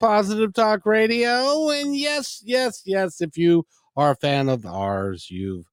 Positive 0.00 0.52
Talk 0.54 0.86
Radio. 0.86 1.70
And 1.70 1.96
yes, 1.96 2.42
yes, 2.44 2.82
yes, 2.84 3.20
if 3.20 3.36
you 3.36 3.66
are 3.96 4.12
a 4.12 4.16
fan 4.16 4.48
of 4.48 4.64
ours, 4.66 5.28
you've 5.30 5.66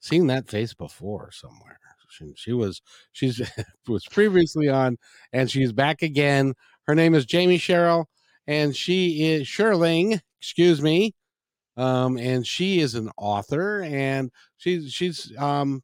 seen 0.00 0.26
that 0.28 0.48
face 0.48 0.74
before 0.74 1.30
somewhere. 1.32 1.78
She, 2.10 2.32
she 2.36 2.52
was 2.52 2.82
she's 3.12 3.40
was 3.88 4.04
previously 4.06 4.68
on 4.68 4.98
and 5.32 5.50
she's 5.50 5.72
back 5.72 6.02
again. 6.02 6.54
Her 6.86 6.94
name 6.94 7.14
is 7.14 7.24
Jamie 7.24 7.58
Sherrill 7.58 8.08
and 8.46 8.76
she 8.76 9.30
is 9.30 9.46
Sherling, 9.46 10.20
excuse 10.40 10.82
me. 10.82 11.14
Um, 11.76 12.18
and 12.18 12.46
she 12.46 12.80
is 12.80 12.94
an 12.96 13.10
author 13.18 13.82
and 13.82 14.30
she's 14.58 14.92
she's 14.92 15.32
um 15.38 15.82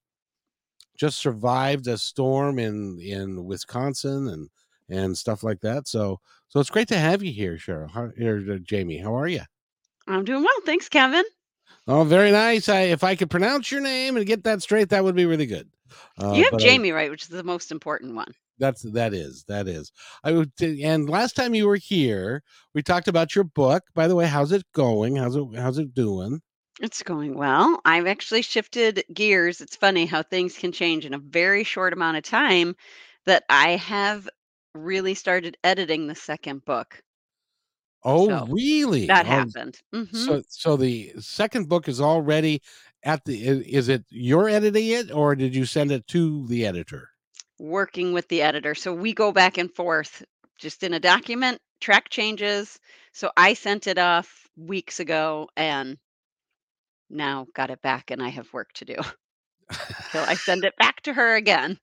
just 0.96 1.18
survived 1.18 1.86
a 1.86 1.96
storm 1.98 2.58
in 2.58 2.98
in 3.00 3.44
Wisconsin 3.44 4.28
and 4.28 4.50
and 4.90 5.16
stuff 5.16 5.42
like 5.42 5.60
that. 5.60 5.86
So 5.86 6.20
so 6.48 6.60
it's 6.60 6.70
great 6.70 6.88
to 6.88 6.98
have 6.98 7.22
you 7.22 7.32
here, 7.32 7.56
Cheryl. 7.56 7.90
How, 7.90 8.10
here, 8.16 8.44
uh, 8.50 8.58
Jamie. 8.58 8.98
How 8.98 9.16
are 9.16 9.28
you? 9.28 9.42
I'm 10.06 10.24
doing 10.24 10.42
well, 10.42 10.60
thanks, 10.64 10.88
Kevin. 10.88 11.24
Oh, 11.86 12.04
very 12.04 12.30
nice. 12.30 12.68
I, 12.68 12.82
if 12.82 13.02
I 13.04 13.14
could 13.14 13.30
pronounce 13.30 13.70
your 13.70 13.80
name 13.80 14.16
and 14.16 14.26
get 14.26 14.44
that 14.44 14.62
straight, 14.62 14.90
that 14.90 15.04
would 15.04 15.14
be 15.14 15.26
really 15.26 15.46
good. 15.46 15.68
Uh, 16.20 16.32
you 16.32 16.44
have 16.44 16.58
Jamie 16.58 16.92
I, 16.92 16.94
right, 16.94 17.10
which 17.10 17.22
is 17.22 17.28
the 17.28 17.42
most 17.42 17.70
important 17.70 18.14
one. 18.14 18.32
That's 18.58 18.82
that 18.92 19.14
is 19.14 19.44
that 19.48 19.68
is. 19.68 19.92
I 20.24 20.32
would 20.32 20.52
and 20.60 21.08
last 21.08 21.36
time 21.36 21.54
you 21.54 21.66
were 21.66 21.76
here, 21.76 22.42
we 22.74 22.82
talked 22.82 23.08
about 23.08 23.34
your 23.34 23.44
book. 23.44 23.84
By 23.94 24.08
the 24.08 24.16
way, 24.16 24.26
how's 24.26 24.52
it 24.52 24.64
going? 24.74 25.16
How's 25.16 25.36
it 25.36 25.44
how's 25.56 25.78
it 25.78 25.94
doing? 25.94 26.42
It's 26.80 27.02
going 27.02 27.36
well. 27.36 27.80
I've 27.84 28.06
actually 28.06 28.42
shifted 28.42 29.04
gears. 29.12 29.60
It's 29.60 29.76
funny 29.76 30.06
how 30.06 30.22
things 30.22 30.56
can 30.56 30.72
change 30.72 31.06
in 31.06 31.14
a 31.14 31.18
very 31.18 31.64
short 31.64 31.92
amount 31.92 32.16
of 32.16 32.22
time 32.22 32.76
that 33.26 33.44
I 33.48 33.76
have 33.76 34.28
really 34.74 35.14
started 35.14 35.56
editing 35.64 36.06
the 36.06 36.14
second 36.14 36.64
book. 36.64 37.02
Oh, 38.02 38.30
So, 38.30 38.48
really? 38.50 39.08
that 39.08 39.24
Oh, 39.24 39.52
happened. 39.52 39.80
Mhm. 39.94 40.34
so 40.34 40.42
so 40.48 40.76
the 40.76 41.14
second 41.20 41.68
book 41.68 41.88
is 41.88 42.00
already 42.00 42.62
at 43.04 43.24
the. 43.26 43.46
Is 43.46 43.88
it 43.88 44.06
you're 44.10 44.48
editing 44.48 44.88
it, 44.88 45.12
or 45.12 45.36
did 45.36 45.54
you 45.56 45.66
send 45.66 45.92
it 45.92 46.06
to 46.08 46.46
the 46.48 46.66
editor? 46.66 47.10
Working 47.60 48.12
with 48.12 48.28
the 48.28 48.42
editor. 48.42 48.74
So 48.74 48.92
we 48.94 49.12
go 49.12 49.30
back 49.32 49.58
and 49.58 49.72
forth 49.74 50.24
just 50.58 50.82
in 50.82 50.94
a 50.94 50.98
document, 51.00 51.60
track 51.80 52.08
changes. 52.08 52.80
So 53.12 53.30
I 53.36 53.54
sent 53.54 53.86
it 53.86 53.98
off 53.98 54.48
weeks 54.56 54.98
ago 54.98 55.48
and 55.56 55.98
now 57.10 57.46
got 57.54 57.70
it 57.70 57.82
back 57.82 58.10
and 58.10 58.22
I 58.22 58.28
have 58.28 58.52
work 58.52 58.72
to 58.74 58.84
do. 58.84 58.96
So 60.12 60.24
I 60.24 60.34
send 60.34 60.64
it 60.64 60.76
back 60.76 61.02
to 61.02 61.14
her 61.14 61.36
again. 61.36 61.78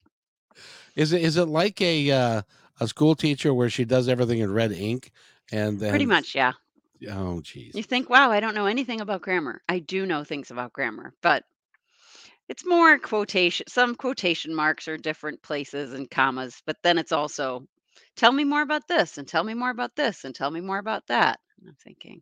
Is 0.95 1.11
it 1.13 1.21
is 1.21 1.37
it 1.37 1.45
like 1.45 1.81
a 1.81 2.11
uh, 2.11 2.41
a 2.79 2.87
school 2.87 3.15
teacher 3.15 3.53
where 3.53 3.69
she 3.69 3.85
does 3.85 4.07
everything 4.07 4.39
in 4.39 4.51
red 4.51 4.71
ink 4.71 5.11
and 5.51 5.79
then 5.79 5.89
Pretty 5.89 6.05
much, 6.05 6.35
yeah. 6.35 6.53
oh 7.11 7.41
geez 7.41 7.75
You 7.75 7.83
think, 7.83 8.09
wow, 8.09 8.31
I 8.31 8.39
don't 8.39 8.55
know 8.55 8.65
anything 8.65 9.01
about 9.01 9.21
grammar. 9.21 9.61
I 9.69 9.79
do 9.79 10.05
know 10.05 10.23
things 10.23 10.51
about 10.51 10.73
grammar, 10.73 11.13
but 11.21 11.43
it's 12.47 12.65
more 12.65 12.97
quotation, 12.99 13.67
some 13.67 13.95
quotation 13.95 14.53
marks 14.53 14.87
are 14.87 14.97
different 14.97 15.41
places 15.41 15.93
and 15.93 16.09
commas, 16.09 16.61
but 16.65 16.77
then 16.83 16.97
it's 16.97 17.11
also 17.11 17.65
tell 18.15 18.31
me 18.31 18.43
more 18.43 18.61
about 18.61 18.87
this 18.87 19.17
and 19.17 19.27
tell 19.27 19.43
me 19.43 19.53
more 19.53 19.69
about 19.69 19.95
this 19.95 20.25
and 20.25 20.35
tell 20.35 20.51
me 20.51 20.61
more 20.61 20.77
about 20.77 21.07
that. 21.07 21.39
And 21.59 21.69
I'm 21.69 21.75
thinking, 21.75 22.21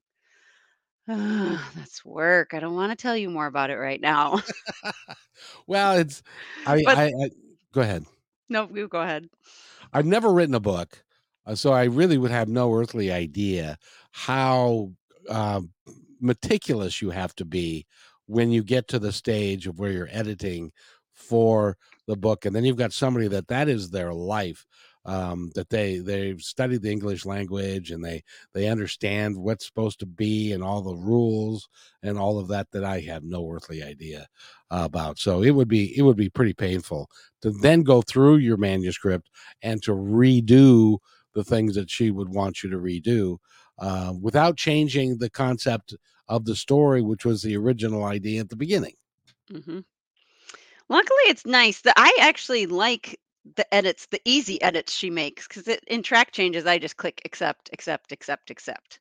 oh, 1.10 1.72
that's 1.76 2.06
work. 2.06 2.54
I 2.54 2.60
don't 2.60 2.76
want 2.76 2.92
to 2.92 3.02
tell 3.02 3.18
you 3.18 3.30
more 3.30 3.48
about 3.48 3.70
it 3.70 3.78
right 3.78 4.00
now. 4.02 4.40
well 5.68 5.98
it's 5.98 6.24
I, 6.66 6.82
but 6.86 6.98
I 6.98 7.06
I 7.08 7.30
go 7.72 7.82
ahead 7.82 8.06
no, 8.50 8.70
you 8.74 8.88
go 8.88 9.02
ahead. 9.02 9.30
I've 9.92 10.06
never 10.06 10.32
written 10.32 10.56
a 10.56 10.60
book, 10.60 11.04
uh, 11.46 11.56
so 11.56 11.74
I 11.74 11.86
really 11.86 12.18
would 12.18 12.32
have 12.32 12.48
no 12.48 12.74
earthly 12.74 13.12
idea 13.12 13.78
how 14.12 14.92
uh, 15.30 15.62
meticulous 16.20 17.02
you 17.02 17.10
have 17.12 17.36
to 17.36 17.46
be 17.46 17.86
when 18.26 18.52
you 18.52 18.64
get 18.64 18.88
to 18.90 19.00
the 19.00 19.12
stage 19.12 19.68
of 19.68 19.80
where 19.80 19.92
you're 19.92 20.10
editing 20.12 20.72
for 21.14 21.78
the 22.08 22.16
book, 22.16 22.46
and 22.46 22.56
then 22.56 22.66
you've 22.66 22.78
got 22.78 22.94
somebody 22.94 23.28
that 23.28 23.48
that 23.48 23.70
is 23.70 23.90
their 23.90 24.14
life. 24.14 24.66
Um, 25.06 25.52
that 25.56 25.70
they 25.70 25.98
they've 25.98 26.42
studied 26.42 26.82
the 26.82 26.92
English 26.92 27.26
language 27.26 27.92
and 27.92 28.02
they 28.02 28.24
they 28.54 28.70
understand 28.70 29.36
what's 29.36 29.66
supposed 29.66 30.00
to 30.00 30.06
be 30.06 30.54
and 30.54 30.64
all 30.64 30.82
the 30.82 30.96
rules 30.96 31.68
and 32.04 32.18
all 32.18 32.40
of 32.40 32.48
that 32.48 32.72
that 32.72 32.86
I 32.86 33.02
have 33.02 33.24
no 33.26 33.50
earthly 33.52 33.84
idea 33.84 34.28
about. 34.72 35.20
So 35.20 35.44
it 35.44 35.52
would 35.52 35.68
be 35.68 35.98
it 35.98 36.04
would 36.04 36.16
be 36.16 36.30
pretty 36.30 36.54
painful 36.54 37.10
to 37.42 37.52
then 37.52 37.84
go 37.84 38.02
through 38.02 38.38
your 38.38 38.56
manuscript 38.56 39.30
and 39.62 39.84
to 39.84 39.92
redo 39.92 41.00
the 41.34 41.44
things 41.44 41.76
that 41.76 41.90
she 41.90 42.12
would 42.12 42.30
want 42.30 42.64
you 42.64 42.70
to 42.70 42.78
redo 42.78 43.38
uh, 43.80 44.14
without 44.22 44.58
changing 44.58 45.18
the 45.18 45.30
concept 45.30 45.96
of 46.28 46.46
the 46.46 46.56
story, 46.56 47.02
which 47.02 47.26
was 47.26 47.42
the 47.42 47.58
original 47.58 48.06
idea 48.06 48.40
at 48.40 48.50
the 48.50 48.56
beginning. 48.56 48.94
Mm-hmm. 49.52 49.80
Luckily, 50.90 51.24
it's 51.26 51.46
nice 51.46 51.82
that 51.82 51.96
I 51.98 52.16
actually 52.22 52.66
like 52.66 53.20
the 53.56 53.72
edits, 53.74 54.08
the 54.08 54.22
easy 54.26 54.62
edits 54.62 54.94
she 54.94 55.10
makes, 55.10 55.48
because 55.48 55.68
in 55.88 56.04
track 56.04 56.32
changes, 56.32 56.66
I 56.66 56.78
just 56.80 56.98
click 56.98 57.22
accept, 57.26 57.70
accept, 57.74 58.12
accept, 58.12 58.50
accept. 58.50 59.00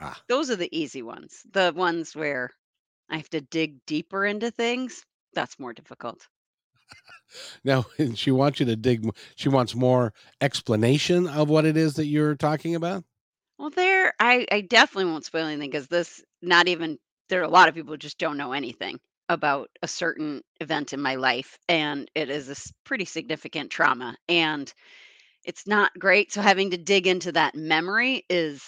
Ah, 0.00 0.22
Those 0.28 0.50
are 0.50 0.56
the 0.56 0.76
easy 0.76 1.02
ones. 1.02 1.42
The 1.52 1.72
ones 1.74 2.14
where 2.14 2.50
I 3.10 3.16
have 3.16 3.30
to 3.30 3.40
dig 3.40 3.84
deeper 3.86 4.24
into 4.24 4.50
things, 4.50 5.04
that's 5.34 5.58
more 5.58 5.72
difficult. 5.72 6.26
now 7.64 7.84
she 8.14 8.30
wants 8.30 8.60
you 8.60 8.66
to 8.66 8.76
dig. 8.76 9.08
She 9.36 9.48
wants 9.48 9.74
more 9.74 10.12
explanation 10.40 11.26
of 11.26 11.48
what 11.48 11.64
it 11.64 11.76
is 11.76 11.94
that 11.94 12.06
you're 12.06 12.36
talking 12.36 12.74
about. 12.74 13.04
Well, 13.58 13.70
there, 13.70 14.14
I, 14.20 14.46
I 14.52 14.60
definitely 14.62 15.10
won't 15.10 15.24
spoil 15.24 15.46
anything 15.46 15.70
because 15.70 15.88
this, 15.88 16.22
not 16.42 16.68
even, 16.68 16.98
there 17.28 17.40
are 17.40 17.44
a 17.44 17.48
lot 17.48 17.68
of 17.68 17.74
people 17.74 17.92
who 17.92 17.98
just 17.98 18.18
don't 18.18 18.36
know 18.36 18.52
anything 18.52 19.00
about 19.28 19.70
a 19.82 19.88
certain 19.88 20.42
event 20.60 20.92
in 20.92 21.00
my 21.00 21.16
life, 21.16 21.58
and 21.68 22.10
it 22.14 22.30
is 22.30 22.48
a 22.50 22.56
pretty 22.84 23.04
significant 23.04 23.70
trauma, 23.70 24.16
and 24.28 24.72
it's 25.44 25.66
not 25.66 25.92
great. 25.98 26.32
So 26.32 26.42
having 26.42 26.70
to 26.72 26.78
dig 26.78 27.06
into 27.06 27.32
that 27.32 27.54
memory 27.56 28.24
is 28.30 28.62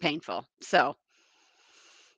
painful. 0.00 0.46
So, 0.60 0.96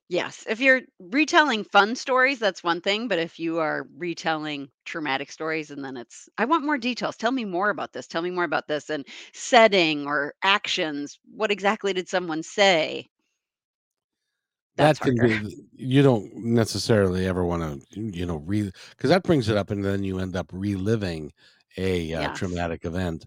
yes, 0.09 0.45
if 0.49 0.59
you're 0.59 0.81
retelling 0.99 1.63
fun 1.63 1.95
stories, 1.95 2.39
that's 2.39 2.63
one 2.63 2.81
thing. 2.81 3.07
But 3.07 3.19
if 3.19 3.39
you 3.39 3.59
are 3.59 3.87
retelling 3.97 4.69
traumatic 4.85 5.31
stories, 5.31 5.71
and 5.71 5.83
then 5.83 5.97
it's, 5.97 6.27
I 6.37 6.45
want 6.45 6.65
more 6.65 6.77
details. 6.77 7.17
Tell 7.17 7.31
me 7.31 7.45
more 7.45 7.69
about 7.69 7.93
this. 7.93 8.07
Tell 8.07 8.21
me 8.21 8.31
more 8.31 8.43
about 8.43 8.67
this. 8.67 8.89
And 8.89 9.05
setting 9.33 10.05
or 10.07 10.33
actions. 10.43 11.19
What 11.33 11.51
exactly 11.51 11.93
did 11.93 12.09
someone 12.09 12.43
say? 12.43 13.07
That's 14.77 14.99
That 14.99 15.01
can 15.01 15.19
be. 15.19 15.55
You 15.73 16.03
don't 16.03 16.35
necessarily 16.35 17.25
ever 17.27 17.43
want 17.45 17.63
to, 17.91 17.99
you 17.99 18.25
know, 18.25 18.37
re 18.37 18.71
because 18.91 19.09
that 19.09 19.23
brings 19.23 19.49
it 19.49 19.57
up, 19.57 19.71
and 19.71 19.83
then 19.83 20.03
you 20.03 20.19
end 20.19 20.35
up 20.35 20.51
reliving 20.53 21.31
a 21.77 22.13
uh, 22.13 22.29
Yes. 22.29 22.33
traumatic 22.33 22.85
event, 22.85 23.25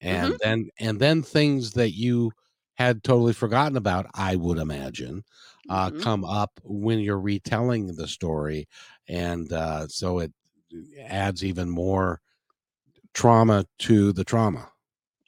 and 0.00 0.38
then 0.42 0.70
and 0.80 1.00
then 1.00 1.22
things 1.22 1.72
that 1.74 1.92
you 1.94 2.32
had 2.76 3.04
totally 3.04 3.32
forgotten 3.34 3.76
about. 3.76 4.06
I 4.14 4.36
would 4.36 4.58
imagine 4.58 5.24
uh, 5.68 5.90
hmm 5.90 6.02
come 6.02 6.24
up 6.24 6.60
when 6.64 7.00
you're 7.00 7.20
retelling 7.20 7.96
the 7.96 8.08
story, 8.08 8.68
and 9.08 9.52
uh, 9.52 9.88
so 9.88 10.20
it 10.20 10.32
adds 11.00 11.44
even 11.44 11.70
more 11.70 12.20
trauma 13.14 13.66
to 13.80 14.12
the 14.12 14.24
trauma. 14.24 14.72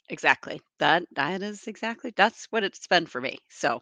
Exactly. 0.09 0.61
That 0.77 1.07
that 1.13 1.41
is 1.41 1.65
exactly 1.67 2.11
that's 2.15 2.45
what 2.51 2.63
it's 2.63 2.85
been 2.85 3.07
for 3.07 3.19
me. 3.19 3.39
So 3.49 3.81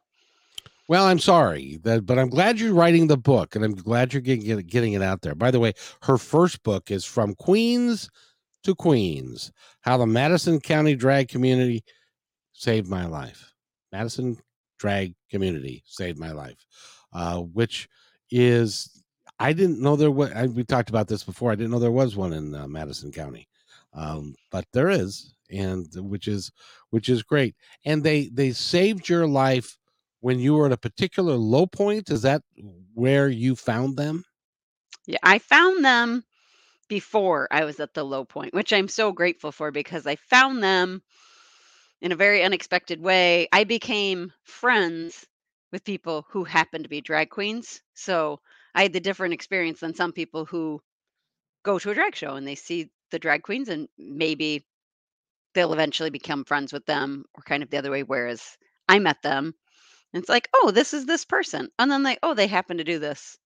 Well, 0.90 1.06
I'm 1.06 1.20
sorry 1.20 1.78
that, 1.84 2.08
but 2.08 2.18
I'm 2.18 2.30
glad 2.32 2.60
you're 2.60 2.74
writing 2.74 3.06
the 3.06 3.16
book, 3.16 3.56
and 3.56 3.64
I'm 3.64 3.76
glad 3.76 4.12
you're 4.12 4.24
getting 4.24 4.48
it, 4.48 4.66
getting 4.66 4.94
it 4.94 5.04
out 5.04 5.22
there. 5.22 5.36
By 5.36 5.52
the 5.52 5.60
way, 5.60 5.74
her 6.02 6.18
first 6.18 6.64
book 6.64 6.90
is 6.90 7.06
from 7.06 7.36
Queens 7.36 8.10
to 8.64 8.74
Queens: 8.74 9.52
How 9.82 9.98
the 9.98 10.08
Madison 10.08 10.60
County 10.60 10.96
Drag 10.96 11.28
Community 11.28 11.84
Saved 12.54 12.90
My 12.90 13.06
Life. 13.06 13.54
Madison 13.92 14.40
Drag 14.80 15.14
Community 15.30 15.84
Saved 15.86 16.18
My 16.18 16.32
Life, 16.32 16.66
uh, 17.14 17.38
which 17.38 17.88
is 18.32 19.04
I 19.38 19.54
didn't 19.54 19.84
know 19.84 19.96
there 19.96 20.10
was. 20.10 20.32
I, 20.32 20.48
we 20.48 20.64
talked 20.64 20.90
about 20.90 21.08
this 21.08 21.24
before. 21.24 21.52
I 21.52 21.56
didn't 21.56 21.70
know 21.70 21.78
there 21.78 21.92
was 21.92 22.16
one 22.16 22.34
in 22.34 22.56
uh, 22.56 22.68
Madison 22.68 23.12
County, 23.12 23.48
um, 23.94 24.34
but 24.50 24.66
there 24.74 24.90
is, 24.90 25.36
and 25.52 25.86
which 25.98 26.28
is 26.28 26.52
which 26.90 27.10
is 27.10 27.22
great. 27.22 27.56
And 27.86 28.04
they 28.04 28.30
they 28.30 28.54
saved 28.54 29.08
your 29.08 29.28
life 29.28 29.79
when 30.22 30.40
you 30.40 30.54
were 30.54 30.66
at 30.66 30.72
a 30.72 30.78
particular 30.78 31.36
low 31.36 31.66
point. 31.66 32.10
Is 32.10 32.22
that 32.24 32.44
where 32.94 33.28
you 33.30 33.56
found 33.56 33.98
them? 33.98 34.24
Yeah, 35.06 35.18
I 35.24 35.40
found 35.40 35.84
them 35.84 36.24
before 36.88 37.48
I 37.52 37.66
was 37.66 37.80
at 37.80 37.94
the 37.94 38.04
low 38.04 38.26
point, 38.26 38.54
which 38.54 38.74
I'm 38.74 38.88
so 38.88 39.12
grateful 39.12 39.52
for 39.52 39.72
because 39.72 40.06
I 40.06 40.16
found 40.16 40.64
them 40.64 41.02
in 42.02 42.12
a 42.12 42.16
very 42.16 42.44
unexpected 42.44 43.02
way. 43.02 43.48
I 43.52 43.64
became 43.64 44.34
friends 44.44 45.26
with 45.72 45.84
people 45.84 46.26
who 46.30 46.44
happened 46.44 46.86
to 46.86 46.90
be 46.90 47.02
drag 47.02 47.30
queens. 47.30 47.82
So 47.94 48.40
I 48.74 48.84
had 48.84 48.94
the 48.94 49.00
different 49.00 49.34
experience 49.34 49.80
than 49.80 49.94
some 49.94 50.12
people 50.12 50.46
who 50.46 50.82
go 51.64 51.78
to 51.78 51.92
a 51.92 51.94
drag 51.94 52.16
show 52.16 52.36
and 52.36 52.48
they 52.48 52.56
see 52.56 52.90
the 53.12 53.20
drag 53.20 53.44
queens 53.44 53.70
and 53.70 53.88
maybe 53.98 54.66
they'll 55.54 55.74
eventually 55.74 56.10
become 56.10 56.46
friends 56.46 56.74
with 56.74 56.86
them 56.86 57.26
or 57.36 57.44
kind 57.44 57.64
of 57.64 57.70
the 57.70 57.78
other 57.78 57.92
way. 57.92 58.04
Whereas 58.04 58.58
I 58.88 59.00
met 59.00 59.22
them 59.22 59.54
and 60.14 60.22
it's 60.22 60.30
like, 60.30 60.50
oh, 60.54 60.72
this 60.72 60.94
is 60.94 61.06
this 61.06 61.26
person. 61.26 61.70
And 61.78 61.90
then 61.92 62.04
they, 62.04 62.18
oh, 62.24 62.34
they 62.34 62.48
happen 62.48 62.78
to 62.78 62.84
do 62.84 63.00
this 63.00 63.38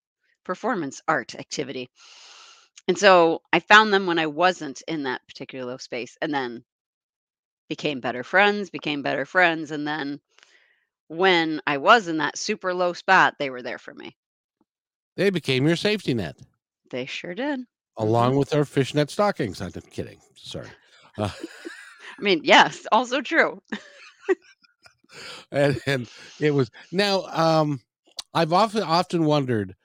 performance 0.44 1.02
art 1.08 1.36
activity. 1.36 1.90
And 2.88 2.98
so 2.98 3.42
I 3.52 3.60
found 3.60 3.94
them 3.94 4.06
when 4.06 4.20
I 4.20 4.28
wasn't 4.28 4.82
in 4.88 5.04
that 5.04 5.26
particular 5.28 5.66
low 5.66 5.78
space 5.78 6.18
and 6.22 6.34
then 6.34 6.64
became 7.70 8.00
better 8.02 8.24
friends, 8.24 8.70
became 8.70 9.02
better 9.02 9.26
friends. 9.26 9.72
And 9.72 9.88
then 9.88 10.20
when 11.08 11.62
I 11.66 11.78
was 11.78 12.08
in 12.08 12.18
that 12.18 12.38
super 12.38 12.74
low 12.74 12.94
spot, 12.94 13.36
they 13.40 13.50
were 13.50 13.62
there 13.62 13.80
for 13.80 13.94
me. 13.94 14.16
They 15.16 15.30
became 15.30 15.66
your 15.68 15.76
safety 15.76 16.14
net. 16.14 16.38
They 16.90 17.06
sure 17.06 17.36
did. 17.36 17.62
Along 17.98 18.34
Mhm. 18.34 18.40
with 18.40 18.54
our 18.56 18.66
fishnet 18.66 19.10
stockings. 19.10 19.62
I'm 19.62 19.72
kidding. 19.72 20.20
Sorry. 20.36 20.70
Uh, 21.18 21.30
I 22.20 22.22
mean, 22.22 22.42
yes, 22.44 22.86
also 22.92 23.22
true. 23.22 23.62
and, 25.52 25.80
and 25.86 26.10
it 26.40 26.52
was 26.52 26.70
now 26.92 27.24
um 27.32 27.82
I've 28.34 28.54
often 28.54 28.84
often 28.84 29.26
wondered 29.26 29.76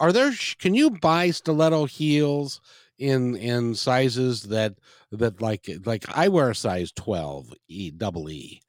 are 0.00 0.12
there 0.12 0.32
can 0.58 0.74
you 0.74 0.90
buy 0.90 1.30
stiletto 1.30 1.86
heels 1.86 2.60
in 2.98 3.36
in 3.36 3.74
sizes 3.74 4.42
that 4.44 4.74
that 5.12 5.40
like 5.40 5.68
like 5.84 6.04
I 6.14 6.28
wear 6.28 6.50
a 6.50 6.54
size 6.54 6.92
12 6.92 7.52
E 7.68 7.90
double 7.90 8.28
E. 8.30 8.60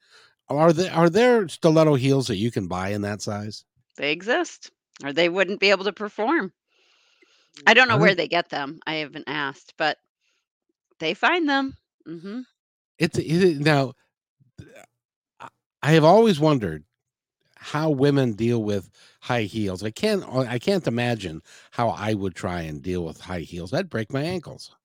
Are 0.50 0.72
there 0.74 0.94
are 0.94 1.10
there 1.10 1.48
stiletto 1.48 1.96
heels 1.96 2.28
that 2.28 2.38
you 2.38 2.52
can 2.52 2.68
buy 2.68 2.90
in 2.90 3.02
that 3.02 3.22
size? 3.22 3.66
They 3.98 4.12
exist, 4.12 4.72
or 5.04 5.14
they 5.14 5.30
wouldn't 5.30 5.60
be 5.60 5.72
able 5.72 5.86
to 5.86 5.94
perform. 5.94 6.54
I 7.66 7.74
don't 7.74 7.88
know 7.88 7.98
where 7.98 8.10
they- 8.14 8.24
they 8.24 8.28
get 8.28 8.50
them. 8.50 8.80
I 8.86 8.96
haven't 8.96 9.24
asked, 9.28 9.74
but 9.78 9.98
they 11.00 11.14
find 11.14 11.48
them. 11.48 11.78
Mm-hmm. 12.08 12.42
It's 13.00 13.18
it, 13.18 13.60
now 13.60 13.94
I- 15.86 15.92
have 15.94 16.04
always 16.04 16.40
wondered 16.40 16.84
how 17.58 17.90
women 17.92 18.34
deal 18.34 18.64
with 18.64 18.90
high 19.22 19.44
heels. 19.44 19.84
I 19.84 19.92
can't 19.92 20.24
uh, 20.24 20.40
I 20.42 20.60
can't 20.60 20.88
imagine 20.88 21.42
how 21.72 21.90
I 21.90 22.14
would 22.16 22.36
try 22.36 22.62
and 22.62 22.82
deal 22.82 23.06
with 23.06 23.22
high 23.22 23.42
heels. 23.42 23.74
I'd 23.74 23.90
break 23.90 24.12
my 24.14 24.24
ankles. 24.24 24.76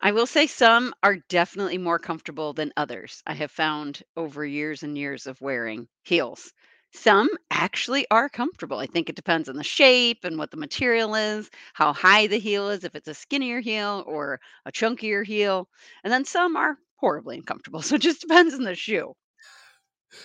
I 0.00 0.12
will 0.12 0.26
say 0.26 0.46
some 0.46 0.94
are 1.02 1.16
definitely 1.28 1.78
more 1.78 1.98
comfortable 1.98 2.52
than 2.52 2.72
others. 2.76 3.22
I 3.26 3.34
have 3.34 3.50
found 3.50 4.02
over 4.16 4.44
years 4.46 4.82
and 4.84 4.96
years 4.96 5.26
of 5.26 5.40
wearing 5.40 5.88
heels. 6.04 6.52
Some 6.92 7.28
actually 7.50 8.06
are 8.10 8.28
comfortable. 8.28 8.78
I 8.78 8.86
think 8.86 9.08
it 9.08 9.16
depends 9.16 9.48
on 9.48 9.56
the 9.56 9.64
shape 9.64 10.24
and 10.24 10.38
what 10.38 10.50
the 10.52 10.56
material 10.56 11.14
is, 11.16 11.50
how 11.72 11.92
high 11.92 12.28
the 12.28 12.38
heel 12.38 12.68
is, 12.70 12.84
if 12.84 12.94
it's 12.94 13.08
a 13.08 13.14
skinnier 13.14 13.60
heel 13.60 14.04
or 14.06 14.40
a 14.64 14.70
chunkier 14.72 15.24
heel. 15.26 15.68
And 16.04 16.12
then 16.12 16.24
some 16.24 16.56
are 16.56 16.78
horribly 16.96 17.36
uncomfortable. 17.38 17.82
So 17.82 17.96
it 17.96 18.02
just 18.02 18.20
depends 18.20 18.54
on 18.54 18.62
the 18.62 18.76
shoe. 18.76 19.14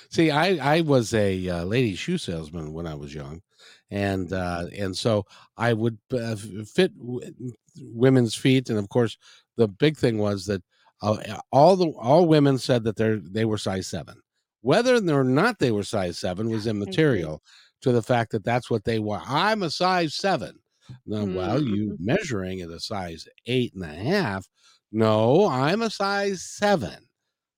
See, 0.10 0.32
I 0.32 0.78
I 0.78 0.82
was 0.82 1.14
a 1.14 1.48
uh, 1.50 1.64
lady 1.66 1.96
shoe 1.96 2.18
salesman 2.18 2.74
when 2.74 2.88
I 2.88 2.96
was 2.96 3.14
young, 3.14 3.42
and 3.90 4.32
uh, 4.34 4.68
and 4.78 4.96
so 4.98 5.26
I 5.58 5.74
would 5.74 5.98
uh, 6.14 6.36
fit 6.36 6.98
w- 6.98 7.34
women's 7.78 8.36
feet, 8.36 8.70
and 8.70 8.80
of 8.80 8.90
course, 8.90 9.18
the 9.58 9.68
big 9.68 9.98
thing 9.98 10.18
was 10.18 10.46
that 10.46 10.64
uh, 11.02 11.40
all 11.52 11.76
the 11.76 11.88
all 11.92 12.28
women 12.28 12.58
said 12.58 12.84
that 12.84 12.96
they 12.98 13.16
they 13.16 13.46
were 13.46 13.58
size 13.58 13.88
seven. 13.88 14.22
Whether 14.62 14.96
or 14.96 15.24
not 15.24 15.60
they 15.60 15.72
were 15.72 15.84
size 15.84 16.20
seven 16.20 16.50
was 16.50 16.68
immaterial 16.68 17.42
to 17.82 17.92
the 17.92 18.02
fact 18.04 18.32
that 18.32 18.44
that's 18.44 18.70
what 18.70 18.84
they 18.84 19.00
were. 19.00 19.22
I'm 19.26 19.64
a 19.64 19.70
size 19.72 20.16
seven. 20.16 20.60
No, 21.06 21.26
well, 21.26 21.62
you 21.62 21.94
Mhm. 21.94 22.00
measuring 22.00 22.62
at 22.62 22.70
a 22.70 22.80
size 22.80 23.28
eight 23.46 23.74
and 23.74 23.84
a 23.84 23.88
half. 23.88 24.48
No, 24.92 25.48
I'm 25.48 25.82
a 25.82 25.90
size 25.90 26.44
seven. 26.44 27.08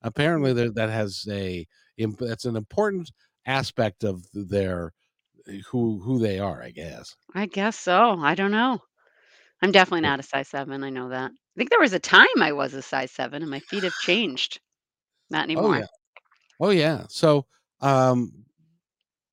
Apparently, 0.01 0.53
there, 0.53 0.71
that 0.71 0.89
has 0.89 1.25
a 1.29 1.67
that's 2.19 2.45
an 2.45 2.55
important 2.55 3.11
aspect 3.45 4.03
of 4.03 4.25
their 4.33 4.93
who 5.67 5.99
who 6.01 6.19
they 6.19 6.39
are, 6.39 6.61
I 6.61 6.71
guess. 6.71 7.15
I 7.35 7.45
guess 7.45 7.77
so. 7.77 8.19
I 8.21 8.35
don't 8.35 8.51
know. 8.51 8.79
I'm 9.61 9.71
definitely 9.71 10.01
not 10.01 10.19
a 10.19 10.23
size 10.23 10.49
seven. 10.49 10.83
I 10.83 10.89
know 10.89 11.09
that. 11.09 11.31
I 11.31 11.57
think 11.57 11.69
there 11.69 11.79
was 11.79 11.93
a 11.93 11.99
time 11.99 12.27
I 12.41 12.51
was 12.53 12.73
a 12.73 12.81
size 12.81 13.11
seven 13.11 13.41
and 13.41 13.51
my 13.51 13.59
feet 13.61 13.83
have 13.83 13.97
changed. 13.97 14.59
Not 15.29 15.43
Oh 15.55 15.67
anymore. 15.67 15.71
yeah, 15.71 15.87
oh 16.59 16.69
yeah. 16.71 17.05
So 17.09 17.45
um, 17.81 18.45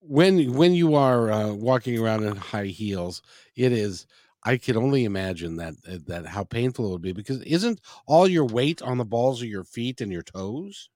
when 0.00 0.54
when 0.54 0.74
you 0.74 0.94
are 0.94 1.30
uh, 1.30 1.52
walking 1.54 1.98
around 1.98 2.24
in 2.24 2.36
high 2.36 2.66
heels, 2.66 3.22
it 3.56 3.72
is. 3.72 4.06
I 4.44 4.56
could 4.56 4.76
only 4.76 5.04
imagine 5.04 5.56
that 5.56 5.74
uh, 5.90 5.98
that 6.06 6.26
how 6.26 6.44
painful 6.44 6.86
it 6.86 6.92
would 6.92 7.02
be 7.02 7.12
because 7.12 7.42
isn't 7.42 7.80
all 8.06 8.28
your 8.28 8.44
weight 8.46 8.82
on 8.82 8.98
the 8.98 9.04
balls 9.04 9.42
of 9.42 9.48
your 9.48 9.64
feet 9.64 10.00
and 10.00 10.12
your 10.12 10.22
toes? 10.22 10.90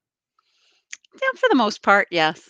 Yeah, 1.13 1.39
for 1.39 1.47
the 1.49 1.55
most 1.55 1.81
part, 1.81 2.07
yes. 2.11 2.49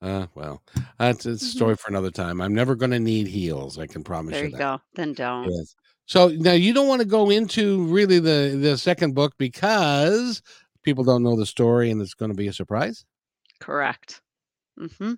Uh, 0.00 0.26
well, 0.34 0.62
that's 0.98 1.26
a 1.26 1.30
Mhm. 1.30 1.36
story 1.38 1.76
for 1.76 1.88
another 1.88 2.10
time. 2.10 2.40
I'm 2.40 2.54
never 2.54 2.74
going 2.74 2.90
to 2.90 2.98
need 2.98 3.28
heels. 3.28 3.78
I 3.78 3.86
can 3.86 4.02
promise 4.02 4.34
you. 4.34 4.38
There 4.38 4.44
you 4.48 4.52
you 4.52 4.58
go. 4.58 4.80
Then 4.94 5.12
don't. 5.14 5.50
Yes. 5.52 5.74
So 6.06 6.28
now 6.28 6.52
you 6.52 6.72
don't 6.74 6.88
want 6.88 7.00
to 7.00 7.06
go 7.06 7.30
into 7.30 7.84
really 7.86 8.18
the 8.18 8.58
the 8.60 8.76
second 8.76 9.14
book 9.14 9.34
because 9.38 10.42
people 10.82 11.04
don't 11.04 11.22
know 11.22 11.36
the 11.36 11.46
story 11.46 11.90
and 11.90 12.00
it's 12.02 12.14
going 12.14 12.30
to 12.30 12.36
be 12.36 12.48
a 12.48 12.52
surprise. 12.52 13.04
Correct. 13.60 14.20
hmm 14.76 15.14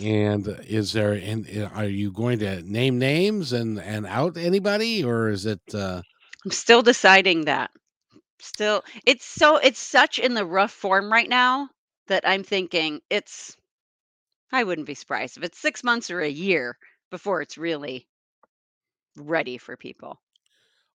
And 0.00 0.46
is 0.66 0.92
there 0.92 1.12
and 1.12 1.48
uh, 1.56 1.70
are 1.74 1.84
you 1.86 2.12
going 2.12 2.38
to 2.40 2.62
name 2.62 2.98
names 2.98 3.52
and 3.52 3.78
and 3.80 4.06
out 4.06 4.36
anybody 4.36 5.04
or 5.04 5.28
is 5.28 5.46
it 5.46 5.60
uh 5.74 6.02
I'm 6.44 6.50
still 6.50 6.82
deciding 6.82 7.44
that. 7.44 7.70
Still, 8.40 8.84
it's 9.06 9.24
so 9.24 9.56
it's 9.58 9.78
such 9.78 10.18
in 10.18 10.34
the 10.34 10.44
rough 10.44 10.72
form 10.72 11.10
right 11.12 11.28
now 11.28 11.70
that 12.08 12.26
I'm 12.28 12.42
thinking 12.42 13.00
it's. 13.10 13.56
I 14.52 14.64
wouldn't 14.64 14.86
be 14.86 14.94
surprised 14.94 15.38
if 15.38 15.42
it's 15.44 15.58
six 15.58 15.82
months 15.84 16.10
or 16.10 16.20
a 16.20 16.28
year 16.28 16.78
before 17.10 17.42
it's 17.42 17.58
really 17.58 18.08
ready 19.16 19.58
for 19.58 19.76
people. 19.76 20.22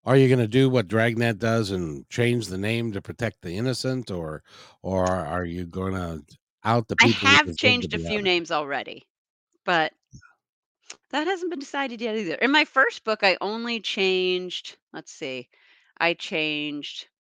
are 0.05 0.17
you 0.17 0.27
going 0.27 0.39
to 0.39 0.47
do 0.47 0.69
what 0.69 0.87
Dragnet 0.87 1.39
does 1.39 1.71
and 1.71 2.07
change 2.09 2.47
the 2.47 2.57
name 2.57 2.91
to 2.93 3.01
protect 3.01 3.41
the 3.41 3.57
innocent 3.57 4.11
or 4.11 4.43
or 4.81 5.05
are 5.09 5.45
you 5.45 5.65
going 5.65 5.93
to 5.93 6.23
out 6.63 6.87
the 6.87 6.95
I 6.99 7.05
people 7.05 7.29
who 7.29 7.37
have 7.37 7.55
changed 7.55 7.93
a 7.93 7.99
few 7.99 8.19
outed? 8.19 8.23
names 8.23 8.49
already, 8.49 9.07
but 9.65 9.93
that 11.11 11.27
hasn't 11.27 11.49
been 11.49 11.59
decided 11.59 12.01
yet 12.01 12.15
either. 12.17 12.35
In 12.35 12.51
my 12.51 12.65
first 12.65 13.03
book, 13.05 13.23
I 13.23 13.37
only 13.39 13.79
changed. 13.79 14.77
Let's 14.91 15.11
see, 15.13 15.49
I 15.97 16.13
changed 16.13 17.07
I 17.07 17.12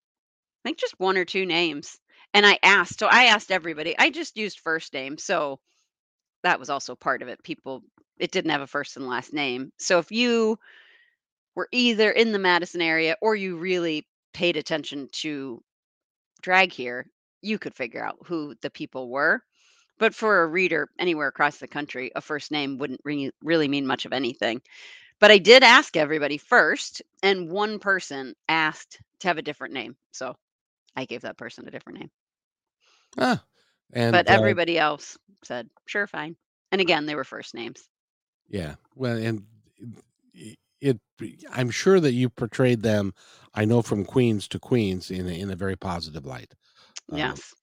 think 0.63 0.77
just 0.77 0.99
1 0.99 1.17
or 1.17 1.25
2 1.25 1.45
names, 1.45 1.97
and 2.33 2.45
I 2.45 2.59
asked 2.63 2.99
so 2.99 3.07
I 3.07 3.25
asked 3.25 3.51
everybody. 3.51 3.95
I 3.97 4.09
just 4.09 4.37
used 4.37 4.59
first 4.59 4.93
name, 4.93 5.17
so 5.17 5.59
that 6.43 6.59
was 6.59 6.69
also 6.69 6.95
part 6.95 7.21
of 7.21 7.27
it. 7.27 7.43
People 7.43 7.83
it 8.17 8.31
didn't 8.31 8.51
have 8.51 8.61
a 8.61 8.67
first 8.67 8.97
and 8.97 9.07
last 9.07 9.33
name. 9.33 9.71
So 9.77 9.99
if 9.99 10.11
you 10.11 10.57
were 11.55 11.67
either 11.71 12.11
in 12.11 12.31
the 12.31 12.39
Madison 12.39 12.81
area 12.81 13.15
or 13.21 13.35
you 13.35 13.57
really 13.57 14.07
paid 14.33 14.57
attention 14.57 15.09
to 15.13 15.61
drag 16.41 16.71
here, 16.71 17.07
you 17.41 17.57
could 17.59 17.75
figure 17.75 18.03
out 18.05 18.17
who 18.25 18.55
the 18.61 18.69
people 18.69 19.09
were. 19.09 19.41
But 19.97 20.15
for 20.15 20.41
a 20.41 20.47
reader 20.47 20.89
anywhere 20.99 21.27
across 21.27 21.57
the 21.57 21.67
country, 21.67 22.11
a 22.15 22.21
first 22.21 22.51
name 22.51 22.77
wouldn't 22.77 23.01
re- 23.03 23.31
really 23.43 23.67
mean 23.67 23.85
much 23.85 24.05
of 24.05 24.13
anything. 24.13 24.61
But 25.19 25.31
I 25.31 25.37
did 25.37 25.63
ask 25.63 25.95
everybody 25.95 26.37
first, 26.37 27.03
and 27.21 27.51
one 27.51 27.77
person 27.77 28.33
asked 28.49 28.99
to 29.19 29.27
have 29.27 29.37
a 29.37 29.43
different 29.43 29.73
name. 29.75 29.95
So 30.11 30.35
I 30.95 31.05
gave 31.05 31.21
that 31.21 31.37
person 31.37 31.67
a 31.67 31.71
different 31.71 31.99
name. 31.99 32.11
Ah, 33.17 33.43
and 33.93 34.13
But 34.13 34.27
uh, 34.29 34.33
everybody 34.33 34.77
else 34.77 35.17
said, 35.43 35.69
"Sure, 35.85 36.07
fine." 36.07 36.35
And 36.71 36.81
again, 36.81 37.05
they 37.05 37.15
were 37.15 37.23
first 37.23 37.53
names. 37.53 37.87
Yeah. 38.49 38.75
Well, 38.95 39.17
and 39.17 39.45
it, 40.33 40.57
it 40.79 40.99
I'm 41.51 41.69
sure 41.69 41.99
that 41.99 42.13
you 42.13 42.29
portrayed 42.29 42.81
them, 42.81 43.13
I 43.53 43.65
know 43.65 43.81
from 43.81 44.05
queens 44.05 44.47
to 44.49 44.59
queens 44.59 45.11
in 45.11 45.27
a, 45.27 45.31
in 45.31 45.51
a 45.51 45.55
very 45.55 45.75
positive 45.75 46.25
light. 46.25 46.53
Um, 47.11 47.19
Yes. 47.19 47.53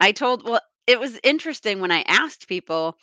I 0.00 0.12
told 0.12 0.44
well, 0.44 0.60
it 0.86 0.98
was 0.98 1.18
interesting 1.22 1.80
when 1.80 1.92
I 1.92 2.02
asked 2.02 2.48
people, 2.48 2.96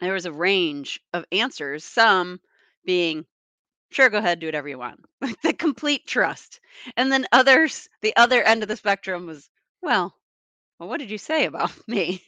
there 0.00 0.12
was 0.12 0.26
a 0.26 0.32
range 0.32 1.00
of 1.14 1.24
answers, 1.32 1.84
some 1.84 2.40
being, 2.84 3.24
"Sure, 3.90 4.08
go 4.10 4.18
ahead, 4.18 4.40
do 4.40 4.46
whatever 4.46 4.68
you 4.68 4.78
want." 4.78 5.04
Like 5.20 5.40
the 5.42 5.52
complete 5.52 6.06
trust. 6.06 6.60
And 6.96 7.10
then 7.12 7.26
others, 7.32 7.88
the 8.02 8.14
other 8.16 8.42
end 8.42 8.62
of 8.62 8.68
the 8.68 8.76
spectrum 8.76 9.26
was, 9.26 9.48
"Well, 9.82 10.14
well, 10.78 10.88
what 10.88 10.98
did 10.98 11.10
you 11.10 11.18
say 11.18 11.46
about 11.46 11.72
me?" 11.88 12.22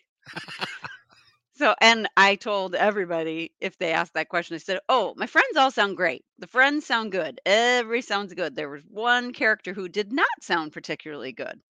So, 1.55 1.75
and 1.81 2.09
I 2.17 2.37
told 2.37 2.75
everybody 2.77 3.53
if 3.61 3.77
they 3.79 3.93
asked 3.93 4.15
that 4.15 4.29
question, 4.29 4.55
I 4.55 4.59
said, 4.59 4.81
"Oh, 4.89 5.15
my 5.17 5.27
friends 5.27 5.57
all 5.57 5.71
sound 5.71 5.97
great. 5.97 6.25
The 6.39 6.47
friends 6.47 6.87
sound 6.87 7.13
good. 7.13 7.41
Every 7.45 8.01
sounds 8.01 8.33
good. 8.33 8.55
There 8.55 8.71
was 8.71 8.85
one 8.85 9.33
character 9.33 9.75
who 9.75 9.89
did 9.89 10.13
not 10.13 10.29
sound 10.41 10.73
particularly 10.73 11.33
good." 11.33 11.61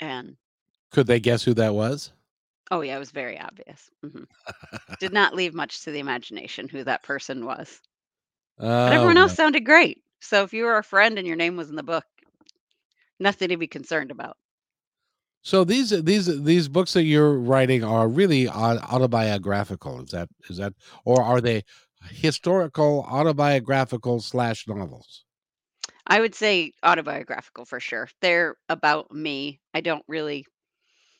And 0.00 0.36
could 0.90 1.06
they 1.06 1.20
guess 1.20 1.44
who 1.44 1.54
that 1.54 1.74
was? 1.74 2.12
oh 2.70 2.80
yeah, 2.80 2.96
it 2.96 2.98
was 2.98 3.10
very 3.10 3.38
obvious. 3.38 3.90
hmm 4.02 4.24
Did 5.00 5.12
not 5.12 5.34
leave 5.34 5.54
much 5.54 5.82
to 5.82 5.90
the 5.90 6.00
imagination 6.00 6.68
who 6.68 6.82
that 6.84 7.02
person 7.02 7.44
was. 7.44 7.80
But 8.58 8.66
Oh, 8.66 8.92
everyone 8.92 9.18
else 9.18 9.34
sounded 9.34 9.64
great. 9.64 10.02
So 10.20 10.42
if 10.42 10.52
you 10.52 10.64
were 10.64 10.78
a 10.78 10.84
friend 10.84 11.18
and 11.18 11.26
your 11.26 11.36
name 11.36 11.56
was 11.56 11.70
in 11.70 11.76
the 11.76 11.82
book, 11.82 12.04
nothing 13.18 13.48
to 13.48 13.56
be 13.56 13.66
concerned 13.66 14.10
about. 14.10 14.36
So 15.42 15.62
these 15.62 15.90
these 15.90 16.42
these 16.42 16.68
books 16.68 16.94
that 16.94 17.04
you're 17.04 17.38
writing 17.38 17.84
are 17.84 18.08
really 18.08 18.48
autobiographical. 18.48 20.02
Is 20.02 20.10
that 20.10 20.28
is 20.50 20.56
that 20.56 20.72
or 21.04 21.22
are 21.22 21.40
they 21.40 21.62
historical 22.10 23.06
autobiographical 23.08 24.20
slash 24.20 24.66
novels? 24.66 25.24
I 26.06 26.20
would 26.20 26.34
say 26.34 26.72
autobiographical 26.82 27.64
for 27.64 27.80
sure. 27.80 28.08
They're 28.20 28.56
about 28.68 29.12
me. 29.12 29.60
I 29.74 29.80
don't 29.80 30.04
really 30.08 30.46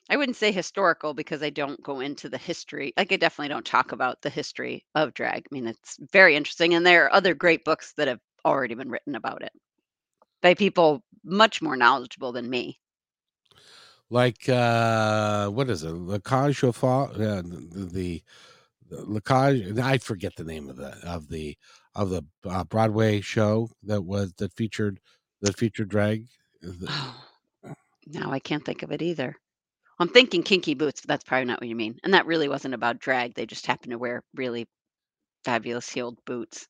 I 0.09 0.17
wouldn't 0.17 0.37
say 0.37 0.53
historical 0.53 1.15
because 1.15 1.43
I 1.43 1.51
don't 1.51 1.83
go 1.83 2.01
into 2.01 2.29
the 2.29 2.39
history. 2.39 2.93
Like 2.97 3.13
I 3.13 3.17
definitely 3.17 3.49
don't 3.49 3.67
talk 3.67 3.93
about 3.93 4.23
the 4.23 4.31
history 4.31 4.85
of 4.95 5.15
drag. 5.15 5.47
I 5.51 5.55
mean, 5.55 5.67
it's 5.67 5.97
very 6.13 6.37
interesting 6.37 6.75
and 6.75 6.87
there 6.87 7.05
are 7.07 7.13
other 7.13 7.35
great 7.35 7.65
books 7.65 7.93
that 7.97 8.09
have 8.09 8.21
already 8.45 8.75
been 8.75 8.91
written 8.91 9.17
about 9.17 9.43
it 9.43 9.53
by 10.43 10.55
people 10.55 11.03
much 11.25 11.61
more 11.61 11.77
knowledgeable 11.77 12.33
than 12.33 12.49
me. 12.49 12.79
Like 14.11 14.49
uh 14.49 15.49
what 15.49 15.69
is 15.69 15.83
it? 15.83 15.91
Le 15.91 16.21
Cage 16.21 16.63
aux 16.63 16.73
Folles? 16.73 17.11
Uh, 17.11 17.43
the, 17.43 17.89
the 17.93 18.23
the 18.89 19.05
Le 19.05 19.21
Cage 19.21 19.77
I 19.79 19.99
forget 19.99 20.37
the 20.37 20.45
name 20.45 20.71
of 20.71 20.77
the 20.77 20.97
of 21.05 21.29
the 21.29 21.59
of 21.97 22.11
the 22.11 22.23
uh, 22.45 22.63
Broadway 22.63 23.21
show 23.21 23.69
that 23.83 24.03
was 24.03 24.33
that 24.35 24.53
featured 24.53 25.01
that 25.41 25.59
featured 25.59 25.89
drag. 25.89 26.29
Oh, 26.89 27.25
now 28.07 28.31
I 28.31 28.39
can't 28.39 28.65
think 28.65 28.85
of 28.85 28.93
it 28.93 29.03
either. 29.03 29.37
I'm 29.99 30.09
thinking 30.09 30.43
Kinky 30.43 30.75
Boots, 30.75 31.01
but 31.01 31.09
that's 31.09 31.25
probably 31.25 31.47
not 31.47 31.61
what 31.61 31.69
you 31.69 31.77
mean. 31.77 31.99
And 32.05 32.13
that 32.15 32.27
really 32.27 32.49
wasn't 32.49 32.75
about 32.75 32.99
drag. 32.99 33.35
They 33.35 33.47
just 33.47 33.67
happened 33.67 33.93
to 33.93 33.99
wear 33.99 34.23
really 34.35 34.67
fabulous 35.45 35.89
heeled 35.89 36.19
boots. 36.27 36.67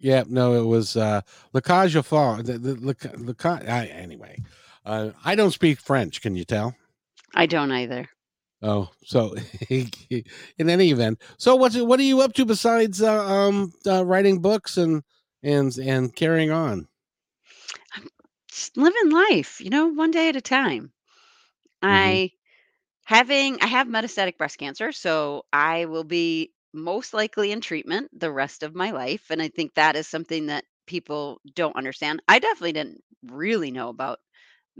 Yeah, 0.00 0.24
no, 0.28 0.54
it 0.54 0.66
was 0.66 0.96
uh 0.96 1.20
Le 1.52 1.60
Cage 1.60 1.96
aux 1.96 2.02
Folles. 2.02 2.44
The, 2.44 2.58
the, 2.58 2.74
Le, 2.76 3.34
Ca- 3.34 3.60
I, 3.66 3.86
anyway, 3.86 4.42
uh, 4.84 5.10
I 5.24 5.34
don't 5.34 5.50
speak 5.50 5.80
French. 5.80 6.20
Can 6.20 6.36
you 6.36 6.44
tell? 6.44 6.74
I 7.34 7.46
don't 7.46 7.72
either. 7.72 8.08
Oh, 8.62 8.90
so 9.04 9.36
in 9.68 10.24
any 10.58 10.90
event, 10.90 11.20
so 11.36 11.56
what's 11.56 11.76
what 11.76 12.00
are 12.00 12.04
you 12.04 12.20
up 12.20 12.32
to 12.34 12.44
besides 12.44 13.02
uh, 13.02 13.24
um 13.24 13.72
uh, 13.86 14.04
writing 14.04 14.40
books 14.40 14.76
and 14.76 15.02
and 15.42 15.76
and 15.78 16.14
carrying 16.14 16.50
on? 16.50 16.88
Just 18.50 18.76
living 18.76 19.10
life, 19.10 19.60
you 19.60 19.70
know, 19.70 19.86
one 19.88 20.10
day 20.10 20.28
at 20.28 20.36
a 20.36 20.40
time. 20.40 20.92
Hmm 21.86 22.18
I 22.18 22.30
having 23.06 23.60
I 23.62 23.66
have 23.66 23.88
metastatic 23.88 24.38
breast 24.38 24.58
cancer, 24.58 24.92
so 24.92 25.44
I 25.52 25.86
will 25.86 26.04
be 26.04 26.52
most 26.74 27.14
likely 27.14 27.52
in 27.52 27.60
treatment 27.60 28.10
the 28.18 28.32
rest 28.32 28.62
of 28.62 28.74
my 28.74 28.90
life. 28.92 29.26
And 29.30 29.42
I 29.42 29.48
think 29.48 29.74
that 29.74 29.96
is 29.96 30.08
something 30.08 30.46
that 30.46 30.64
people 30.86 31.40
don't 31.54 31.76
understand. 31.76 32.22
I 32.28 32.38
definitely 32.38 32.72
didn't 32.72 33.02
really 33.24 33.70
know 33.70 33.88
about 33.90 34.20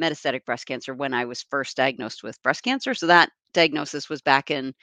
metastatic 0.00 0.44
breast 0.44 0.66
cancer 0.66 0.94
when 0.94 1.14
I 1.14 1.24
was 1.26 1.42
first 1.50 1.76
diagnosed 1.76 2.22
with 2.22 2.42
breast 2.42 2.62
cancer. 2.62 2.94
So 2.94 3.06
that 3.08 3.30
diagnosis 3.52 4.08
was 4.08 4.22
back 4.22 4.50
in 4.50 4.74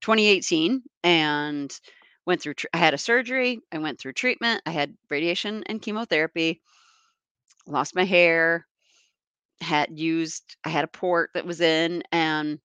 2018 0.00 0.82
and 1.04 1.72
went 2.26 2.42
through 2.42 2.54
I 2.74 2.78
had 2.78 2.94
a 2.94 2.98
surgery, 2.98 3.60
I 3.72 3.78
went 3.78 3.98
through 4.00 4.14
treatment, 4.14 4.62
I 4.66 4.70
had 4.72 4.96
radiation 5.10 5.64
and 5.66 5.82
chemotherapy, 5.82 6.60
lost 7.66 7.94
my 7.94 8.04
hair, 8.04 8.66
had 9.62 9.98
used 9.98 10.56
I 10.64 10.70
had 10.70 10.84
a 10.84 10.88
port 10.88 11.30
that 11.34 11.46
was 11.46 11.60
in 11.60 12.02
and 12.12 12.60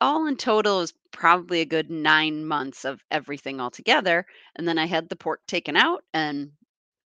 all 0.00 0.26
in 0.26 0.36
total 0.36 0.80
is 0.80 0.92
probably 1.12 1.60
a 1.60 1.64
good 1.66 1.90
9 1.90 2.44
months 2.46 2.84
of 2.84 3.00
everything 3.10 3.60
all 3.60 3.70
together, 3.70 4.26
and 4.56 4.66
then 4.66 4.78
I 4.78 4.86
had 4.86 5.08
the 5.08 5.16
port 5.16 5.40
taken 5.46 5.76
out, 5.76 6.04
and 6.12 6.52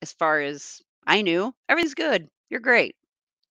as 0.03 0.13
far 0.13 0.41
as 0.41 0.81
I 1.07 1.23
knew, 1.23 1.55
everything's 1.69 1.95
good. 1.95 2.29
You're 2.51 2.61
great. 2.61 2.97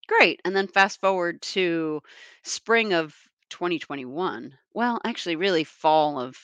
Great. 0.07 0.41
And 0.45 0.55
then 0.55 0.67
fast 0.67 1.01
forward 1.01 1.41
to 1.43 2.01
spring 2.43 2.93
of 2.93 3.15
2021. 3.49 4.57
Well, 4.73 4.99
actually 5.05 5.37
really 5.37 5.63
fall 5.65 6.19
of 6.19 6.37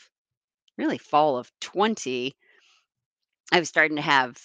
really 0.78 0.98
fall 1.00 1.38
of 1.38 1.52
20, 1.62 2.36
I 3.52 3.60
was 3.60 3.70
starting 3.70 3.98
to 3.98 4.02
have 4.02 4.38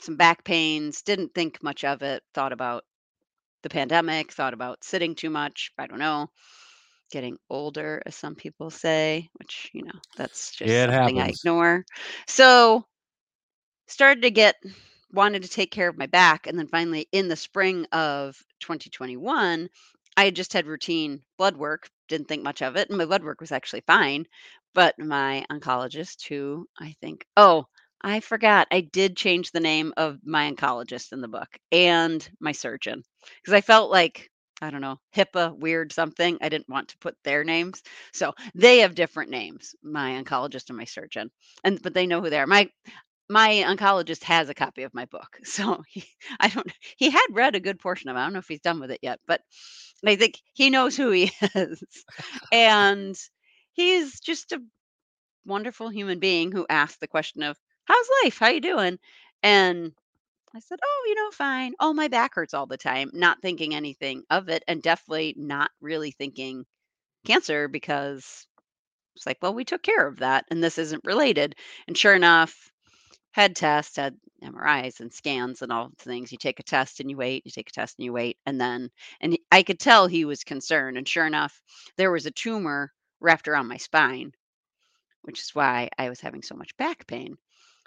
some 0.00 0.16
back 0.16 0.44
pains, 0.44 1.02
didn't 1.02 1.34
think 1.34 1.62
much 1.62 1.84
of 1.84 2.02
it, 2.02 2.22
thought 2.34 2.52
about 2.52 2.84
the 3.66 3.74
pandemic, 3.74 4.32
thought 4.32 4.54
about 4.54 4.84
sitting 4.84 5.14
too 5.14 5.30
much, 5.30 5.72
I 5.76 5.88
don't 5.88 5.98
know, 5.98 6.28
getting 7.10 7.36
older 7.50 8.00
as 8.06 8.14
some 8.14 8.36
people 8.36 8.70
say, 8.70 9.28
which, 9.34 9.70
you 9.72 9.82
know, 9.82 9.98
that's 10.16 10.52
just 10.52 10.70
It 10.70 10.90
something 10.90 11.20
I 11.20 11.28
ignore. 11.28 11.84
So, 12.28 12.84
started 13.88 14.22
to 14.22 14.30
get 14.30 14.54
wanted 15.12 15.42
to 15.42 15.48
take 15.48 15.70
care 15.70 15.88
of 15.88 15.98
my 15.98 16.06
back 16.06 16.46
and 16.46 16.58
then 16.58 16.68
finally 16.68 17.08
in 17.12 17.28
the 17.28 17.36
spring 17.36 17.86
of 17.92 18.36
2021 18.60 19.68
i 20.16 20.24
had 20.24 20.34
just 20.34 20.52
had 20.52 20.66
routine 20.66 21.22
blood 21.38 21.56
work 21.56 21.88
didn't 22.08 22.26
think 22.26 22.42
much 22.42 22.60
of 22.60 22.76
it 22.76 22.88
and 22.88 22.98
my 22.98 23.04
blood 23.04 23.22
work 23.22 23.40
was 23.40 23.52
actually 23.52 23.82
fine 23.86 24.26
but 24.74 24.98
my 24.98 25.46
oncologist 25.50 26.26
who 26.26 26.66
i 26.80 26.94
think 27.00 27.24
oh 27.36 27.64
i 28.02 28.20
forgot 28.20 28.66
i 28.70 28.80
did 28.80 29.16
change 29.16 29.50
the 29.50 29.60
name 29.60 29.92
of 29.96 30.18
my 30.24 30.50
oncologist 30.50 31.12
in 31.12 31.20
the 31.20 31.28
book 31.28 31.48
and 31.72 32.28
my 32.40 32.52
surgeon 32.52 33.02
because 33.40 33.54
i 33.54 33.60
felt 33.60 33.90
like 33.90 34.30
i 34.62 34.70
don't 34.70 34.80
know 34.80 34.98
hipaa 35.14 35.56
weird 35.58 35.92
something 35.92 36.38
i 36.40 36.48
didn't 36.48 36.68
want 36.68 36.88
to 36.88 36.98
put 36.98 37.16
their 37.24 37.44
names 37.44 37.82
so 38.12 38.32
they 38.54 38.78
have 38.78 38.94
different 38.94 39.30
names 39.30 39.74
my 39.82 40.12
oncologist 40.22 40.68
and 40.68 40.78
my 40.78 40.84
surgeon 40.84 41.30
and 41.64 41.82
but 41.82 41.94
they 41.94 42.06
know 42.06 42.20
who 42.20 42.30
they 42.30 42.38
are. 42.40 42.46
My 42.46 42.70
my 43.28 43.64
oncologist 43.66 44.22
has 44.24 44.48
a 44.48 44.54
copy 44.54 44.84
of 44.84 44.94
my 44.94 45.06
book, 45.06 45.38
so 45.44 45.82
he 45.88 46.04
I 46.40 46.48
don't 46.48 46.70
he 46.96 47.10
had 47.10 47.26
read 47.32 47.56
a 47.56 47.60
good 47.60 47.78
portion 47.80 48.08
of 48.10 48.16
it, 48.16 48.20
I 48.20 48.24
don't 48.24 48.34
know 48.34 48.38
if 48.40 48.48
he's 48.48 48.60
done 48.60 48.80
with 48.80 48.90
it 48.90 49.00
yet, 49.02 49.20
but 49.26 49.40
I 50.06 50.16
think 50.16 50.40
he 50.54 50.70
knows 50.70 50.96
who 50.96 51.10
he 51.10 51.32
is, 51.56 51.82
and 52.52 53.16
he's 53.74 54.20
just 54.20 54.52
a 54.52 54.62
wonderful 55.44 55.88
human 55.88 56.18
being 56.18 56.52
who 56.52 56.66
asked 56.68 57.00
the 57.00 57.08
question 57.08 57.42
of, 57.42 57.56
"How's 57.86 58.06
life? 58.24 58.38
How 58.38 58.48
you 58.48 58.60
doing?" 58.60 58.98
And 59.42 59.94
I 60.54 60.60
said, 60.60 60.80
"Oh, 60.84 61.04
you 61.08 61.14
know, 61.16 61.30
fine. 61.32 61.74
Oh, 61.80 61.92
my 61.94 62.08
back 62.08 62.34
hurts 62.34 62.54
all 62.54 62.66
the 62.66 62.76
time," 62.76 63.10
not 63.14 63.42
thinking 63.42 63.74
anything 63.74 64.24
of 64.30 64.48
it, 64.48 64.64
and 64.68 64.82
definitely 64.82 65.34
not 65.38 65.70
really 65.80 66.10
thinking 66.12 66.66
cancer 67.26 67.68
because 67.68 68.46
it's 69.16 69.26
like, 69.26 69.38
"Well, 69.42 69.54
we 69.54 69.64
took 69.64 69.82
care 69.82 70.06
of 70.06 70.18
that, 70.18 70.46
and 70.50 70.62
this 70.64 70.78
isn't 70.78 71.04
related." 71.04 71.56
And 71.88 71.96
sure 71.98 72.14
enough 72.14 72.70
had 73.32 73.56
tests, 73.56 73.96
had 73.96 74.18
MRIs 74.42 75.00
and 75.00 75.12
scans 75.12 75.62
and 75.62 75.72
all 75.72 75.90
the 75.90 76.04
things. 76.04 76.32
You 76.32 76.38
take 76.38 76.60
a 76.60 76.64
test 76.64 77.00
and 77.00 77.10
you 77.10 77.16
wait, 77.16 77.44
you 77.46 77.52
take 77.52 77.68
a 77.70 77.72
test 77.72 77.98
and 77.98 78.04
you 78.06 78.12
wait. 78.12 78.38
And 78.46 78.60
then, 78.60 78.90
and 79.20 79.38
I 79.52 79.62
could 79.62 79.78
tell 79.80 80.06
he 80.06 80.24
was 80.24 80.44
concerned. 80.44 80.96
And 80.98 81.08
sure 81.08 81.26
enough, 81.26 81.60
there 81.96 82.10
was 82.12 82.26
a 82.26 82.30
tumor 82.32 82.92
wrapped 83.20 83.48
around 83.48 83.68
my 83.68 83.76
spine, 83.78 84.32
which 85.22 85.40
is 85.40 85.54
why 85.54 85.90
I 85.98 86.08
was 86.08 86.20
having 86.20 86.42
so 86.42 86.56
much 86.56 86.76
back 86.78 87.06
pain. 87.06 87.38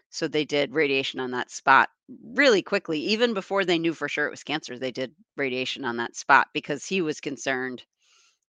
So 0.09 0.27
they 0.27 0.45
did 0.45 0.73
radiation 0.73 1.19
on 1.19 1.31
that 1.31 1.51
spot 1.51 1.89
really 2.23 2.61
quickly. 2.61 2.99
Even 2.99 3.33
before 3.33 3.65
they 3.65 3.79
knew 3.79 3.93
for 3.93 4.09
sure 4.09 4.27
it 4.27 4.31
was 4.31 4.43
cancer, 4.43 4.77
they 4.79 4.91
did 4.91 5.13
radiation 5.37 5.85
on 5.85 5.97
that 5.97 6.15
spot 6.15 6.47
because 6.53 6.85
he 6.85 7.01
was 7.01 7.21
concerned 7.21 7.83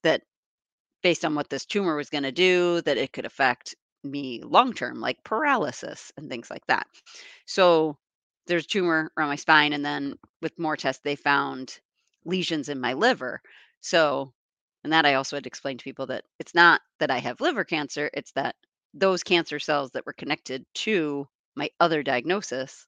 that 0.02 0.22
based 1.02 1.24
on 1.24 1.34
what 1.34 1.48
this 1.50 1.66
tumor 1.66 1.96
was 1.96 2.10
going 2.10 2.24
to 2.24 2.32
do, 2.32 2.80
that 2.82 2.98
it 2.98 3.12
could 3.12 3.26
affect 3.26 3.74
me 4.04 4.42
long 4.42 4.72
term, 4.72 5.00
like 5.00 5.22
paralysis 5.24 6.12
and 6.16 6.28
things 6.30 6.50
like 6.50 6.66
that. 6.66 6.86
So 7.46 7.98
there's 8.46 8.64
a 8.64 8.68
tumor 8.68 9.12
around 9.16 9.28
my 9.28 9.36
spine, 9.36 9.72
and 9.72 9.84
then 9.84 10.14
with 10.42 10.58
more 10.58 10.76
tests, 10.76 11.02
they 11.04 11.16
found 11.16 11.78
lesions 12.24 12.68
in 12.68 12.80
my 12.80 12.94
liver. 12.94 13.40
So 13.80 14.32
And 14.84 14.92
that 14.92 15.06
I 15.06 15.14
also 15.14 15.36
had 15.36 15.44
to 15.44 15.48
explain 15.48 15.78
to 15.78 15.84
people 15.84 16.06
that 16.06 16.24
it's 16.38 16.54
not 16.54 16.80
that 16.98 17.10
I 17.10 17.18
have 17.18 17.40
liver 17.40 17.64
cancer, 17.64 18.10
it's 18.14 18.32
that 18.32 18.56
those 18.94 19.22
cancer 19.22 19.58
cells 19.58 19.90
that 19.92 20.06
were 20.06 20.12
connected 20.12 20.64
to 20.74 21.28
my 21.56 21.70
other 21.80 22.02
diagnosis 22.02 22.86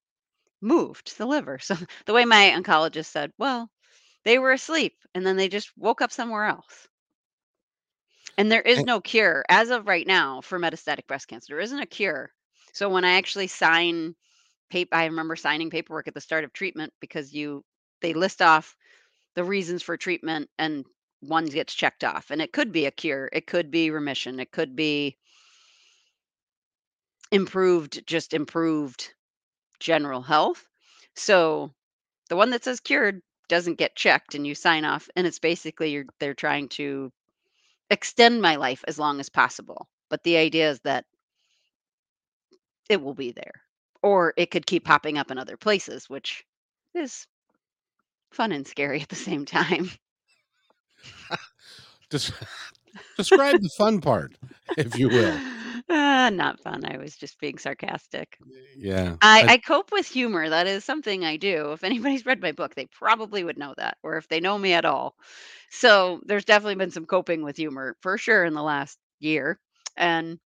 moved 0.61 1.07
to 1.09 1.19
the 1.19 1.27
liver. 1.27 1.59
So 1.63 1.77
the 2.07 2.15
way 2.15 2.25
my 2.25 2.51
oncologist 2.57 3.07
said, 3.07 3.33
well, 3.39 3.71
they 4.25 4.39
were 4.39 4.53
asleep 4.53 4.97
and 5.15 5.27
then 5.27 5.37
they 5.37 5.49
just 5.49 5.73
woke 5.77 6.01
up 6.03 6.13
somewhere 6.13 6.45
else. 6.47 6.89
And 8.39 8.51
there 8.51 8.63
is 8.63 8.85
no 8.85 9.01
cure 9.01 9.45
as 9.49 9.71
of 9.71 9.87
right 9.87 10.07
now 10.07 10.41
for 10.41 10.59
metastatic 10.59 11.07
breast 11.07 11.29
cancer. 11.29 11.53
There 11.55 11.61
isn't 11.61 11.79
a 11.79 11.87
cure. 11.87 12.31
So 12.73 12.89
when 12.89 13.05
I 13.05 13.13
actually 13.13 13.47
sign 13.49 14.15
paper, 14.71 14.95
I 14.97 15.07
remember 15.07 15.37
signing 15.37 15.71
paperwork 15.71 16.09
at 16.09 16.15
the 16.15 16.21
start 16.21 16.45
of 16.45 16.53
treatment 16.53 16.93
because 17.01 17.33
you 17.35 17.65
they 18.01 18.15
list 18.15 18.43
off 18.43 18.77
the 19.35 19.45
reasons 19.45 19.83
for 19.83 19.97
treatment 19.97 20.51
and 20.59 20.85
one 21.21 21.47
gets 21.47 21.75
checked 21.75 22.05
off. 22.05 22.31
And 22.31 22.43
it 22.43 22.53
could 22.53 22.73
be 22.73 22.87
a 22.87 22.91
cure, 22.91 23.29
it 23.33 23.47
could 23.47 23.71
be 23.71 23.91
remission, 23.91 24.41
it 24.41 24.51
could 24.53 24.75
be 24.77 25.17
improved, 27.33 28.07
just 28.07 28.35
improved 28.35 29.13
general 29.81 30.23
health. 30.23 30.65
So 31.17 31.73
the 32.29 32.37
one 32.37 32.51
that 32.51 32.63
says 32.63 32.79
cured 32.79 33.21
doesn't 33.49 33.79
get 33.79 33.97
checked 33.97 34.35
and 34.35 34.47
you 34.47 34.55
sign 34.55 34.85
off 34.85 35.09
and 35.17 35.27
it's 35.27 35.41
basically 35.41 35.91
you're 35.91 36.05
they're 36.21 36.35
trying 36.35 36.69
to 36.69 37.11
extend 37.91 38.41
my 38.41 38.57
life 38.57 38.85
as 38.87 38.99
long 38.99 39.19
as 39.19 39.29
possible. 39.29 39.89
But 40.09 40.23
the 40.23 40.37
idea 40.37 40.71
is 40.71 40.81
that 40.85 41.05
it 42.89 43.03
will 43.03 43.15
be 43.15 43.33
there. 43.33 43.63
Or 44.03 44.35
it 44.37 44.51
could 44.51 44.67
keep 44.67 44.85
popping 44.85 45.19
up 45.19 45.31
in 45.31 45.39
other 45.39 45.57
places, 45.57 46.09
which 46.09 46.45
is 46.95 47.27
fun 48.33 48.53
and 48.53 48.67
scary 48.67 49.01
at 49.03 49.09
the 49.09 49.17
same 49.17 49.45
time. 49.45 49.91
Describe 52.11 53.61
the 53.61 53.71
fun 53.79 54.01
part, 54.01 54.35
if 54.77 54.99
you 54.99 55.09
will. 55.09 55.39
Uh, 55.89 56.31
not 56.31 56.61
fun. 56.61 56.85
I 56.85 56.99
was 56.99 57.17
just 57.17 57.39
being 57.41 57.59
sarcastic. 57.59 58.39
Yeah. 58.75 59.17
I, 59.21 59.45
I- 59.47 59.55
I 59.55 59.59
cope 59.59 59.93
with 59.93 60.07
humor. 60.07 60.49
That 60.49 60.67
is 60.67 60.85
something 60.85 61.25
I 61.25 61.37
do. 61.37 61.73
If 61.73 61.85
anybody's 61.85 62.27
read 62.27 62.41
my 62.43 62.53
book, 62.53 62.75
they 62.75 62.87
probably 62.87 63.45
would 63.45 63.59
know 63.59 63.75
that, 63.77 63.99
or 64.03 64.17
if 64.17 64.29
they 64.29 64.41
know 64.41 64.59
me 64.59 64.73
at 64.75 64.85
all. 64.85 65.17
So 65.71 66.21
there's 66.27 66.45
definitely 66.45 66.77
been 66.77 66.91
some 66.91 67.07
coping 67.07 67.43
with 67.43 67.57
humor 67.57 67.97
for 68.01 68.19
sure 68.19 68.45
in 68.45 68.55
the 68.55 68.63
last 68.63 68.99
year. 69.21 69.59
And 69.97 70.39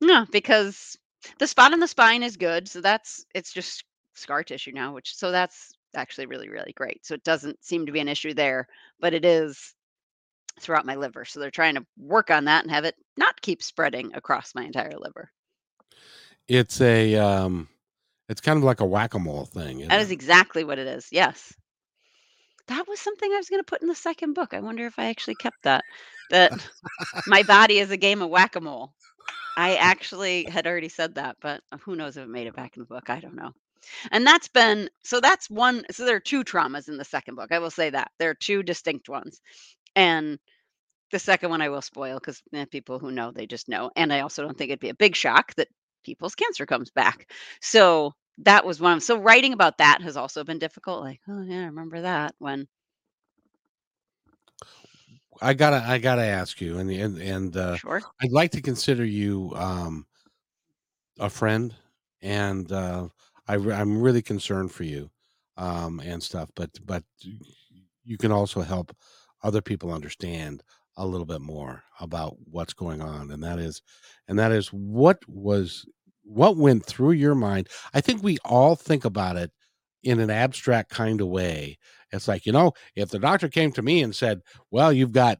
yeah, 0.00 0.24
because 0.30 0.96
the 1.38 1.46
spot 1.46 1.72
on 1.72 1.80
the 1.80 1.88
spine 1.88 2.22
is 2.22 2.36
good. 2.36 2.68
So 2.68 2.80
that's 2.80 3.24
it's 3.34 3.52
just 3.52 3.84
scar 4.14 4.42
tissue 4.44 4.72
now, 4.72 4.94
which 4.94 5.14
so 5.14 5.30
that's 5.30 5.72
actually 5.94 6.26
really, 6.26 6.48
really 6.48 6.72
great. 6.74 7.04
So 7.04 7.14
it 7.14 7.24
doesn't 7.24 7.62
seem 7.64 7.86
to 7.86 7.92
be 7.92 8.00
an 8.00 8.08
issue 8.08 8.34
there, 8.34 8.66
but 9.00 9.14
it 9.14 9.24
is 9.24 9.74
throughout 10.60 10.86
my 10.86 10.96
liver. 10.96 11.24
So 11.24 11.40
they're 11.40 11.50
trying 11.50 11.74
to 11.76 11.86
work 11.98 12.30
on 12.30 12.44
that 12.44 12.64
and 12.64 12.72
have 12.72 12.84
it 12.84 12.94
not 13.16 13.40
keep 13.40 13.62
spreading 13.62 14.12
across 14.14 14.54
my 14.54 14.64
entire 14.64 14.98
liver. 14.98 15.30
it's 16.48 16.80
a 16.80 17.14
um 17.16 17.68
it's 18.28 18.40
kind 18.40 18.58
of 18.58 18.64
like 18.64 18.80
a 18.80 18.86
whack-a-mole 18.86 19.46
thing. 19.46 19.88
That 19.88 20.00
is 20.00 20.10
exactly 20.10 20.64
what 20.64 20.78
it 20.78 20.86
is. 20.86 21.08
Yes. 21.10 21.54
That 22.66 22.86
was 22.86 23.00
something 23.00 23.32
I 23.32 23.38
was 23.38 23.48
going 23.48 23.60
to 23.60 23.64
put 23.64 23.80
in 23.80 23.88
the 23.88 23.94
second 23.94 24.34
book. 24.34 24.52
I 24.52 24.60
wonder 24.60 24.86
if 24.86 24.98
I 24.98 25.06
actually 25.06 25.36
kept 25.36 25.62
that. 25.62 25.82
That 26.30 26.52
my 27.26 27.42
body 27.42 27.78
is 27.78 27.90
a 27.90 27.96
game 27.96 28.20
of 28.20 28.28
whack 28.28 28.56
a 28.56 28.60
mole. 28.60 28.92
I 29.56 29.76
actually 29.76 30.44
had 30.44 30.66
already 30.66 30.90
said 30.90 31.14
that, 31.14 31.36
but 31.40 31.62
who 31.80 31.96
knows 31.96 32.18
if 32.18 32.24
it 32.24 32.28
made 32.28 32.46
it 32.46 32.54
back 32.54 32.76
in 32.76 32.80
the 32.82 32.86
book? 32.86 33.08
I 33.08 33.20
don't 33.20 33.34
know. 33.34 33.52
And 34.10 34.26
that's 34.26 34.48
been 34.48 34.90
so 35.02 35.20
that's 35.20 35.48
one. 35.48 35.84
So 35.90 36.04
there 36.04 36.16
are 36.16 36.20
two 36.20 36.44
traumas 36.44 36.88
in 36.88 36.98
the 36.98 37.04
second 37.04 37.36
book. 37.36 37.50
I 37.50 37.58
will 37.58 37.70
say 37.70 37.88
that 37.88 38.10
there 38.18 38.28
are 38.28 38.34
two 38.34 38.62
distinct 38.62 39.08
ones. 39.08 39.40
And 39.98 40.38
the 41.10 41.18
second 41.18 41.50
one 41.50 41.60
I 41.60 41.68
will 41.68 41.82
spoil 41.82 42.20
because 42.20 42.40
people 42.70 43.00
who 43.00 43.10
know, 43.10 43.32
they 43.32 43.46
just 43.46 43.68
know. 43.68 43.90
And 43.96 44.12
I 44.12 44.20
also 44.20 44.42
don't 44.42 44.56
think 44.56 44.70
it'd 44.70 44.78
be 44.78 44.90
a 44.90 44.94
big 44.94 45.16
shock 45.16 45.54
that 45.56 45.66
people's 46.04 46.36
cancer 46.36 46.66
comes 46.66 46.90
back. 46.92 47.32
So 47.60 48.12
that 48.38 48.64
was 48.64 48.80
one 48.80 48.98
of 48.98 49.02
so 49.02 49.18
writing 49.18 49.52
about 49.52 49.78
that 49.78 50.00
has 50.02 50.16
also 50.16 50.44
been 50.44 50.60
difficult. 50.60 51.02
Like, 51.02 51.20
oh 51.28 51.42
yeah, 51.42 51.62
I 51.62 51.64
remember 51.64 52.00
that 52.02 52.36
when 52.38 52.68
I 55.42 55.54
gotta 55.54 55.84
I 55.84 55.98
gotta 55.98 56.22
ask 56.22 56.60
you, 56.60 56.78
and 56.78 56.88
and 56.92 57.20
and 57.20 57.56
uh, 57.56 57.76
sure. 57.76 58.00
I'd 58.22 58.30
like 58.30 58.52
to 58.52 58.62
consider 58.62 59.04
you 59.04 59.52
um, 59.56 60.06
a 61.18 61.28
friend, 61.28 61.74
and 62.22 62.70
uh, 62.70 63.08
I, 63.48 63.54
I'm 63.54 64.00
really 64.00 64.22
concerned 64.22 64.70
for 64.70 64.84
you 64.84 65.10
um, 65.56 66.00
and 66.04 66.22
stuff. 66.22 66.50
But 66.54 66.70
but 66.86 67.02
you 68.04 68.16
can 68.16 68.30
also 68.30 68.60
help 68.60 68.94
other 69.42 69.62
people 69.62 69.92
understand 69.92 70.62
a 70.96 71.06
little 71.06 71.26
bit 71.26 71.40
more 71.40 71.84
about 72.00 72.36
what's 72.44 72.74
going 72.74 73.00
on, 73.00 73.30
and 73.30 73.42
that 73.44 73.58
is, 73.58 73.82
and 74.28 74.38
that 74.38 74.52
is 74.52 74.68
what 74.68 75.18
was 75.28 75.86
what 76.24 76.56
went 76.56 76.84
through 76.84 77.12
your 77.12 77.34
mind. 77.34 77.68
I 77.94 78.00
think 78.00 78.22
we 78.22 78.38
all 78.44 78.76
think 78.76 79.04
about 79.04 79.36
it 79.36 79.50
in 80.02 80.20
an 80.20 80.30
abstract 80.30 80.90
kind 80.90 81.20
of 81.20 81.28
way. 81.28 81.78
It's 82.12 82.28
like 82.28 82.46
you 82.46 82.52
know, 82.52 82.72
if 82.96 83.10
the 83.10 83.18
doctor 83.18 83.48
came 83.48 83.72
to 83.72 83.82
me 83.82 84.02
and 84.02 84.14
said, 84.14 84.40
"Well, 84.70 84.92
you've 84.92 85.12
got," 85.12 85.38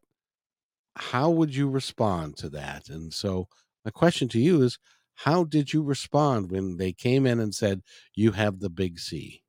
how 0.97 1.31
would 1.31 1.55
you 1.55 1.69
respond 1.71 2.37
to 2.39 2.51
that? 2.51 2.89
And 2.89 3.13
so 3.15 3.49
my 3.85 3.91
question 3.91 4.29
to 4.31 4.41
you 4.41 4.63
is 4.63 4.79
how 5.15 5.45
did 5.45 5.73
you 5.73 5.83
respond 5.83 6.51
when 6.51 6.77
they 6.77 6.93
came 6.93 7.27
in 7.27 7.41
and 7.41 7.55
said 7.55 7.83
you 8.15 8.33
have 8.33 8.61
the 8.61 8.71
big 8.71 8.99
c 8.99 9.43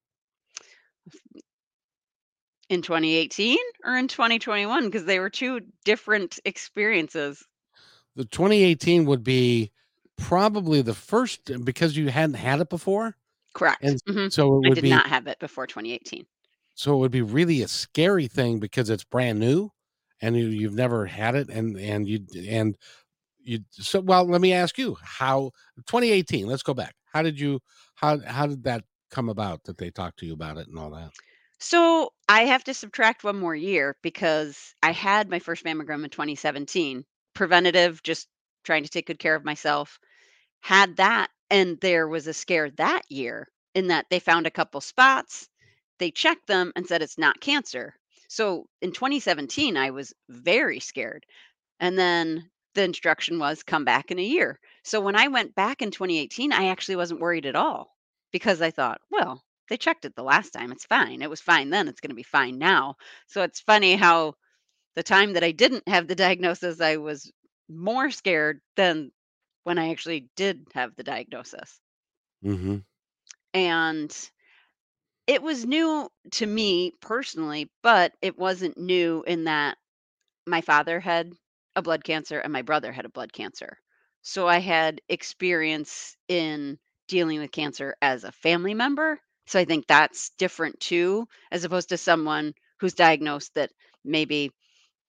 In 2.69 2.83
2018 2.83 3.57
or 3.83 3.97
in 3.97 4.07
2021 4.07 4.85
because 4.85 5.05
they 5.05 5.19
were 5.19 5.29
two 5.29 5.61
different 5.85 6.39
experiences. 6.45 7.43
the 8.15 8.25
2018 8.25 9.05
would 9.05 9.23
be 9.23 9.71
probably 10.17 10.81
the 10.83 10.93
first 10.93 11.49
because 11.63 11.97
you 11.97 12.09
hadn't 12.09 12.35
had 12.35 12.59
it 12.59 12.69
before 12.69 13.15
Correct. 13.53 13.81
and 13.81 13.99
Mhm. 14.07 14.31
so 14.31 14.61
it 14.65 14.71
I 14.71 14.75
did 14.75 14.83
be 14.83 14.89
not 14.89 15.07
have 15.07 15.25
it 15.27 15.39
before 15.39 15.65
2018. 15.65 16.27
so 16.75 16.93
it 16.95 16.99
would 16.99 17.11
be 17.11 17.21
really 17.23 17.61
a 17.63 17.67
scary 17.67 18.27
thing 18.27 18.59
because 18.59 18.89
it's 18.91 19.03
brand 19.03 19.39
new 19.39 19.71
and 20.21 20.35
you, 20.37 20.47
you've 20.47 20.75
never 20.75 21.05
had 21.07 21.33
it 21.35 21.49
and 21.49 21.75
and 21.77 22.07
you 22.07 22.19
and 22.47 22.77
you 23.41 23.59
so 23.71 23.99
well 24.01 24.25
let 24.25 24.41
me 24.41 24.53
ask 24.53 24.77
you 24.77 24.95
how 25.01 25.51
2018 25.87 26.45
let's 26.45 26.63
go 26.63 26.73
back 26.75 26.93
how 27.13 27.23
did 27.23 27.39
you 27.39 27.59
how 27.95 28.19
how 28.27 28.45
did 28.45 28.63
that 28.63 28.83
come 29.09 29.29
about 29.29 29.63
that 29.63 29.77
they 29.79 29.89
talked 29.89 30.19
to 30.19 30.25
you 30.27 30.33
about 30.33 30.57
it 30.57 30.67
and 30.67 30.77
all 30.77 30.91
that 30.91 31.09
So 31.59 32.13
I 32.29 32.45
have 32.45 32.63
to 32.65 32.73
subtract 32.73 33.23
one 33.23 33.37
more 33.37 33.55
year 33.55 33.97
because 34.01 34.73
I 34.81 34.91
had 34.91 35.29
my 35.29 35.39
first 35.39 35.65
mammogram 35.65 36.03
in 36.05 36.09
2017, 36.09 37.03
preventative, 37.33 38.01
just 38.01 38.27
trying 38.63 38.83
to 38.83 38.89
take 38.89 39.07
good 39.07 39.19
care 39.19 39.35
of 39.35 39.43
myself. 39.43 39.99
Had 40.61 40.97
that, 40.97 41.29
and 41.49 41.79
there 41.81 42.07
was 42.07 42.27
a 42.27 42.33
scare 42.33 42.69
that 42.71 43.01
year 43.09 43.47
in 43.75 43.87
that 43.87 44.05
they 44.09 44.19
found 44.19 44.47
a 44.47 44.51
couple 44.51 44.81
spots, 44.81 45.49
they 45.99 46.11
checked 46.11 46.47
them 46.47 46.71
and 46.75 46.87
said 46.87 47.01
it's 47.01 47.17
not 47.17 47.41
cancer. 47.41 47.93
So 48.29 48.67
in 48.81 48.91
2017, 48.91 49.75
I 49.75 49.91
was 49.91 50.13
very 50.29 50.79
scared. 50.79 51.25
And 51.79 51.97
then 51.97 52.49
the 52.75 52.83
instruction 52.83 53.39
was 53.39 53.63
come 53.63 53.83
back 53.83 54.11
in 54.11 54.19
a 54.19 54.23
year. 54.23 54.59
So 54.83 55.01
when 55.01 55.15
I 55.15 55.27
went 55.27 55.55
back 55.55 55.81
in 55.81 55.91
2018, 55.91 56.53
I 56.53 56.67
actually 56.67 56.95
wasn't 56.95 57.21
worried 57.21 57.45
at 57.45 57.55
all 57.55 57.95
because 58.31 58.61
I 58.61 58.71
thought, 58.71 59.01
well, 59.11 59.43
they 59.69 59.77
checked 59.77 60.05
it 60.05 60.15
the 60.15 60.23
last 60.23 60.51
time. 60.51 60.71
It's 60.71 60.85
fine. 60.85 61.21
It 61.21 61.29
was 61.29 61.41
fine 61.41 61.69
then. 61.69 61.87
It's 61.87 62.01
going 62.01 62.09
to 62.11 62.15
be 62.15 62.23
fine 62.23 62.57
now. 62.57 62.95
So 63.27 63.43
it's 63.43 63.61
funny 63.61 63.95
how 63.95 64.35
the 64.95 65.03
time 65.03 65.33
that 65.33 65.43
I 65.43 65.51
didn't 65.51 65.87
have 65.87 66.07
the 66.07 66.15
diagnosis, 66.15 66.81
I 66.81 66.97
was 66.97 67.31
more 67.69 68.11
scared 68.11 68.61
than 68.75 69.11
when 69.63 69.77
I 69.77 69.91
actually 69.91 70.29
did 70.35 70.67
have 70.73 70.95
the 70.95 71.03
diagnosis. 71.03 71.79
mm-hmm. 72.43 72.77
And 73.53 74.31
it 75.27 75.41
was 75.43 75.65
new 75.65 76.09
to 76.31 76.45
me 76.45 76.93
personally, 77.01 77.69
but 77.83 78.13
it 78.21 78.37
wasn't 78.37 78.77
new 78.77 79.23
in 79.27 79.45
that 79.45 79.77
my 80.47 80.61
father 80.61 80.99
had 80.99 81.31
a 81.75 81.81
blood 81.81 82.03
cancer 82.03 82.39
and 82.39 82.51
my 82.51 82.63
brother 82.63 82.91
had 82.91 83.05
a 83.05 83.09
blood 83.09 83.31
cancer. 83.31 83.77
So 84.21 84.47
I 84.47 84.59
had 84.59 85.01
experience 85.09 86.17
in 86.27 86.79
dealing 87.07 87.39
with 87.39 87.51
cancer 87.51 87.95
as 88.01 88.23
a 88.23 88.31
family 88.31 88.73
member. 88.73 89.19
So 89.49 89.59
I 89.59 89.65
think 89.65 89.87
that's 89.87 90.29
different 90.37 90.79
too, 90.79 91.27
as 91.51 91.63
opposed 91.63 91.89
to 91.89 91.97
someone 91.97 92.53
who's 92.79 92.93
diagnosed 92.93 93.55
that 93.55 93.71
maybe 94.05 94.51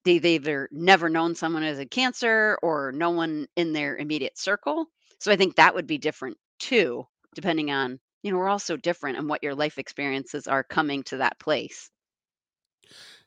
they, 0.03 0.17
they've 0.17 0.41
either 0.41 0.67
never 0.71 1.09
known 1.09 1.35
someone 1.35 1.61
as 1.61 1.77
a 1.77 1.85
cancer 1.85 2.57
or 2.63 2.91
no 2.91 3.11
one 3.11 3.47
in 3.55 3.71
their 3.71 3.97
immediate 3.97 4.39
circle. 4.39 4.87
So 5.19 5.31
I 5.31 5.35
think 5.35 5.57
that 5.57 5.75
would 5.75 5.85
be 5.85 5.99
different 5.99 6.37
too, 6.57 7.05
depending 7.35 7.69
on, 7.69 7.99
you 8.23 8.31
know, 8.31 8.39
we're 8.39 8.49
all 8.49 8.57
so 8.57 8.77
different 8.77 9.19
and 9.19 9.29
what 9.29 9.43
your 9.43 9.53
life 9.53 9.77
experiences 9.77 10.47
are 10.47 10.63
coming 10.63 11.03
to 11.03 11.17
that 11.17 11.39
place. 11.39 11.91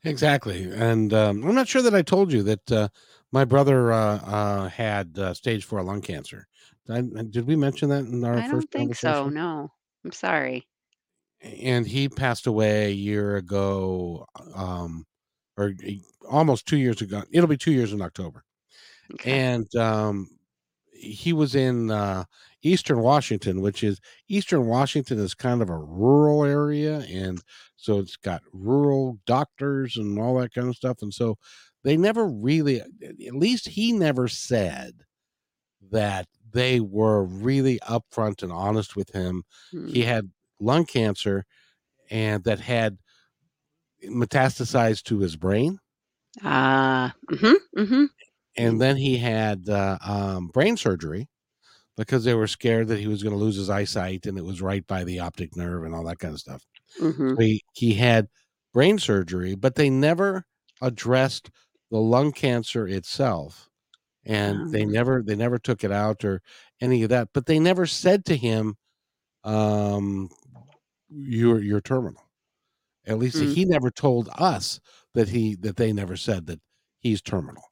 Exactly, 0.02 0.64
and 0.64 1.14
um, 1.14 1.44
I'm 1.44 1.54
not 1.54 1.68
sure 1.68 1.80
that 1.82 1.94
I 1.94 2.02
told 2.02 2.32
you 2.32 2.42
that 2.42 2.72
uh, 2.72 2.88
my 3.32 3.44
brother 3.44 3.92
uh, 3.92 4.18
uh, 4.18 4.68
had 4.68 5.16
uh, 5.16 5.32
stage 5.32 5.64
four 5.64 5.80
lung 5.84 6.02
cancer. 6.02 6.48
I, 6.90 7.02
did 7.02 7.46
we 7.46 7.56
mention 7.56 7.88
that 7.90 8.04
in 8.04 8.24
our 8.24 8.36
I 8.38 8.42
first 8.42 8.50
don't 8.50 8.70
think 8.70 8.96
so. 8.96 9.28
No, 9.30 9.70
I'm 10.04 10.12
sorry. 10.12 10.66
And 11.44 11.86
he 11.86 12.08
passed 12.08 12.46
away 12.46 12.86
a 12.86 12.94
year 12.94 13.36
ago. 13.36 14.26
Um, 14.54 15.06
or 15.56 15.72
almost 16.28 16.66
2 16.66 16.78
years 16.78 17.00
ago 17.02 17.22
it'll 17.32 17.48
be 17.48 17.56
2 17.56 17.72
years 17.72 17.92
in 17.92 18.02
October. 18.02 18.44
Okay. 19.12 19.44
And, 19.44 19.74
um, 19.76 20.28
he 20.92 21.32
was 21.34 21.54
in, 21.56 21.90
uh, 21.90 22.24
Eastern 22.62 23.00
Washington, 23.00 23.60
which 23.62 23.84
is 23.84 24.00
Eastern 24.28 24.66
Washington 24.66 25.18
is 25.18 25.34
kind 25.34 25.62
of 25.62 25.70
a 25.70 25.78
rural 25.78 26.44
area, 26.44 27.00
and 27.02 27.42
so 27.76 28.00
it's 28.00 28.16
got 28.16 28.42
rural 28.52 29.18
doctors 29.26 29.96
and 29.98 30.18
all 30.18 30.36
that 30.40 30.54
kind 30.54 30.68
of 30.68 30.76
stuff, 30.76 30.98
and 31.02 31.14
so 31.14 31.36
they 31.84 31.96
never 31.96 32.26
really 32.28 32.80
at 32.80 33.34
least 33.34 33.68
he 33.68 33.92
never 33.92 34.28
said 34.28 35.04
that 35.90 36.28
they 36.52 36.80
were 36.80 37.24
really 37.24 37.78
upfront 37.80 38.42
and 38.42 38.52
honest 38.52 38.96
with 38.96 39.10
him. 39.10 39.44
He 39.84 40.02
Hmm. 40.02 40.04
had 40.04 40.30
lung 40.60 40.86
cancer 40.86 41.44
and 42.10 42.44
that 42.44 42.60
had 42.60 42.98
metastasized 44.02 45.04
to 45.04 45.20
his 45.20 45.36
brain. 45.36 45.78
Ah, 46.42 47.14
mhm, 47.30 47.56
mhm. 47.76 48.08
And 48.56 48.80
Mm. 48.80 48.80
then 48.80 48.96
he 48.96 49.18
had, 49.18 49.68
uh, 49.68 49.98
um, 50.02 50.48
brain 50.48 50.76
surgery 50.76 51.28
because 51.96 52.24
they 52.24 52.34
were 52.34 52.46
scared 52.48 52.88
that 52.88 53.00
he 53.00 53.08
was 53.08 53.22
gonna 53.22 53.36
lose 53.36 53.56
his 53.56 53.70
eyesight, 53.70 54.26
and 54.26 54.38
it 54.38 54.44
was 54.44 54.62
right 54.62 54.86
by 54.86 55.04
the 55.04 55.20
optic 55.20 55.56
nerve 55.56 55.84
and 55.84 55.94
all 55.94 56.04
that 56.04 56.18
kind 56.20 56.34
of 56.34 56.40
stuff. 56.40 56.64
So 57.36 57.40
Mhm. 57.40 57.42
he 57.42 57.62
he 57.74 57.94
had 57.94 58.28
brain 58.74 58.98
surgery, 58.98 59.54
but 59.56 59.76
they 59.76 59.90
never 59.90 60.46
addressed 60.82 61.50
the 61.90 61.98
lung 62.00 62.32
cancer 62.32 62.88
itself, 62.88 63.70
and 64.24 64.66
they 64.72 64.84
Um. 64.84 64.86
never 64.86 65.22
they 65.24 65.36
never 65.36 65.58
took 65.58 65.84
it 65.84 65.92
out 65.92 66.24
or 66.24 66.42
any 66.80 67.02
of 67.04 67.10
that, 67.10 67.30
but 67.34 67.46
they 67.46 67.58
never 67.60 67.86
said 67.86 68.24
to 68.26 68.36
him, 68.36 68.76
um, 69.44 70.30
"You're 71.14 71.62
you're 71.62 71.80
terminal." 71.80 72.22
At 73.06 73.18
least 73.18 73.36
Mm. 73.38 73.54
he 73.54 73.64
never 73.64 73.90
told 73.90 74.28
us 74.38 74.80
that 75.14 75.28
he 75.28 75.56
that 75.56 75.76
they 75.76 75.92
never 75.92 76.16
said 76.16 76.46
that 76.46 76.60
he's 77.00 77.22
terminal. 77.22 77.64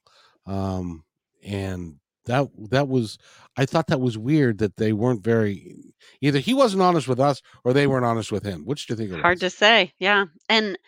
Um, 0.46 1.05
and 1.42 1.98
that 2.26 2.48
that 2.70 2.88
was 2.88 3.18
I 3.57 3.66
thought 3.66 3.87
that 3.88 4.00
was 4.00 4.18
weird 4.18 4.59
that 4.59 4.76
they 4.76 4.92
weren't 4.92 5.24
very 5.24 5.94
either 6.20 6.38
he 6.38 6.55
wasn't 6.55 6.83
honest 6.83 7.09
with 7.09 7.20
us 7.20 7.42
or 7.64 7.72
they 7.72 7.87
weren't 7.87 8.05
honest 8.05 8.31
with 8.33 8.44
him. 8.44 8.64
Which 8.66 8.87
do 8.87 8.92
you 8.94 8.98
think 8.98 9.11
it 9.12 9.20
Hard 9.20 9.37
was? 9.37 9.40
to 9.40 9.50
say, 9.50 9.92
yeah, 9.98 10.26
and 10.48 10.78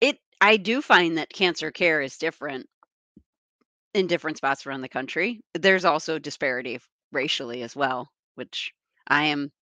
it 0.00 0.18
I 0.40 0.56
do 0.58 0.82
find 0.82 1.18
that 1.18 1.30
cancer 1.30 1.70
care 1.70 2.02
is 2.02 2.18
different 2.18 2.68
in 3.94 4.06
different 4.06 4.36
spots 4.36 4.66
around 4.66 4.82
the 4.82 4.88
country. 4.88 5.40
There's 5.54 5.84
also 5.84 6.18
disparity 6.18 6.80
racially 7.12 7.62
as 7.62 7.74
well, 7.74 8.10
which 8.34 8.72
I 9.06 9.24
am 9.26 9.52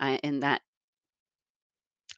I 0.00 0.16
in 0.22 0.40
that 0.40 0.62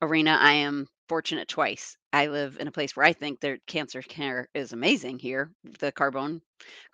arena, 0.03 0.39
I 0.41 0.53
am 0.53 0.87
fortunate 1.09 1.49
twice. 1.49 1.97
I 2.13 2.29
live 2.29 2.59
in 2.61 2.69
a 2.69 2.73
place 2.73 2.97
where 2.97 3.07
I 3.07 3.13
think 3.13 3.41
their 3.41 3.59
cancer 3.67 4.03
care 4.03 4.49
is 4.55 4.73
amazing 4.73 5.19
here. 5.19 5.53
The 5.81 5.93
Carbone 5.93 6.41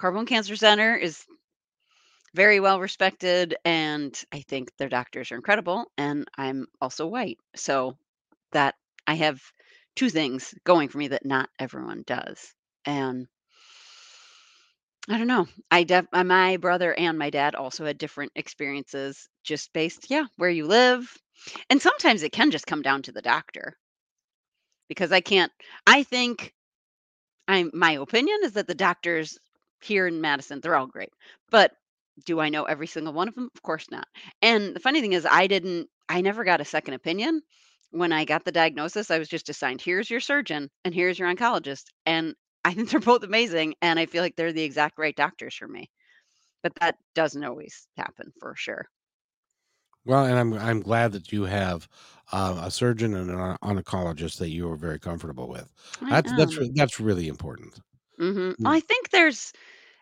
Carbone 0.00 0.26
Cancer 0.26 0.56
Center 0.56 0.96
is 0.96 1.24
very 2.34 2.60
well 2.60 2.80
respected, 2.80 3.56
and 3.64 4.20
I 4.32 4.40
think 4.40 4.76
their 4.76 4.88
doctors 4.88 5.30
are 5.32 5.36
incredible, 5.36 5.90
and 5.96 6.28
I'm 6.36 6.66
also 6.80 7.06
white, 7.06 7.38
so 7.56 7.96
that 8.52 8.76
I 9.06 9.14
have 9.14 9.42
2 9.96 10.10
things 10.10 10.54
going 10.64 10.88
for 10.88 10.98
me 10.98 11.08
that 11.08 11.26
not 11.26 11.50
everyone 11.58 12.04
does, 12.06 12.54
and 12.86 13.28
I 15.10 15.18
don't 15.18 15.26
know. 15.26 15.46
I 15.70 15.84
def 15.84 16.06
uh, 16.12 16.24
my 16.24 16.56
brother 16.56 16.94
and 16.94 17.18
my 17.18 17.28
dad 17.28 17.54
also 17.54 17.84
had 17.84 17.98
different 17.98 18.32
experiences 18.34 19.28
just 19.42 19.72
based 19.74 20.08
yeah, 20.10 20.24
where 20.36 20.48
you 20.50 20.66
live, 20.66 21.14
and 21.70 21.80
sometimes 21.82 22.22
it 22.22 22.32
can 22.32 22.50
just 22.50 22.66
come 22.66 22.82
down 22.82 23.02
to 23.02 23.12
the 23.12 23.22
doctor. 23.22 23.76
Because 24.88 25.12
I 25.12 25.20
can't 25.20 25.52
I 25.86 26.02
think 26.02 26.52
I'm 27.48 27.70
my 27.74 27.92
opinion 27.92 28.38
is 28.44 28.52
that 28.54 28.66
the 28.66 28.74
doctors 28.74 29.38
here 29.82 30.06
in 30.06 30.20
Madison, 30.20 30.60
they're 30.60 30.76
all 30.76 30.86
great, 30.86 31.10
but 31.50 31.72
do 32.26 32.40
I 32.40 32.48
know 32.50 32.64
every 32.64 32.86
single 32.86 33.12
one 33.12 33.28
of 33.28 33.34
them? 33.34 33.50
Of 33.54 33.62
course 33.62 33.90
not, 33.90 34.08
and 34.42 34.74
the 34.76 34.80
funny 34.80 35.00
thing 35.00 35.12
is 35.14 35.26
I 35.26 35.46
didn't 35.46 35.88
I 36.08 36.20
never 36.22 36.44
got 36.44 36.60
a 36.60 36.64
second 36.66 36.94
opinion. 36.94 37.42
When 37.92 38.12
I 38.12 38.24
got 38.24 38.44
the 38.44 38.52
diagnosis, 38.52 39.10
I 39.10 39.18
was 39.18 39.28
just 39.28 39.48
assigned, 39.48 39.82
"Here's 39.82 40.10
your 40.10 40.20
surgeon, 40.20 40.70
and 40.84 40.94
here's 40.94 41.18
your 41.18 41.28
oncologist," 41.34 41.86
and 42.06 42.34
I 42.64 42.74
think 42.74 42.88
they're 42.90 43.00
both 43.00 43.24
amazing, 43.24 43.74
and 43.82 43.98
I 43.98 44.06
feel 44.06 44.22
like 44.22 44.36
they're 44.36 44.52
the 44.52 44.62
exact 44.64 44.98
right 44.98 45.16
doctors 45.16 45.54
for 45.56 45.68
me, 45.68 45.90
but 46.62 46.74
that 46.80 46.96
doesn't 47.14 47.44
always 47.44 47.88
happen 47.96 48.32
for 48.40 48.54
sure. 48.56 48.88
Well, 50.06 50.24
and 50.24 50.38
I'm 50.38 50.54
I'm 50.54 50.80
glad 50.80 51.12
that 51.12 51.30
you 51.32 51.42
have, 51.44 51.86
uh, 52.32 52.60
a 52.64 52.70
surgeon 52.70 53.14
and 53.14 53.30
an 53.30 53.56
oncologist 53.62 54.38
that 54.38 54.48
you 54.48 54.70
are 54.70 54.76
very 54.76 54.98
comfortable 54.98 55.48
with. 55.48 55.72
I 56.02 56.10
That's 56.10 56.32
that's 56.32 56.58
re 56.58 56.70
that's 56.74 56.98
really 57.00 57.28
important. 57.28 57.80
Mhm. 58.18 58.56
Mm. 58.60 58.76
I 58.76 58.80
think 58.80 59.10
there's 59.10 59.52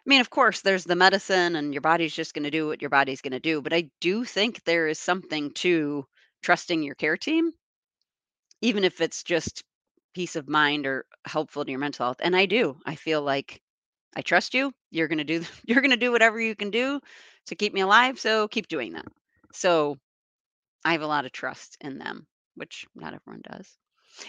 I 0.07 0.09
mean, 0.11 0.21
of 0.23 0.31
course, 0.31 0.63
there's 0.63 0.85
the 0.85 0.97
medicine 0.97 1.57
and 1.57 1.75
your 1.75 1.83
body's 1.83 2.15
just 2.15 2.35
gonna 2.35 2.51
do 2.51 2.67
what 2.69 2.83
your 2.83 2.91
body's 2.91 3.23
gonna 3.23 3.41
do, 3.41 3.63
but 3.63 3.73
I 3.75 3.91
do 4.01 4.25
think 4.25 4.65
there 4.65 4.89
is 4.89 4.99
something 5.01 5.53
to 5.55 6.07
trusting 6.43 6.83
your 6.83 6.95
care 6.97 7.17
team 7.19 7.53
even 8.63 8.85
if 8.85 9.01
it's 9.01 9.23
just 9.23 9.63
peace 10.15 10.35
of 10.37 10.49
mind 10.49 10.87
or 10.87 11.07
helpful 11.27 11.65
to 11.65 11.71
your 11.71 11.79
mental 11.81 12.07
health, 12.07 12.17
and 12.21 12.35
I 12.37 12.47
do. 12.47 12.79
I 12.87 12.97
feel 12.97 13.23
like, 13.23 13.63
"I 14.17 14.23
trust 14.23 14.55
you. 14.55 14.73
You're 14.91 15.09
gonna 15.09 15.25
do 15.25 15.45
you're 15.67 15.83
gonna 15.83 15.97
do 15.99 16.13
whatever 16.13 16.41
you 16.41 16.57
can 16.57 16.71
do 16.71 17.01
to 17.47 17.57
keep 17.57 17.73
me 17.75 17.81
alive, 17.83 18.21
so 18.21 18.49
keep 18.49 18.69
doing 18.69 18.93
that." 18.95 19.07
So, 19.53 19.99
I 20.85 20.93
have 20.93 21.03
a 21.03 21.07
lot 21.09 21.27
of 21.27 21.33
trust 21.33 21.77
in 21.81 21.99
them, 21.99 22.27
which 22.57 22.87
not 22.95 23.15
everyone 23.15 23.43
does. 23.43 23.79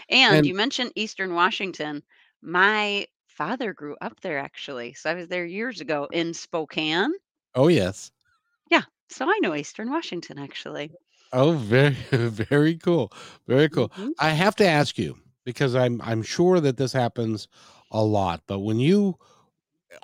And 0.10 0.46
And 0.46 0.46
you 0.46 0.56
mentioned 0.56 0.94
Eastern 0.96 1.34
Washington. 1.36 2.04
My 2.42 3.08
father 3.28 3.74
grew 3.74 3.98
up 4.02 4.22
there 4.22 4.40
actually, 4.40 4.94
so 4.96 5.12
I 5.12 5.16
was 5.16 5.30
there 5.30 5.46
years 5.46 5.82
ago 5.82 6.08
in 6.12 6.34
Spokane. 6.34 7.14
Oh, 7.54 7.68
yes. 7.68 8.12
Yeah, 8.72 8.84
so 9.10 9.30
I 9.30 9.38
know 9.40 9.54
Eastern 9.54 9.92
Washington, 9.92 10.40
actually. 10.40 10.94
Oh, 11.32 11.52
very 11.54 11.92
very 12.12 12.78
cool, 12.78 13.12
very 13.48 13.70
cool. 13.70 13.92
Mhm. 13.96 14.14
I 14.18 14.30
have 14.32 14.56
to 14.58 14.68
ask 14.68 14.98
you, 14.98 15.18
because 15.46 15.76
I'm 15.76 16.02
I'm 16.02 16.24
sure 16.24 16.60
that 16.60 16.78
this 16.78 16.94
happens 16.94 17.48
a 17.92 18.04
lot, 18.04 18.44
but 18.48 18.60
when 18.60 18.80
you 18.80 19.18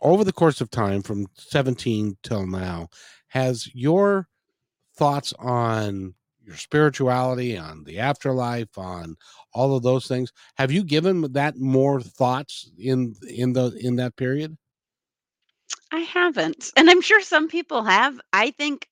over 0.04 0.23
the 0.23 0.34
course 0.34 0.62
of 0.62 0.71
time 0.71 1.04
from 1.04 1.28
17 1.36 2.17
till 2.23 2.47
now, 2.47 2.89
has 3.30 3.73
your 3.75 4.30
thoughts 4.95 5.34
on 5.39 6.13
your 6.43 6.58
spirituality, 6.58 7.58
on 7.58 7.84
the 7.84 7.99
afterlife, 7.99 8.77
on 8.77 9.15
all 9.53 9.75
of 9.75 9.84
those 9.84 10.08
things, 10.08 10.31
have 10.55 10.71
you 10.71 10.84
given 10.84 11.21
that 11.34 11.58
more 11.58 12.01
thoughts 12.01 12.69
in 12.77 13.15
in 13.27 13.53
the 13.53 13.77
in 13.81 13.95
that 13.97 14.15
period? 14.15 14.58
I 15.91 15.99
haven't, 15.99 16.71
and 16.75 16.89
I'm 16.89 17.01
sure 17.01 17.21
some 17.21 17.47
people 17.47 17.84
have. 17.84 18.19
I 18.34 18.51
think 18.51 18.88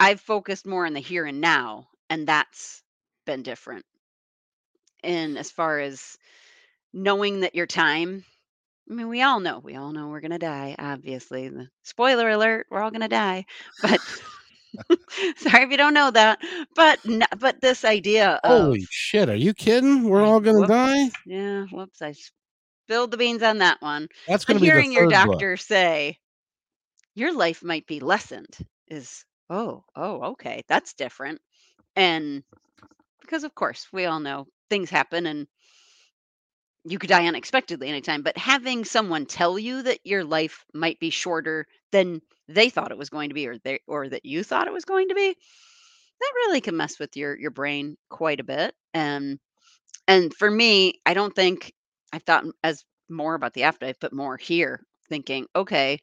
I've 0.00 0.20
focused 0.20 0.66
more 0.66 0.86
on 0.86 0.94
the 0.94 1.00
here 1.00 1.24
and 1.26 1.40
now, 1.40 1.88
and 2.10 2.26
that's 2.26 2.82
been 3.24 3.42
different. 3.42 3.84
And 5.02 5.38
as 5.38 5.50
far 5.50 5.78
as 5.80 6.16
knowing 6.92 7.40
that 7.40 7.54
your 7.54 7.66
time 7.66 8.24
I 8.90 8.94
mean, 8.94 9.08
we 9.08 9.22
all 9.22 9.40
know, 9.40 9.60
we 9.60 9.76
all 9.76 9.92
know 9.92 10.08
we're 10.08 10.20
gonna 10.20 10.38
die, 10.38 10.74
obviously, 10.78 11.48
the 11.48 11.68
spoiler 11.82 12.28
alert, 12.28 12.66
we're 12.70 12.82
all 12.82 12.90
gonna 12.90 13.08
die, 13.08 13.46
but 13.80 14.00
sorry 15.36 15.64
if 15.64 15.70
you 15.70 15.76
don't 15.76 15.94
know 15.94 16.10
that, 16.10 16.40
but 16.74 16.98
but 17.38 17.60
this 17.60 17.84
idea 17.84 18.40
of 18.44 18.68
Holy 18.68 18.86
shit, 18.90 19.28
are 19.28 19.34
you 19.36 19.52
kidding? 19.54 20.04
We're 20.04 20.22
all 20.22 20.40
gonna 20.40 20.66
die? 20.66 21.10
yeah, 21.26 21.64
whoops, 21.66 22.02
I 22.02 22.12
spilled 22.12 23.10
the 23.10 23.16
beans 23.16 23.42
on 23.42 23.58
that 23.58 23.80
one. 23.82 24.08
That's 24.26 24.44
But 24.46 24.54
gonna 24.54 24.60
be 24.60 24.70
the 24.70 24.72
hearing 24.72 24.92
your 24.92 25.06
3rd 25.06 25.22
book. 25.22 25.44
doctor 25.44 25.56
say, 25.56 26.18
"Your 27.14 27.32
life 27.32 27.62
might 27.62 27.86
be 27.86 28.00
lessened," 28.00 28.56
is, 28.88 29.24
"Oh, 29.50 29.84
oh, 29.96 30.22
okay, 30.32 30.62
that's 30.68 30.94
different." 30.94 31.40
And 31.96 32.42
because, 33.20 33.44
of 33.44 33.54
course, 33.54 33.88
we 33.92 34.06
all 34.06 34.20
know 34.20 34.46
things 34.70 34.90
happen 34.90 35.26
and 35.26 35.46
you 36.84 36.98
could 36.98 37.08
die 37.10 37.26
unexpectedly 37.26 37.88
anytime, 37.88 38.22
but 38.22 38.36
having 38.36 38.84
someone 38.84 39.26
tell 39.26 39.58
you 39.58 39.82
that 39.82 40.00
your 40.04 40.24
life 40.24 40.64
might 40.74 40.98
be 40.98 41.10
shorter 41.10 41.66
than 41.92 42.20
they 42.48 42.70
thought 42.70 42.90
it 42.92 42.98
was 42.98 43.10
going 43.10 43.30
to 43.30 43.34
be 43.34 43.46
or 43.48 43.58
they 43.58 43.80
or 43.88 44.08
that 44.08 44.24
you 44.26 44.44
thought 44.44 44.66
it 44.68 44.72
was 44.72 44.84
going 44.86 45.08
to 45.08 45.14
be, 45.14 45.28
that 46.20 46.32
really 46.46 46.60
can 46.60 46.76
mess 46.76 46.98
with 46.98 47.16
your 47.16 47.38
your 47.38 47.50
brain 47.52 47.96
quite 48.10 48.40
a 48.40 48.44
bit, 48.44 48.74
and 48.94 49.38
and 50.08 50.34
for 50.34 50.50
me, 50.50 51.00
I 51.06 51.14
don't 51.14 51.34
think 51.36 51.72
I've 52.12 52.24
thought 52.24 52.44
as 52.64 52.84
more 53.10 53.34
about 53.34 53.54
the 53.54 53.64
afterlife, 53.64 53.98
but 54.00 54.12
more 54.14 54.36
here, 54.38 54.82
thinking, 55.10 55.46
"Okay" 55.56 56.00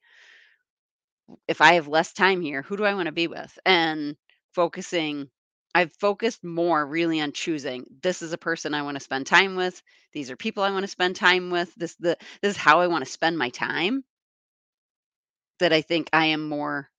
"if 1.48 1.62
I 1.62 1.74
have 1.74 1.88
less 1.88 2.14
time 2.14 2.42
here, 2.42 2.62
who 2.62 2.78
do 2.78 2.86
I 2.86 2.94
wanna 2.94 3.12
be 3.12 3.28
with?" 3.28 3.58
And 3.66 4.16
focusing 4.54 5.30
I've 5.76 5.94
focused 5.94 6.44
more 6.44 6.86
really 6.86 7.22
on 7.22 7.32
choosing, 7.34 7.86
"This 8.02 8.22
is 8.22 8.34
a 8.34 8.38
person 8.38 8.74
I 8.74 8.82
wanna 8.84 9.00
spend 9.00 9.28
time 9.28 9.56
with. 9.56 9.82
These 10.14 10.32
are 10.32 10.36
people 10.36 10.64
I 10.64 10.72
wanna 10.72 10.88
spend 10.88 11.16
time 11.16 11.50
with. 11.52 11.74
This 11.76 11.96
the 11.96 12.18
this 12.42 12.52
is 12.52 12.58
how 12.58 12.80
I 12.82 12.88
wanna 12.88 13.06
spend 13.06 13.38
my 13.38 13.50
time." 13.50 14.04
That 15.60 15.74
I 15.74 15.82
think 15.82 16.10
I 16.14 16.26
am 16.28 16.48
more 16.50 16.90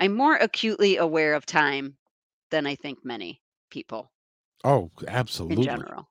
I'm 0.00 0.14
more 0.16 0.36
acutely 0.36 0.96
aware 0.98 1.34
of 1.34 1.46
time 1.46 1.98
than 2.50 2.66
I 2.66 2.76
think 2.76 3.04
many 3.04 3.42
people 3.70 4.12
Oh, 4.64 4.90
absolutely. 5.06 5.46
in 5.48 5.60
general. 5.62 6.08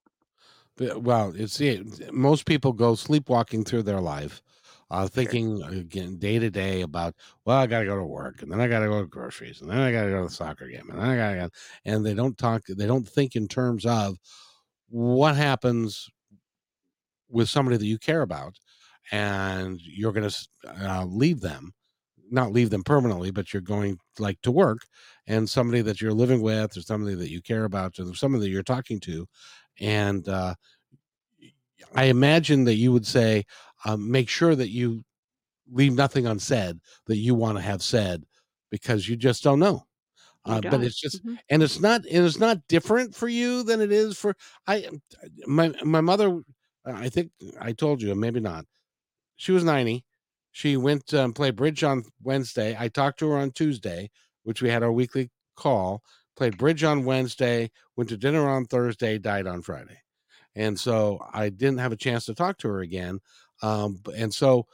Well, 0.80 1.36
you 1.36 1.48
see, 1.48 1.84
most 2.12 2.46
people 2.46 2.74
go 2.74 2.96
sleepwalking 2.96 3.66
through 3.66 3.84
their 3.84 4.02
life, 4.02 4.42
uh, 4.90 5.08
Sure. 5.16 5.38
thinking 5.38 5.62
again 5.64 6.18
day 6.18 6.40
to 6.40 6.50
day 6.50 6.82
about, 6.82 7.16
"Well, 7.46 7.58
I 7.58 7.68
gotta 7.68 7.86
go 7.86 7.98
to 7.98 8.06
work, 8.06 8.42
and 8.42 8.52
then 8.52 8.62
I 8.62 8.68
gotta 8.68 8.88
go 8.88 9.02
to 9.02 9.08
groceries, 9.08 9.62
and 9.62 9.70
then 9.70 9.78
I 9.80 9.92
gotta 9.92 10.10
go 10.10 10.18
to 10.24 10.28
the 10.30 10.34
soccer 10.34 10.68
game, 10.68 10.90
and 10.90 11.00
then 11.00 11.08
I 11.10 11.16
gotta 11.18 11.38
go" 11.38 11.50
and 11.86 12.06
they 12.06 12.14
don't 12.14 12.38
talk 12.38 12.66
they 12.68 12.88
don't 12.88 13.08
think 13.08 13.36
in 13.36 13.48
terms 13.48 13.86
of 13.86 14.18
what 14.90 15.36
happens 15.36 16.10
with 17.30 17.50
somebody 17.50 17.78
that 17.78 17.86
you 17.86 17.98
care 17.98 18.22
about, 18.22 18.58
and 19.12 19.80
you're 19.82 20.12
gonna 20.14 20.32
uh, 20.68 21.06
leave 21.06 21.42
them, 21.42 21.74
not 22.32 22.52
leave 22.54 22.70
them 22.72 22.84
permanently, 22.84 23.32
but 23.32 23.54
you're 23.54 23.62
going, 23.62 23.98
like, 24.20 24.42
to 24.44 24.52
work, 24.52 24.80
and 25.28 25.50
somebody 25.50 25.82
that 25.84 26.02
you're 26.02 26.14
living 26.14 26.42
with 26.42 26.78
or 26.78 26.82
somebody 26.82 27.16
that 27.16 27.30
you 27.32 27.42
care 27.42 27.66
about 27.66 28.00
or 28.00 28.14
somebody 28.16 28.46
that 28.46 28.52
you're 28.52 28.64
talking 28.64 29.00
to, 29.02 29.28
and, 29.80 30.28
uh, 30.30 30.56
I 31.96 32.06
imagine 32.06 32.64
that 32.66 32.76
you 32.76 32.92
would 32.92 33.06
say, 33.08 33.46
um, 33.86 34.10
make 34.12 34.30
sure 34.30 34.56
that 34.56 34.70
you 34.70 35.04
leave 35.72 35.94
nothing 35.96 36.28
unsaid 36.28 36.80
that 37.08 37.18
you 37.18 37.36
wanna 37.36 37.62
have 37.62 37.84
said 37.84 38.26
because 38.72 39.10
you 39.10 39.16
just 39.18 39.44
don't 39.44 39.60
know. 39.60 39.84
Uh, 40.46 40.62
but 40.62 40.82
it's 40.84 41.00
just 41.00 41.22
Mhm. 41.24 41.40
and 41.50 41.64
it's 41.64 41.80
not 41.80 42.06
and 42.08 42.26
it's 42.26 42.40
not 42.40 42.68
different 42.70 43.16
for 43.16 43.28
you 43.30 43.64
than 43.64 43.82
it 43.82 43.92
is 43.92 44.18
for 44.18 44.36
I 44.68 44.90
my 45.48 45.70
my 45.84 46.02
mother, 46.02 46.42
I 46.86 47.10
think 47.10 47.32
I 47.60 47.74
told 47.74 48.02
you, 48.02 48.16
maybe 48.16 48.40
not. 48.42 48.66
She 49.38 49.52
was 49.54 49.64
90. 49.66 50.06
She 50.52 50.78
went 50.78 51.08
to 51.08 51.24
um, 51.24 51.34
play 51.34 51.52
bridge 51.52 51.84
on 51.84 52.04
Wednesday. 52.22 52.76
I 52.78 52.88
talked 52.90 53.20
to 53.20 53.30
her 53.30 53.38
on 53.38 53.52
Tuesday, 53.52 54.10
which 54.44 54.62
we 54.62 54.70
had 54.70 54.84
our 54.84 54.92
weekly 54.92 55.32
call, 55.56 56.04
played 56.36 56.58
bridge 56.58 56.84
on 56.84 57.06
Wednesday, 57.06 57.72
went 57.96 58.10
to 58.10 58.18
dinner 58.18 58.48
on 58.50 58.66
Thursday, 58.66 59.18
died 59.18 59.48
on 59.48 59.62
Friday. 59.62 60.00
And 60.56 60.80
so 60.80 61.20
I 61.34 61.50
didn't 61.50 61.80
have 61.80 61.94
a 61.94 61.98
chance 61.98 62.26
to 62.26 62.36
talk 62.36 62.58
to 62.60 62.68
her 62.68 62.82
again. 62.82 63.20
Um, 63.62 64.02
and 64.16 64.34
so 64.34 64.68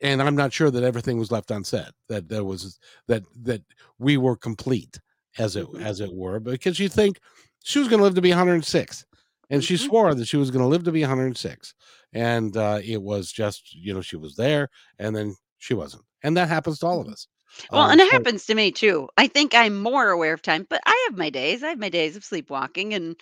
and 0.00 0.22
I'm 0.22 0.36
not 0.36 0.52
sure 0.52 0.70
that 0.70 0.82
everything 0.82 1.18
was 1.18 1.30
left 1.30 1.50
unsaid, 1.50 1.90
that 2.08 2.28
there 2.28 2.44
was 2.44 2.78
that 3.06 3.22
that 3.44 3.62
we 3.98 4.16
were 4.16 4.36
complete 4.36 4.98
as 5.38 5.56
it 5.56 5.66
Mhm. 5.66 5.82
as 5.82 6.00
it 6.00 6.12
were, 6.14 6.40
because 6.40 6.78
you 6.78 6.88
think 6.88 7.20
she 7.62 7.78
was 7.78 7.88
gonna 7.88 8.02
live 8.02 8.14
to 8.14 8.22
be 8.22 8.30
106, 8.30 9.04
and 9.50 9.62
she 9.62 9.74
Mhm. 9.74 9.78
swore 9.78 10.14
that 10.14 10.26
she 10.26 10.36
was 10.36 10.50
gonna 10.50 10.68
live 10.68 10.84
to 10.84 10.92
be 10.92 11.02
106, 11.02 11.74
and, 12.12 12.56
uh, 12.56 12.80
it 12.84 13.02
was 13.02 13.32
just, 13.32 13.74
you 13.74 13.94
know, 13.94 14.00
she 14.02 14.16
was 14.16 14.36
there, 14.36 14.68
and 14.98 15.14
then 15.16 15.36
she 15.58 15.74
wasn't, 15.74 16.04
and 16.22 16.36
that 16.36 16.48
happens 16.48 16.78
to 16.80 16.86
all 16.86 17.00
of 17.00 17.08
Mhm. 17.08 17.12
us. 17.12 17.28
Well, 17.74 17.88
Um, 17.88 17.90
and 17.90 18.00
it 18.00 18.08
so 18.10 18.12
happens 18.12 18.46
to 18.46 18.54
me 18.54 18.70
too. 18.72 19.08
I 19.16 19.26
think 19.28 19.54
I'm 19.54 19.80
more 19.82 20.08
aware 20.10 20.34
of 20.34 20.42
time, 20.42 20.66
but 20.68 20.80
I 20.86 21.06
have 21.08 21.18
my 21.18 21.30
days. 21.30 21.62
I 21.62 21.70
have 21.70 21.78
my 21.78 21.88
days 21.88 22.16
of 22.16 22.24
sleepwalking 22.24 22.94
and 22.94 23.16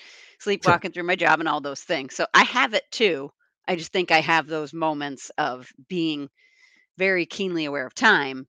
Sure. 0.60 0.78
sleepwalking 0.78 0.92
through 0.92 1.04
my 1.04 1.16
job 1.16 1.40
and 1.40 1.48
all 1.48 1.60
those 1.60 1.82
things. 1.82 2.14
So 2.16 2.26
I 2.34 2.44
have 2.44 2.74
it 2.74 2.90
too. 2.92 3.30
I 3.68 3.76
just 3.76 3.92
think 3.92 4.10
I 4.10 4.20
have 4.20 4.46
those 4.46 4.72
moments 4.74 5.30
of 5.38 5.72
being 5.88 6.30
very 6.98 7.26
keenly 7.26 7.66
aware 7.66 7.86
of 7.86 7.94
time, 7.94 8.48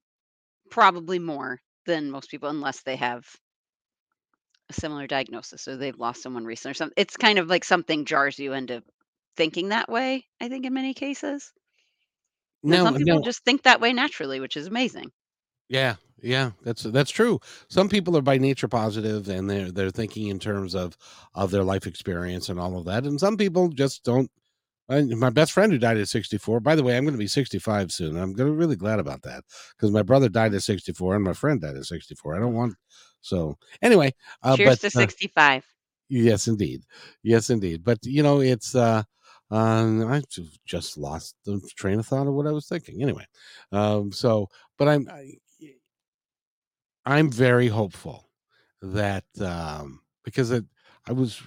probably 0.72 1.20
more 1.20 1.62
than 1.86 2.12
most 2.12 2.32
people, 2.32 2.50
unless 2.50 2.84
they 2.84 2.98
have 2.98 3.28
a 4.70 4.74
similar 4.74 5.08
diagnosis 5.08 5.68
or 5.68 5.78
they've 5.78 5.98
lost 6.00 6.22
someone 6.22 6.46
recently 6.46 6.72
or 6.72 6.76
something. 6.76 6.94
It's 6.98 7.18
kind 7.18 7.40
of 7.40 7.48
like 7.48 7.64
something 7.64 8.06
jars 8.06 8.38
you 8.40 8.54
into 8.54 8.84
thinking 9.40 9.70
that 9.70 9.90
way, 9.90 10.26
I 10.42 10.50
think, 10.50 10.66
in 10.66 10.74
many 10.74 10.94
cases. 10.94 11.54
And 12.62 12.74
Now 12.74 12.84
some 12.84 12.96
people 12.98 13.20
now 13.20 13.24
just 13.24 13.46
think 13.46 13.64
that 13.64 13.80
way 13.80 13.94
naturally, 13.94 14.42
which 14.42 14.58
is 14.58 14.68
amazing. 14.68 15.12
Yeah, 15.70 15.96
yeah, 16.22 16.52
that's 16.64 16.84
that's 16.84 17.10
true. 17.10 17.40
Some 17.70 17.88
people 17.88 18.18
are 18.18 18.22
by 18.22 18.38
nature 18.38 18.68
positive 18.68 19.30
and 19.30 19.50
they're 19.50 19.72
they're 19.72 19.92
thinking 19.92 20.28
in 20.28 20.40
terms 20.40 20.76
of 20.76 20.98
of 21.34 21.52
their 21.52 21.64
life 21.64 21.88
experience 21.88 22.50
and 22.50 22.60
all 22.60 22.78
of 22.78 22.86
that. 22.86 23.06
And 23.06 23.18
some 23.18 23.38
people 23.38 23.70
just 23.70 24.04
don't. 24.04 24.30
My 24.90 25.30
best 25.30 25.52
friend 25.52 25.72
who 25.72 25.78
died 25.78 25.98
at 25.98 26.10
64, 26.10 26.62
by 26.62 26.76
the 26.76 26.82
way, 26.82 26.98
I'm 26.98 27.04
going 27.04 27.14
to 27.14 27.20
be 27.20 27.28
65 27.28 27.92
soon. 27.92 28.18
I'm 28.18 28.34
going 28.34 28.50
to 28.50 28.56
really 28.56 28.76
glad 28.76 28.98
about 29.00 29.22
that 29.22 29.44
because 29.78 29.92
my 29.92 30.02
brother 30.02 30.30
died 30.30 30.56
at 30.56 30.64
64 30.64 31.14
and 31.14 31.24
my 31.24 31.34
friend 31.34 31.62
died 31.62 31.76
at 31.78 31.86
64. 31.86 32.36
I 32.36 32.40
don't 32.40 32.56
want 32.56 32.74
so 33.22 33.58
anyway, 33.82 34.14
uh, 34.42 34.58
Cheers 34.58 34.80
but 34.80 34.80
to 34.80 34.88
uh, 34.88 35.02
65. 35.02 35.64
yes, 36.10 36.48
indeed, 36.48 36.84
yes, 37.24 37.50
indeed. 37.50 37.84
But 37.84 38.00
you 38.04 38.24
know, 38.24 38.42
it's 38.42 38.76
uh, 38.76 39.04
um, 39.52 40.08
I 40.08 40.22
just 40.66 40.98
lost 40.98 41.36
the 41.46 41.60
train 41.76 42.00
of 42.00 42.08
thought 42.08 42.28
of 42.28 42.34
what 42.34 42.48
I 42.48 42.52
was 42.52 42.68
thinking. 42.68 43.02
Anyway, 43.02 43.26
um, 43.72 44.12
so 44.12 44.50
but 44.78 44.88
I'm 44.88 45.08
I, 45.10 45.34
I'm 47.06 47.32
very 47.32 47.68
hopeful 47.68 48.30
that 48.82 49.26
um, 49.42 50.02
because 50.24 50.52
it, 50.52 50.66
I 51.08 51.14
was 51.14 51.42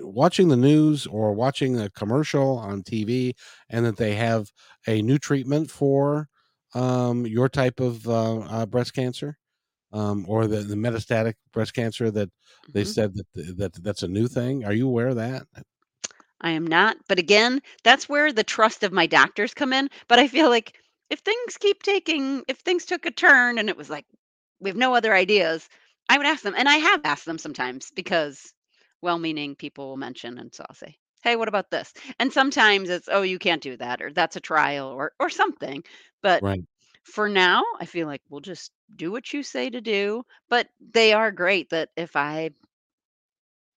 watching 0.00 0.48
the 0.48 0.56
news 0.56 1.06
or 1.06 1.32
watching 1.32 1.78
a 1.80 1.90
commercial 1.90 2.58
on 2.58 2.82
TV, 2.82 3.34
and 3.68 3.84
that 3.86 3.96
they 3.96 4.14
have 4.14 4.52
a 4.86 5.02
new 5.02 5.18
treatment 5.18 5.70
for 5.70 6.28
um, 6.74 7.26
your 7.26 7.48
type 7.48 7.80
of 7.80 8.06
uh, 8.08 8.40
uh, 8.40 8.66
breast 8.66 8.94
cancer 8.94 9.38
um, 9.92 10.26
or 10.28 10.46
the, 10.48 10.58
the 10.58 10.76
metastatic 10.76 11.34
breast 11.52 11.74
cancer 11.74 12.10
that 12.12 12.30
they 12.74 12.84
Mhm. 12.84 12.86
said 12.86 13.14
that 13.14 13.26
th- 13.34 13.56
that 13.58 13.74
that's 13.84 14.02
a 14.04 14.08
new 14.08 14.28
thing. 14.28 14.64
Are 14.64 14.74
you 14.74 14.88
aware 14.88 15.08
of 15.08 15.16
that? 15.16 15.46
I 16.42 16.50
am 16.52 16.66
not, 16.66 16.96
but 17.08 17.18
again, 17.18 17.60
that's 17.84 18.08
where 18.08 18.32
the 18.32 18.44
trust 18.44 18.82
of 18.82 18.92
my 18.92 19.06
doctors 19.06 19.54
come 19.54 19.72
in, 19.72 19.88
but 20.08 20.18
I 20.18 20.28
feel 20.28 20.48
like 20.48 20.78
if 21.10 21.20
things 21.20 21.56
keep 21.58 21.82
taking 21.82 22.44
if 22.48 22.58
things 22.58 22.84
took 22.86 23.06
a 23.06 23.10
turn 23.10 23.58
and 23.58 23.68
it 23.68 23.76
was 23.76 23.90
like, 23.90 24.06
we 24.60 24.70
have 24.70 24.76
no 24.76 24.94
other 24.94 25.14
ideas, 25.14 25.68
I 26.08 26.18
would 26.18 26.26
ask 26.26 26.42
them, 26.42 26.54
and 26.56 26.68
I 26.68 26.76
have 26.76 27.00
asked 27.04 27.24
them 27.26 27.38
sometimes 27.38 27.90
because 27.94 28.52
well-meaning 29.02 29.56
people 29.56 29.88
will 29.88 29.96
mention, 29.96 30.38
and 30.38 30.54
so 30.54 30.64
I'll 30.68 30.74
say, 30.76 30.98
"Hey, 31.22 31.36
what 31.36 31.48
about 31.48 31.70
this?" 31.70 31.92
And 32.18 32.32
sometimes 32.32 32.90
it's, 32.90 33.08
"Oh, 33.10 33.22
you 33.22 33.38
can't 33.38 33.62
do 33.62 33.76
that," 33.78 34.02
or 34.02 34.12
"That's 34.12 34.36
a 34.36 34.40
trial," 34.40 34.88
or 34.88 35.12
or 35.20 35.30
something, 35.30 35.84
but 36.22 36.44
Right. 36.44 36.64
for 37.04 37.28
now, 37.28 37.62
I 37.80 37.86
feel 37.86 38.06
like 38.08 38.22
we'll 38.30 38.40
just 38.42 38.72
do 38.96 39.10
what 39.12 39.32
you 39.32 39.42
say 39.42 39.70
to 39.70 39.80
do, 39.80 40.24
but 40.50 40.68
they 40.80 41.12
are 41.14 41.32
great 41.32 41.70
that 41.70 41.90
if 41.96 42.16
I 42.16 42.50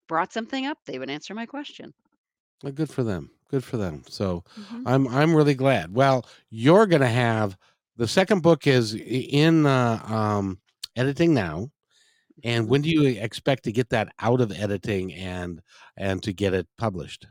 brought 0.07 0.31
something 0.31 0.65
up, 0.65 0.77
they 0.85 0.97
would 0.97 1.09
answer 1.09 1.33
my 1.33 1.45
question. 1.45 1.93
Well, 2.63 2.73
good 2.73 2.89
for 2.89 3.03
them. 3.03 3.31
Good 3.49 3.63
for 3.63 3.77
them. 3.77 4.03
So 4.09 4.43
Mhm. 4.57 4.85
I'm 4.85 5.07
I'm 5.07 5.35
really 5.35 5.55
glad. 5.55 5.93
Well, 5.95 6.25
you're 6.49 6.87
gonna 6.87 7.07
have 7.09 7.57
the 7.97 8.07
second 8.07 8.41
book 8.41 8.65
is 8.67 8.95
in 8.95 9.65
uh, 9.67 10.01
um, 10.05 10.59
editing 10.95 11.33
now. 11.35 11.71
And 12.43 12.67
Mhm. 12.67 12.71
when 12.71 12.81
do 12.83 12.89
you 12.89 13.07
expect 13.21 13.63
to 13.65 13.73
get 13.73 13.89
that 13.91 14.13
out 14.19 14.41
of 14.41 14.51
editing 14.51 15.13
and 15.13 15.61
and 15.97 16.23
to 16.23 16.33
get 16.33 16.53
it 16.55 16.67
published? 16.77 17.27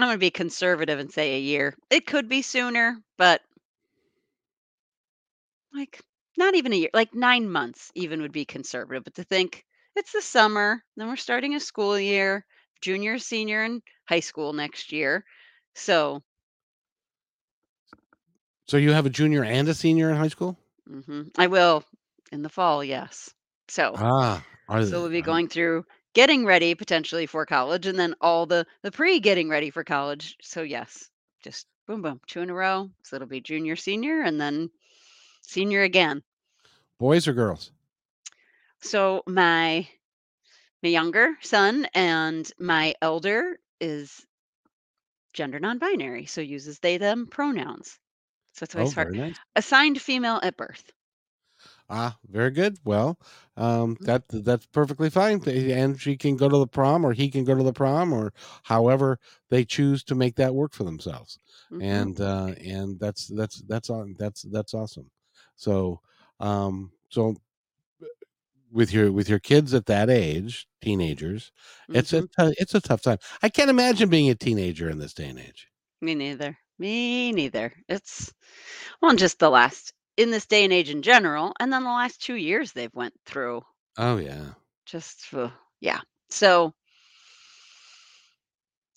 I'm 0.00 0.08
gonna 0.08 0.18
be 0.18 0.32
conservative 0.32 0.98
and 0.98 1.12
say 1.12 1.36
a 1.36 1.40
year. 1.40 1.76
It 1.90 2.04
could 2.04 2.28
be 2.28 2.42
sooner, 2.42 3.04
but 3.16 3.40
like 5.72 6.00
not 6.36 6.54
even 6.54 6.72
a 6.72 6.76
year, 6.76 6.90
like 6.94 7.14
9 7.14 7.50
months 7.50 7.90
even 7.94 8.22
would 8.22 8.32
be 8.32 8.44
conservative. 8.44 9.04
But 9.04 9.14
to 9.16 9.24
think 9.24 9.64
it's 9.96 10.12
the 10.12 10.22
summer, 10.22 10.84
then 10.96 11.08
we're 11.08 11.16
starting 11.16 11.54
a 11.54 11.60
school 11.60 11.98
year, 11.98 12.46
junior, 12.80 13.18
senior, 13.18 13.62
and 13.62 13.82
high 14.08 14.20
school 14.20 14.52
next 14.52 14.92
year. 14.92 15.24
So, 15.74 16.22
So 18.66 18.78
you 18.78 18.92
have 18.92 19.04
a 19.04 19.10
junior 19.10 19.44
and 19.44 19.68
a 19.68 19.74
senior 19.74 20.08
in 20.10 20.16
high 20.16 20.28
school? 20.28 20.56
mhm, 20.88 21.30
I 21.38 21.46
will 21.46 21.84
in 22.32 22.42
the 22.42 22.48
fall, 22.50 22.84
yes. 22.84 23.34
So, 23.68 24.00
Ah, 24.00 24.44
are 24.68 24.82
so 24.82 25.00
we'll 25.02 25.10
be 25.10 25.20
Um, 25.20 25.24
going 25.24 25.48
through 25.48 25.86
getting 26.14 26.46
ready 26.46 26.74
potentially 26.74 27.26
for 27.26 27.46
college 27.46 27.86
and 27.86 27.98
then 27.98 28.14
all 28.20 28.46
the 28.46 28.66
the 28.82 28.92
pre 28.92 29.20
getting 29.20 29.48
ready 29.48 29.70
for 29.70 29.84
college. 29.84 30.36
So 30.42 30.62
yes, 30.62 31.10
just 31.42 31.66
boom 31.86 32.02
boom, 32.02 32.20
two 32.26 32.42
in 32.42 32.50
a 32.50 32.54
row. 32.54 32.90
So 33.04 33.16
it'll 33.16 33.28
be 33.28 33.40
junior, 33.42 33.76
senior, 33.76 34.22
and 34.22 34.40
then 34.40 34.70
senior 35.42 35.82
again. 35.82 36.22
boys 36.98 37.26
or 37.26 37.32
girls? 37.32 37.72
So 38.82 39.22
my 39.26 39.88
my 40.82 40.88
younger 40.90 41.36
son 41.42 41.86
and 41.94 42.50
my 42.58 42.94
elder 43.02 43.58
is 43.80 44.26
gender 45.32 45.58
non-binary, 45.58 46.24
so 46.26 46.40
uses 46.40 46.78
they 46.78 46.96
them 46.96 47.26
pronouns. 47.26 47.98
So 48.54 48.64
Oh, 48.74 48.90
always 48.90 48.92
hard. 48.94 49.08
very 49.08 49.14
nice. 49.14 49.40
Assigned 49.56 50.00
female 50.00 50.40
at 50.42 50.56
birth. 50.56 50.92
Ah, 51.88 52.18
very 52.28 52.50
good. 52.50 52.78
Well, 52.84 53.18
um, 53.56 53.98
Mhm, 54.00 54.22
that 54.28 54.28
that's 54.28 54.66
perfectly 54.66 55.10
fine. 55.10 55.40
They- 55.40 55.72
And 55.72 56.00
she 56.00 56.16
can 56.16 56.36
go 56.36 56.48
to 56.48 56.58
the 56.58 56.66
prom, 56.66 57.04
or 57.04 57.12
he 57.12 57.30
can 57.30 57.44
go 57.44 57.54
to 57.54 57.62
the 57.62 57.72
prom, 57.72 58.12
or 58.12 58.32
however 58.64 59.18
they 59.50 59.64
choose 59.64 60.02
to 60.04 60.14
make 60.14 60.36
that 60.36 60.54
work 60.54 60.72
for 60.72 60.84
themselves. 60.84 61.38
mhm, 61.70 62.10
And 62.10 62.20
uh, 62.20 62.54
and 62.64 62.98
that's 63.00 63.26
that's 63.28 63.62
that's 63.62 63.90
on 63.90 64.14
that's 64.18 64.42
that's 64.42 64.74
awesome. 64.74 65.10
So 65.56 66.00
um, 66.40 66.92
so 67.10 67.36
with 68.72 68.92
your 68.92 69.12
with 69.12 69.28
your 69.28 69.38
kids 69.40 69.74
at 69.74 69.86
that 69.86 70.10
age, 70.10 70.66
teenagers, 70.82 71.52
it's 71.92 72.12
a 72.12 72.22
mhm. 72.22 72.28
tou 72.38 72.52
it's 72.58 72.74
a 72.74 72.80
tough 72.80 73.02
time. 73.02 73.18
I 73.42 73.48
can't 73.48 73.70
imagine 73.70 74.08
being 74.10 74.30
a 74.30 74.34
teenager 74.34 74.88
in 74.90 74.98
this 74.98 75.14
day 75.14 75.28
and 75.28 75.38
age. 75.38 75.68
Me 76.02 76.14
neither. 76.14 76.58
Me 76.78 77.32
neither. 77.32 77.72
It's 77.88 78.34
well, 79.00 79.14
just 79.16 79.38
the 79.38 79.50
last 79.50 79.94
in 80.16 80.30
this 80.30 80.46
day 80.46 80.64
and 80.64 80.72
age 80.72 80.90
in 80.90 81.02
general, 81.02 81.54
and 81.60 81.72
then 81.72 81.84
the 81.84 81.90
last 81.90 82.22
2 82.22 82.34
years 82.34 82.72
they've 82.72 82.94
went 82.94 83.14
through 83.26 83.62
Oh, 83.96 84.16
yeah. 84.18 84.54
just 84.86 85.32
ugh, 85.34 85.52
yeah. 85.80 86.00
So 86.30 86.74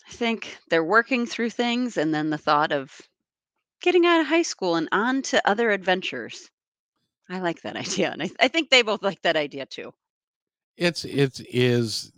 I 0.08 0.12
think 0.14 0.60
they're 0.70 0.82
working 0.82 1.26
through 1.26 1.50
things 1.50 1.98
and 1.98 2.14
then 2.16 2.30
the 2.30 2.38
thought 2.38 2.72
of 2.72 3.02
getting 3.82 4.06
out 4.06 4.22
of 4.22 4.28
high 4.28 4.44
school 4.44 4.76
and 4.76 4.90
on 4.92 5.22
to 5.24 5.48
other 5.50 5.72
adventures. 5.72 6.52
I 7.30 7.40
like 7.40 7.62
that 7.62 7.76
idea, 7.78 8.12
and 8.12 8.22
I 8.24 8.30
I 8.40 8.48
think 8.48 8.70
they 8.70 8.82
both 8.82 9.04
like 9.04 9.22
that 9.24 9.36
idea 9.36 9.66
too. 9.66 9.94
It's 10.78 11.06
it's 11.06 11.40
is 11.42 12.12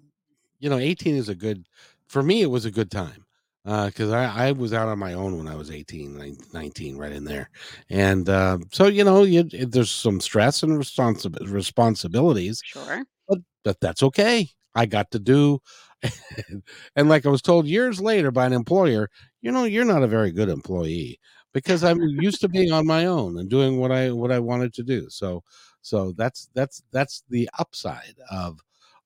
you 0.60 0.70
know, 0.70 0.78
18 0.78 1.16
is 1.16 1.30
a 1.30 1.36
good 1.36 1.68
for 2.08 2.24
me, 2.24 2.42
it 2.44 2.48
was 2.48 2.66
a 2.66 2.72
good 2.72 2.92
time, 2.92 3.26
Uh 3.66 3.88
because 3.88 4.12
I 4.12 4.50
I 4.50 4.52
was 4.54 4.74
out 4.74 4.88
on 4.90 5.00
my 5.00 5.14
own 5.14 5.38
when 5.38 5.48
I 5.48 5.56
was 5.56 5.72
18, 5.72 6.38
19, 6.54 6.98
right 6.98 7.12
in 7.14 7.26
there, 7.26 7.50
and, 7.90 8.30
uh, 8.30 8.60
so, 8.72 8.88
you 8.88 9.04
know, 9.04 9.24
you 9.24 9.44
there's 9.44 9.92
some 9.92 10.22
stress 10.22 10.64
and 10.64 10.74
responsibi 10.80 11.50
responsibilities, 11.52 12.64
Sure. 12.64 13.06
but 13.28 13.40
but 13.64 13.80
that's 13.82 14.04
okay. 14.04 14.50
I 14.76 14.86
got 14.88 15.12
to 15.12 15.20
do 15.20 15.60
and 16.96 17.10
like 17.10 17.26
I 17.26 17.30
was 17.30 17.42
told 17.42 17.68
years 17.68 18.02
later 18.02 18.32
by 18.32 18.46
an 18.46 18.54
employer, 18.54 19.10
"You 19.42 19.52
know, 19.52 19.66
you're 19.66 19.86
not 19.86 20.04
a 20.04 20.08
very 20.08 20.32
good 20.32 20.50
employee," 20.50 21.20
because 21.56 21.84
I'm 21.84 22.00
used 22.04 22.42
to 22.44 22.50
being 22.50 22.72
on 22.74 22.88
my 22.88 23.08
own 23.08 23.40
and 23.40 23.50
doing 23.50 23.80
what 23.80 23.92
I 23.92 24.12
what 24.12 24.32
I 24.32 24.40
wanted 24.40 24.76
to 24.76 24.84
do. 24.84 25.10
So 25.10 25.44
so 25.82 26.14
that's 26.14 26.50
that's 26.56 26.84
that's 26.94 27.24
the 27.30 27.50
upside 27.60 28.16
of, 28.32 28.60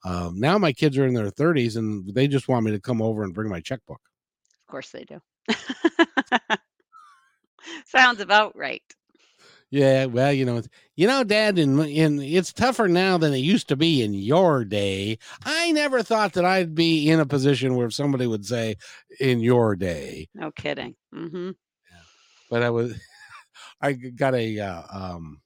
um, 0.05 0.39
now 0.39 0.57
my 0.59 0.73
kids 0.73 0.97
are 0.97 1.07
in 1.07 1.15
their 1.15 1.31
30s 1.31 1.77
and 1.77 2.13
they 2.15 2.27
just 2.27 2.49
want 2.49 2.65
me 2.65 2.71
to 2.73 2.81
come 2.81 3.01
over 3.01 3.23
and 3.23 3.33
bring 3.35 3.49
my 3.49 3.61
checkbook. 3.61 4.01
Of 4.67 4.71
course 4.71 4.91
they 4.91 5.05
do. 5.05 5.21
Sounds 7.85 8.21
about 8.21 8.55
right. 8.55 8.83
Yeah, 9.71 10.05
well, 10.05 10.33
you 10.33 10.45
know, 10.45 10.61
you 10.95 11.07
know, 11.07 11.23
Dad, 11.23 11.59
and 11.59 11.79
and 11.79 12.21
it's 12.23 12.51
tougher 12.53 12.87
now 12.87 13.17
than 13.17 13.33
it 13.33 13.37
used 13.37 13.67
to 13.69 13.75
be 13.77 14.01
in 14.01 14.13
your 14.13 14.65
day. 14.65 15.19
I 15.45 15.71
never 15.71 16.01
thought 16.03 16.33
that 16.33 16.45
I'd 16.45 16.73
be 16.75 17.09
in 17.09 17.19
a 17.19 17.25
position 17.25 17.75
where 17.75 17.91
somebody 17.91 18.25
would 18.27 18.45
say, 18.45 18.77
"In 19.19 19.41
your 19.41 19.75
day." 19.75 20.29
No 20.33 20.51
kidding. 20.51 20.95
Mhm. 21.13 21.55
But 22.49 22.63
I 22.63 22.69
was 22.69 22.93
I 23.81 23.93
got 23.93 24.35
a, 24.35 24.59
uh, 24.59 24.83
um 24.91 25.41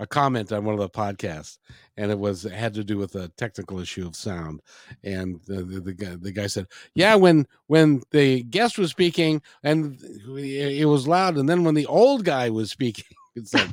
a 0.00 0.06
comment 0.06 0.50
on 0.50 0.64
one 0.64 0.74
of 0.74 0.80
the 0.80 0.88
podcasts, 0.88 1.58
and 1.98 2.10
it 2.10 2.18
was 2.18 2.46
it 2.46 2.52
had 2.52 2.72
to 2.74 2.82
do 2.82 2.96
with 2.96 3.14
a 3.16 3.28
technical 3.36 3.78
issue 3.80 4.06
of 4.06 4.16
sound, 4.16 4.60
and 5.04 5.40
the 5.46 5.62
the 5.62 5.80
the 5.80 5.92
guy 5.92 6.16
the 6.16 6.32
guy 6.32 6.46
said, 6.46 6.66
"Yeah, 6.94 7.14
when 7.16 7.46
when 7.66 8.02
the 8.10 8.42
guest 8.44 8.78
was 8.78 8.90
speaking 8.90 9.42
and 9.62 10.00
it 10.36 10.86
was 10.88 11.06
loud, 11.06 11.36
and 11.36 11.48
then 11.48 11.64
when 11.64 11.74
the 11.74 11.86
old 11.86 12.24
guy 12.24 12.48
was 12.48 12.70
speaking, 12.70 13.04
it's 13.36 13.52
like, 13.54 13.68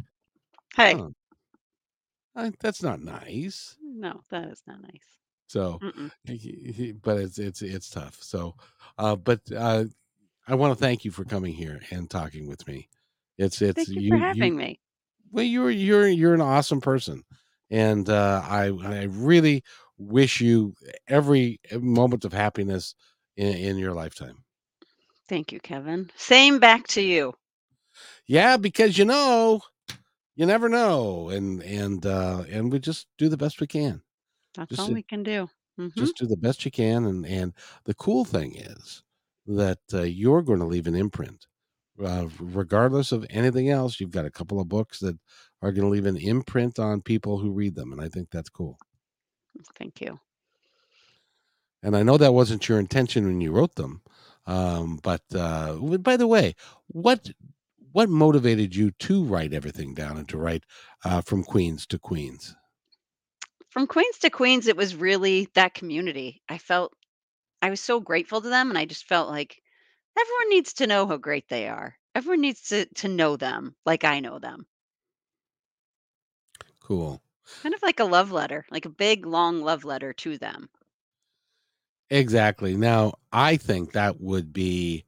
Hey. 0.76 1.02
I 2.36 2.52
that's 2.60 2.84
not 2.84 3.02
nice." 3.02 3.78
No, 3.82 4.22
that 4.30 4.50
is 4.50 4.62
not 4.68 4.82
nice. 4.82 5.18
So, 5.48 5.80
Mm-mm. 5.82 7.02
but 7.02 7.18
it's 7.20 7.40
it's 7.40 7.62
it's 7.62 7.90
tough. 7.90 8.18
So, 8.22 8.56
uh, 8.98 9.16
but, 9.16 9.40
uh, 9.56 9.86
I 10.48 10.56
wanna 10.56 10.76
thank 10.76 11.06
you 11.06 11.12
for 11.12 11.26
coming 11.26 11.54
here 11.54 11.82
and 11.92 12.10
talking 12.10 12.48
with 12.48 12.68
me. 12.68 12.90
It's 13.38 13.62
it's 13.62 13.88
Thank 13.88 13.96
you 13.96 14.02
for 14.08 14.18
you 14.18 14.26
you 14.26 14.52
having 14.52 14.58
me. 14.58 14.82
well, 15.32 15.46
you're 15.46 15.72
you're 15.72 16.08
you're 16.08 16.34
an 16.36 16.42
awesome 16.42 16.82
person, 16.82 17.24
and, 17.72 18.10
uh, 18.10 18.42
I 18.46 18.66
I 18.68 19.04
really 19.06 19.64
wish 19.98 20.42
you 20.42 20.76
every, 21.08 21.60
eh, 21.72 21.78
moment 21.78 22.26
of 22.26 22.34
happiness 22.34 22.96
in 23.38 23.56
in 23.58 23.78
your 23.78 23.94
lifetime. 23.94 24.46
Thank 25.30 25.52
you, 25.54 25.60
Kevin. 25.60 26.12
Same 26.16 26.60
back 26.60 26.88
to 26.88 27.02
you. 27.02 27.36
Yeah, 28.28 28.58
because, 28.58 28.98
you 28.98 29.06
know, 29.06 29.62
you 30.36 30.46
never 30.46 30.70
know, 30.70 31.30
and 31.30 31.62
and, 31.64 32.06
uh, 32.06 32.44
and 32.50 32.72
we 32.72 32.80
just 32.80 33.08
do 33.18 33.30
the 33.30 33.38
best 33.38 33.62
we 33.62 33.68
can. 33.68 34.04
That's 34.56 34.78
Just 34.78 34.86
all 34.86 34.92
to 34.92 34.92
we 34.92 35.04
can 35.04 35.24
do. 35.24 35.50
Mhm. 35.80 35.94
just 35.98 36.18
do 36.18 36.26
the 36.28 36.38
best 36.38 36.66
you 36.66 36.72
can, 36.72 37.06
and 37.06 37.26
and 37.26 37.54
the 37.86 37.94
cool 37.96 38.26
thing 38.26 38.56
is 38.56 39.04
that, 39.48 39.80
uh, 39.94 40.04
you're 40.04 40.42
gonna 40.44 40.68
leave 40.68 40.88
an 40.88 40.96
imprint. 40.96 41.48
Uh, 42.04 42.28
regardless 42.40 43.12
of 43.12 43.26
anything 43.30 43.70
else, 43.70 44.00
you've 44.00 44.12
got 44.12 44.26
a 44.26 44.32
couple 44.32 44.60
of 44.60 44.70
books 44.70 45.00
that 45.00 45.18
are 45.62 45.72
gonna 45.72 45.90
leave 45.90 46.06
an 46.06 46.18
imprint 46.18 46.78
on 46.78 47.02
people 47.02 47.40
who 47.40 47.52
read 47.52 47.76
them, 47.76 47.92
and 47.92 48.02
I 48.02 48.10
think 48.10 48.30
that's 48.30 48.50
cool. 48.50 48.78
Thank 49.76 50.02
you. 50.02 50.20
And 51.82 51.96
I 51.96 52.04
know 52.04 52.18
that 52.18 52.34
wasn't 52.34 52.68
your 52.68 52.80
intention 52.80 53.26
when 53.26 53.42
you 53.42 53.52
wrote 53.52 53.76
them, 53.76 54.02
um, 54.46 55.00
but, 55.02 55.24
uh, 55.34 55.76
by 56.00 56.18
the 56.18 56.28
way, 56.28 56.56
what 56.88 57.32
what 57.94 58.10
motivated 58.10 58.76
you 58.76 58.92
to 58.92 59.24
write 59.24 59.54
everything 59.54 59.96
down 59.96 60.18
and 60.18 60.30
to 60.30 60.38
write, 60.38 60.66
uh, 61.04 61.22
From 61.22 61.44
Queens 61.44 61.88
to 61.88 61.98
Queens? 61.98 62.56
From 63.70 63.88
Queens 63.88 64.20
to 64.20 64.30
Queens, 64.30 64.68
it 64.68 64.78
was 64.78 64.96
really 64.96 65.48
that 65.56 65.74
community. 65.74 66.42
I 66.48 66.58
felt 66.60 66.94
I 67.62 67.70
was 67.70 67.82
so 67.82 68.00
grateful 68.00 68.42
to 68.42 68.50
them, 68.50 68.70
and 68.70 68.78
I 68.80 68.86
just 68.86 69.06
felt 69.08 69.30
like 69.30 69.62
everyone 70.18 70.50
needs 70.50 70.74
to 70.76 70.88
know 70.88 71.08
how 71.08 71.18
great 71.18 71.50
they 71.50 71.68
are. 71.70 72.00
Everyone 72.16 72.42
needs 72.42 72.70
to 72.70 72.86
to 72.96 73.08
know 73.08 73.38
them 73.38 73.76
like 73.86 74.04
I 74.04 74.20
know 74.22 74.40
them. 74.40 74.68
Cool. 76.80 77.22
Kind 77.62 77.76
of 77.76 77.84
like 77.84 78.00
a 78.00 78.04
love 78.04 78.32
letter, 78.32 78.66
like 78.72 78.86
a 78.86 78.90
big, 78.90 79.24
long 79.28 79.62
love 79.62 79.84
letter 79.86 80.12
to 80.12 80.40
them. 80.40 80.72
Exactly. 82.10 82.76
Now, 82.78 83.14
I 83.32 83.58
think 83.58 83.92
that 83.92 84.22
would 84.22 84.54
be 84.54 85.04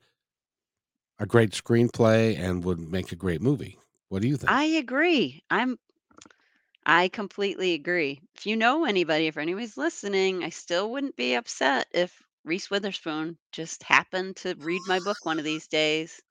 a 1.19 1.25
great 1.25 1.51
screenplay 1.51 2.35
and 2.37 2.63
would 2.63 2.79
make 2.79 3.11
a 3.11 3.15
great 3.15 3.41
movie. 3.41 3.77
What 4.07 4.21
do 4.21 4.27
you 4.27 4.37
think? 4.37 4.57
I 4.57 4.65
agree. 4.65 5.43
I'm 5.49 5.79
I 6.85 7.07
completely 7.07 7.71
agree. 7.73 8.19
If 8.35 8.45
you 8.45 8.57
know 8.57 8.83
anybody, 8.83 9.27
if 9.27 9.37
anybody's 9.37 9.77
listening, 9.77 10.43
I 10.43 10.49
still 10.49 10.91
wouldn't 10.91 11.15
be 11.15 11.35
upset 11.35 11.87
if 11.91 12.21
Reese 12.43 12.69
Witherspoon 12.69 13.37
just 13.51 13.83
happened 13.83 14.35
to 14.37 14.55
read 14.59 14.81
my 14.87 14.99
book 14.99 15.17
one 15.23 15.39
of 15.39 15.45
these 15.45 15.67
days. 15.67 16.21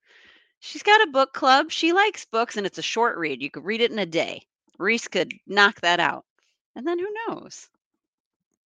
She's 0.61 0.83
got 0.83 1.03
a 1.07 1.13
book 1.13 1.33
club. 1.33 1.71
She 1.71 1.93
likes 1.93 2.25
books 2.25 2.57
and 2.57 2.67
it's 2.67 2.79
a 2.79 2.83
short 2.83 3.17
read. 3.19 3.43
You 3.43 3.51
could 3.51 3.65
read 3.65 3.81
it 3.81 3.93
in 3.93 3.99
a 3.99 4.07
day. 4.07 4.43
Reese 4.79 5.09
could 5.09 5.33
knock 5.47 5.81
that 5.83 6.01
out. 6.01 6.25
And 6.75 6.87
then 6.87 6.99
who 6.99 7.09
knows? 7.29 7.69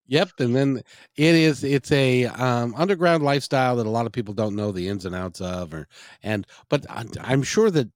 Yep, 0.08 0.39
and 0.39 0.56
then 0.56 0.82
it 1.17 1.36
is 1.36 1.63
it's 1.63 1.91
a, 1.91 2.25
um, 2.25 2.73
underground 2.75 3.23
lifestyle 3.23 3.75
that 3.75 3.86
a 3.86 3.91
lot 3.91 4.08
of 4.08 4.12
people 4.12 4.34
don't 4.34 4.56
know 4.56 4.71
the 4.71 4.88
ins 4.88 5.06
and 5.06 5.13
outs 5.13 5.39
of 5.39 5.71
or 5.71 5.88
and 6.23 6.47
but 6.67 6.84
I'm 6.89 7.12
I'm 7.21 7.43
sure 7.43 7.69
that, 7.69 7.89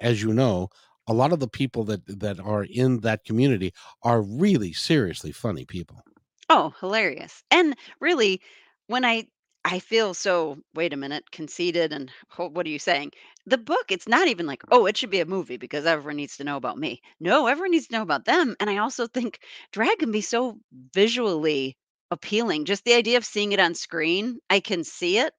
as 0.00 0.22
you 0.22 0.32
know, 0.32 0.68
a 1.08 1.12
lot 1.12 1.32
of 1.32 1.40
the 1.40 1.48
people 1.48 1.82
that 1.84 2.06
that 2.20 2.38
are 2.38 2.64
in 2.64 3.00
that 3.00 3.24
community 3.24 3.74
are 4.04 4.22
really 4.22 4.72
seriously 4.72 5.32
funny 5.32 5.64
people. 5.64 6.04
Oh, 6.50 6.74
hilarious. 6.80 7.42
And 7.50 7.76
really, 8.00 8.40
when 8.86 9.04
I 9.04 9.26
I 9.64 9.78
feel 9.78 10.12
so, 10.12 10.58
wait 10.74 10.92
a 10.92 10.96
minute, 10.96 11.30
conceited 11.30 11.92
and 11.92 12.10
"Ho 12.30 12.48
what 12.48 12.66
are 12.66 12.70
you 12.70 12.78
saying?" 12.80 13.12
The 13.46 13.58
book, 13.58 13.90
it's 13.92 14.08
not 14.08 14.26
even 14.28 14.46
like, 14.46 14.62
"Oh, 14.70 14.86
it 14.86 14.96
should 14.96 15.10
be 15.10 15.20
a 15.20 15.24
movie 15.26 15.56
because 15.56 15.86
everyone 15.86 16.16
needs 16.16 16.36
to 16.38 16.44
know 16.44 16.56
about 16.56 16.78
me." 16.78 17.00
No, 17.20 17.46
everyone 17.46 17.70
needs 17.72 17.86
to 17.88 17.94
know 17.94 18.02
about 18.02 18.24
them, 18.24 18.56
and 18.60 18.68
I 18.70 18.78
also 18.78 19.06
think 19.06 19.40
drag 19.72 19.98
can 20.00 20.10
be 20.12 20.20
so 20.20 20.58
visually 20.94 21.76
appealing. 22.10 22.64
Just 22.66 22.84
the 22.84 22.94
idea 22.94 23.16
of 23.18 23.24
seeing 23.24 23.52
it 23.52 23.60
on 23.60 23.74
screen, 23.74 24.38
I 24.50 24.60
can 24.60 24.84
see 24.84 25.18
it, 25.18 25.32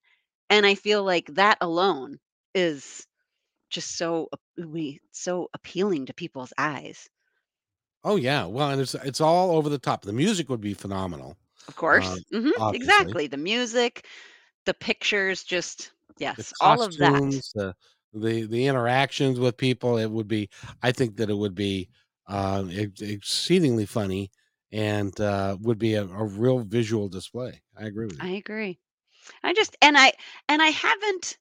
and 0.51 0.65
I 0.65 0.75
feel 0.75 1.03
like 1.05 1.27
that 1.35 1.57
alone 1.61 2.19
is 2.55 3.07
just 3.71 3.97
so 3.97 4.29
ap 4.33 4.41
we 4.67 4.99
so 5.11 5.49
appealing 5.55 6.07
to 6.07 6.13
people's 6.15 6.53
eyes. 6.57 7.09
Oh, 8.03 8.15
yeah, 8.17 8.45
well, 8.45 8.69
and 8.69 8.81
it's 8.81 8.95
it's 8.95 9.21
all 9.21 9.51
over 9.51 9.69
the 9.69 9.77
top. 9.79 10.03
The 10.03 10.13
music 10.13 10.49
would 10.49 10.59
be 10.61 10.73
phenomenal, 10.73 11.37
Of 11.67 11.75
uh, 11.91 12.15
course. 12.15 12.23
Mhm, 12.33 12.53
exactly. 12.71 13.27
The 13.27 13.35
music, 13.37 14.07
the 14.65 14.73
pictures, 14.73 15.43
just 15.43 15.91
yes, 16.17 16.53
all 16.61 16.81
of 16.83 16.97
that. 16.99 17.23
the 17.55 17.75
the 18.13 18.45
the 18.47 18.67
interactions 18.67 19.39
with 19.39 19.57
people, 19.57 19.97
it 19.97 20.11
would 20.11 20.27
be 20.27 20.49
I 20.81 20.91
think 20.91 21.17
that 21.17 21.29
it 21.29 21.35
would 21.37 21.55
be, 21.55 21.89
uh, 22.27 22.65
ex 22.71 23.01
exceedingly 23.01 23.85
funny 23.85 24.31
and, 24.71 25.19
uh, 25.19 25.57
would 25.61 25.79
be 25.79 25.95
a 25.95 26.03
a 26.05 26.25
real 26.25 26.59
visual 26.59 27.09
display. 27.09 27.61
I 27.77 27.85
agree 27.85 28.07
with 28.07 28.19
you. 28.19 28.23
I 28.23 28.29
agree. 28.31 28.79
I 29.43 29.53
just 29.53 29.77
and 29.81 29.97
I 29.97 30.13
and 30.49 30.61
I 30.61 30.67
haven't 30.69 31.37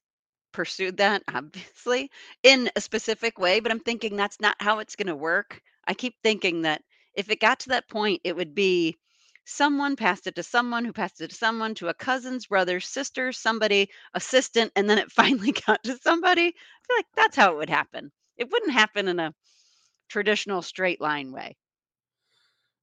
pursued 0.53 0.97
that, 0.97 1.23
obviously, 1.33 2.11
in 2.43 2.71
a 2.75 2.81
specific 2.81 3.39
way, 3.39 3.59
but 3.61 3.71
I'm 3.71 3.79
thinking 3.81 4.15
that's 4.17 4.41
not 4.41 4.61
how 4.61 4.79
it's 4.79 4.95
gonna 4.97 5.15
work. 5.15 5.61
I 5.87 5.93
keep 5.93 6.15
thinking 6.23 6.61
that 6.63 6.81
if 7.13 7.29
it 7.29 7.39
got 7.39 7.59
to 7.61 7.69
that 7.69 7.89
point, 7.89 8.21
it 8.23 8.35
would 8.35 8.55
be 8.55 8.97
someone 9.45 9.95
passed 9.95 10.27
it 10.27 10.35
to 10.35 10.43
someone, 10.43 10.85
who 10.85 10.93
passed 10.93 11.21
it 11.21 11.29
to 11.29 11.35
someone, 11.35 11.75
to 11.75 11.89
a 11.89 11.93
cousin's 11.93 12.47
brother, 12.47 12.79
sister, 12.79 13.31
somebody, 13.31 13.89
assistant, 14.13 14.71
and 14.75 14.89
then 14.89 14.97
it 14.97 15.11
finally 15.11 15.51
got 15.51 15.83
to 15.83 15.97
somebody. 15.97 16.47
I 16.47 16.87
feel 16.87 16.97
like 16.97 17.05
that's 17.15 17.35
how 17.35 17.53
it 17.53 17.57
would 17.57 17.69
happen. 17.69 18.11
It 18.37 18.51
wouldn't 18.51 18.71
happen 18.73 19.07
in 19.07 19.19
a 19.19 19.33
traditional 20.09 20.61
straight 20.61 21.01
line 21.01 21.31
way. 21.31 21.55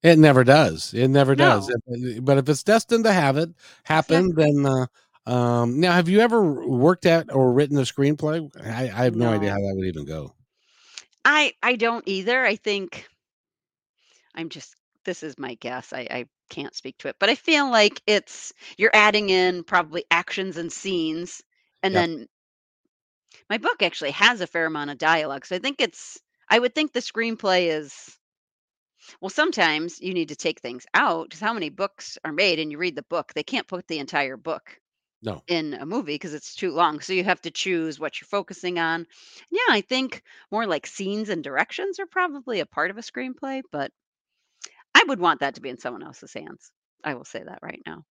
It 0.03 0.19
never 0.19 0.45
does. 0.45 0.95
It 0.95 1.09
never 1.09 1.35
does. 1.37 1.69
No. 1.69 2.17
Uh, 2.17 2.21
but 2.21 2.39
if 2.39 2.49
it's 2.49 2.63
destined 2.63 3.05
to 3.05 3.13
have 3.13 3.37
it 3.37 3.51
happen, 3.85 4.35
then, 4.35 4.65
uh, 4.67 4.87
um 5.27 5.79
now 5.79 5.93
have 5.93 6.09
you 6.09 6.21
ever 6.21 6.41
worked 6.67 7.05
at 7.05 7.33
or 7.33 7.53
written 7.53 7.77
a 7.77 7.83
screenplay? 7.83 8.51
I 8.65 8.85
I 8.85 9.05
have 9.05 9.15
no 9.15 9.31
idea 9.31 9.51
how 9.51 9.59
that 9.59 9.75
would 9.77 9.87
even 9.87 10.07
go. 10.07 10.35
I 11.25 11.55
I 11.63 11.77
don't 11.77 12.07
either. 12.07 12.45
I 12.45 12.57
think 12.57 13.09
I'm 14.35 14.49
just 14.49 14.75
this 15.05 15.23
is 15.23 15.39
my 15.39 15.55
guess. 15.55 15.93
I, 15.93 16.01
I 16.11 16.27
can't 16.51 16.75
speak 16.75 16.99
to 16.99 17.09
it, 17.09 17.17
but 17.19 17.31
I 17.31 17.35
feel 17.37 17.71
like 17.71 18.03
it's 18.07 18.53
you're 18.77 18.91
adding 18.95 19.31
in 19.31 19.65
probably 19.65 20.05
actions 20.11 20.57
and 20.57 20.73
scenes, 20.73 21.43
and 21.83 21.95
Yep. 21.95 21.97
then 21.97 22.27
my 23.51 23.59
book 23.59 23.83
actually 23.83 24.13
has 24.13 24.41
a 24.41 24.47
fair 24.47 24.65
amount 24.65 24.91
of 24.91 24.97
dialogue. 24.97 25.45
So 25.45 25.55
I 25.57 25.59
think 25.59 25.81
it's 25.83 26.19
I 26.49 26.59
would 26.59 26.75
think 26.75 26.93
the 26.93 27.01
screenplay 27.01 27.67
is 27.69 28.19
well, 29.21 29.31
sometimes 29.31 30.01
you 30.01 30.13
need 30.15 30.29
to 30.29 30.37
take 30.37 30.61
things 30.61 30.87
out 30.95 31.29
because 31.31 31.41
how 31.41 31.53
many 31.55 31.71
books 31.71 32.19
are 32.25 32.33
made 32.33 32.59
and 32.59 32.71
you 32.71 32.79
read 32.79 32.97
the 32.97 33.03
book, 33.05 33.33
they 33.35 33.43
can't 33.43 33.67
put 33.69 33.87
the 33.89 33.99
entire 33.99 34.37
book 34.37 34.80
No. 35.23 35.45
in 35.49 35.75
a 35.75 35.87
movie 35.87 36.15
because 36.15 36.35
it's 36.35 36.55
too 36.55 36.71
long. 36.73 37.01
So 37.01 37.13
you 37.13 37.25
have 37.25 37.43
to 37.43 37.51
choose 37.51 37.99
what 38.01 38.21
you're 38.21 38.27
focusing 38.29 38.79
on. 38.79 39.07
Yeah, 39.51 39.61
I 39.71 39.81
think 39.83 40.23
more 40.53 40.67
like 40.67 40.87
scenes 40.87 41.29
and 41.29 41.43
directions 41.45 41.99
are 42.01 42.07
probably 42.07 42.61
a 42.61 42.67
part 42.67 42.91
of 42.91 42.99
a 42.99 43.03
screenplay, 43.03 43.63
but 43.73 43.93
I 44.95 45.05
would 45.09 45.21
want 45.21 45.41
that 45.41 45.55
to 45.57 45.61
be 45.61 45.69
in 45.69 45.79
someone 45.79 46.03
else's 46.03 46.33
hands. 46.33 46.73
I 47.05 47.15
will 47.15 47.25
say 47.25 47.43
that 47.43 47.61
right 47.63 47.81
now. 47.87 48.05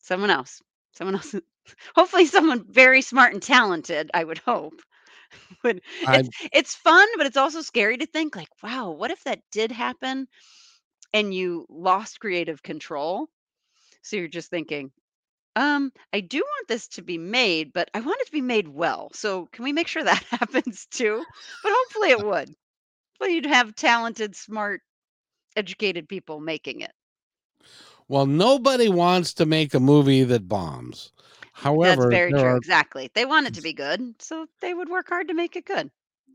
Someone 0.00 0.30
else. 0.30 0.62
Someone 0.92 1.16
else. 1.16 1.34
Hopefully 1.96 2.26
someone 2.26 2.66
very 2.72 3.02
smart 3.02 3.34
and 3.34 3.42
talented, 3.42 4.10
I 4.14 4.24
would 4.24 4.38
hope. 4.38 4.80
Would 5.64 5.82
I 6.04 6.22
it's 6.22 6.30
it's 6.52 6.74
fun, 6.76 7.08
but 7.16 7.26
it's 7.26 7.36
also 7.38 7.62
scary 7.62 7.98
to 7.98 8.06
think 8.06 8.36
like, 8.36 8.48
wow, 8.62 8.90
what 8.90 9.10
if 9.12 9.24
that 9.24 9.42
did 9.52 9.72
happen 9.72 10.28
and 11.12 11.34
you 11.34 11.66
lost 11.70 12.20
creative 12.20 12.62
control? 12.62 13.28
So 14.02 14.16
you're 14.16 14.28
just 14.28 14.50
thinking, 14.50 14.92
um, 15.56 15.92
I 16.12 16.20
do 16.20 16.38
want 16.40 16.68
this 16.68 16.88
to 16.88 17.02
be 17.02 17.18
made, 17.18 17.72
but 17.72 17.90
I 17.94 18.00
want 18.00 18.20
it 18.22 18.26
to 18.26 18.32
be 18.32 18.40
made 18.40 18.68
well. 18.68 19.10
So 19.12 19.46
can 19.46 19.64
we 19.64 19.72
make 19.72 19.88
sure 19.88 20.04
that 20.04 20.22
happens 20.30 20.86
too? 20.86 21.26
But 21.62 21.72
hopefully 21.74 22.10
it 22.10 22.20
would. 22.22 22.54
Well, 23.20 23.30
you'd 23.30 23.46
have 23.46 23.74
talented, 23.76 24.36
smart, 24.36 24.82
educated 25.56 26.08
people 26.08 26.40
making 26.40 26.80
it. 26.82 26.92
well, 28.08 28.26
nobody 28.26 28.88
wants 28.88 29.32
to 29.34 29.46
make 29.46 29.74
a 29.74 29.80
movie 29.80 30.22
that 30.24 30.48
bombs. 30.48 31.12
However, 31.52 31.78
that's 31.82 32.04
However, 32.04 32.06
very 32.06 32.32
there 32.32 32.40
true. 32.40 32.56
are 32.56 32.56
Exactly. 32.56 33.10
They 33.14 33.24
want 33.26 33.46
it 33.46 33.54
to 33.54 33.62
be 33.62 33.72
good, 33.72 34.20
so 34.20 34.46
they 34.60 34.72
would 34.74 34.88
work 34.88 35.08
hard 35.08 35.28
to 35.28 35.34
make 35.34 35.56
it 35.56 35.64
good. 35.66 35.90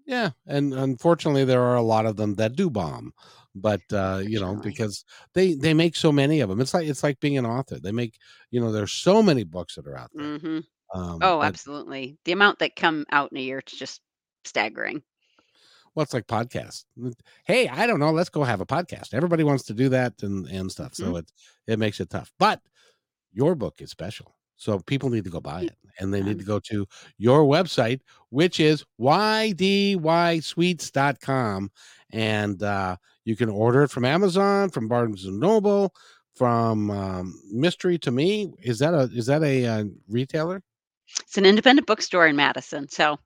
yeah, 0.05 0.32
and 0.45 0.74
unfortunately 0.74 1.45
there 1.45 1.61
are 1.61 1.76
a 1.76 1.82
lot 1.82 2.05
of 2.05 2.16
them 2.18 2.36
that 2.36 2.55
do 2.55 2.70
bomb. 2.70 3.13
But 3.56 3.82
uh, 3.93 4.22
you 4.26 4.39
know, 4.39 4.56
because 4.56 5.03
they 5.34 5.53
they 5.56 5.74
make 5.74 5.95
so 5.95 6.12
many 6.12 6.41
of 6.41 6.49
them. 6.49 6.60
It's 6.62 6.74
like 6.74 6.88
it's 6.88 7.03
like 7.03 7.20
being 7.22 7.38
an 7.38 7.45
author. 7.45 7.80
They 7.80 7.91
make, 7.93 8.18
you 8.51 8.60
know, 8.60 8.72
there's 8.72 8.91
so 8.91 9.24
many 9.24 9.43
books 9.43 9.76
that 9.76 9.88
are 9.88 9.97
out 9.97 10.12
there. 10.14 10.38
hmm 10.39 10.60
Um, 10.93 11.20
Oh, 11.22 11.41
absolutely. 11.41 12.18
The 12.26 12.34
amount 12.34 12.60
that 12.60 12.76
come 12.76 13.06
out 13.12 13.32
in 13.32 13.38
a 13.38 13.41
year 13.41 13.62
is 13.66 13.74
just 13.80 14.01
staggering. 14.43 15.01
well, 15.95 16.03
it's 16.03 16.14
like 16.14 16.28
podcasts. 16.28 16.84
Hey, 17.45 17.68
I 17.70 17.88
don't 17.88 17.99
know, 17.99 18.12
let's 18.12 18.30
go 18.30 18.43
have 18.43 18.62
a 18.62 18.66
podcast. 18.66 19.14
Everybody 19.14 19.43
wants 19.43 19.64
to 19.66 19.74
do 19.74 19.89
that 19.89 20.22
and 20.24 20.47
and 20.47 20.72
stuff. 20.72 20.91
Mhm. 20.93 20.95
So 20.95 21.16
it 21.18 21.32
it 21.68 21.80
makes 21.80 21.99
it 21.99 22.10
tough. 22.10 22.32
But 22.39 22.62
your 23.34 23.56
book 23.56 23.82
is 23.82 23.91
special. 23.91 24.36
So 24.58 24.80
people 24.80 25.10
need 25.10 25.26
to 25.26 25.30
go 25.30 25.41
buy 25.41 25.64
it 25.64 25.76
and 25.99 26.14
they 26.14 26.22
need 26.24 26.38
to 26.39 26.43
Um, 26.45 26.47
go 26.47 26.60
to 26.72 26.88
your 27.18 27.43
website, 27.43 27.99
which 28.30 28.60
is 28.60 28.84
ydySweets.com. 28.99 31.72
And 32.12 32.64
uh, 32.64 32.95
you 33.26 33.36
can 33.36 33.50
order 33.50 33.84
it 33.84 33.92
from 33.92 34.06
Amazon, 34.06 34.70
from 34.70 34.88
Barnes 34.88 35.26
and 35.26 35.40
Noble, 35.40 35.94
from 36.36 36.90
um, 36.92 37.42
Mystery 37.52 37.98
to 38.00 38.12
Me. 38.12 38.54
Is 38.62 38.80
that 38.80 38.94
a 38.94 39.10
is 39.14 39.26
that 39.28 39.44
a 39.44 39.66
uh, 39.66 39.84
retailer? 40.08 40.62
it's 41.20 41.38
an 41.38 41.46
independent 41.46 41.88
bookstore 41.88 42.28
in 42.28 42.36
Madison. 42.36 42.88
So 42.90 43.20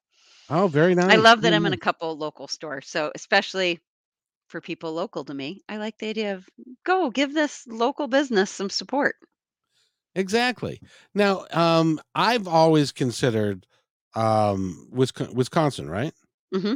Oh, 0.50 0.68
very 0.68 0.95
nice. 0.95 1.12
I 1.12 1.18
love 1.18 1.41
that 1.41 1.50
very 1.50 1.56
I'm 1.56 1.66
in 1.66 1.74
a 1.74 1.78
couple 1.78 2.18
local 2.18 2.47
stores. 2.47 2.88
So 2.88 3.12
especially 3.14 3.80
for 4.47 4.62
people 4.62 4.93
local 4.93 5.24
to 5.26 5.34
me, 5.34 5.62
I 5.70 5.78
like 5.78 5.97
the 5.97 6.08
idea 6.10 6.36
of 6.36 6.50
go 6.84 7.10
give 7.10 7.34
this 7.34 7.68
local 7.68 8.08
business 8.08 8.50
some 8.50 8.70
support. 8.70 9.16
Exactly. 10.16 10.82
Now, 11.14 11.45
um, 11.52 12.00
I've 12.16 12.47
always 12.47 12.91
considered 12.91 13.68
um, 14.16 14.88
Wisconsin, 14.91 15.36
Wisconsin, 15.36 15.89
right? 15.89 16.14
hmm 16.54 16.74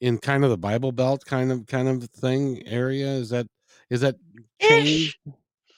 In 0.00 0.18
kind 0.18 0.44
of 0.44 0.50
the 0.50 0.58
Bible 0.58 0.92
Belt 0.92 1.24
kind 1.24 1.52
of 1.52 1.66
kind 1.66 1.88
of 1.88 2.02
thing 2.10 2.66
area. 2.66 3.08
Is 3.08 3.30
that 3.30 3.46
is 3.90 4.00
that 4.00 4.16
Ish. 4.60 5.18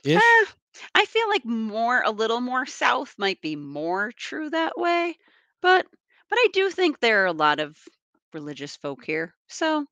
ish? 0.05 0.17
Eh, 0.17 0.45
I 0.95 1.05
feel 1.07 1.29
like 1.29 1.45
more 1.45 2.03
a 2.05 2.11
little 2.11 2.41
more 2.41 2.67
south 2.67 3.15
might 3.19 3.41
be 3.41 3.57
more 3.57 4.13
true 4.13 4.51
that 4.51 4.79
way, 4.79 5.17
but 5.61 5.87
but 6.31 6.39
I 6.39 6.49
do 6.53 6.71
think 6.71 7.01
there 7.01 7.23
are 7.23 7.27
a 7.27 7.33
lot 7.33 7.61
of 7.61 7.77
religious 8.33 8.77
folk 8.77 9.05
here. 9.05 9.35
So 9.49 9.87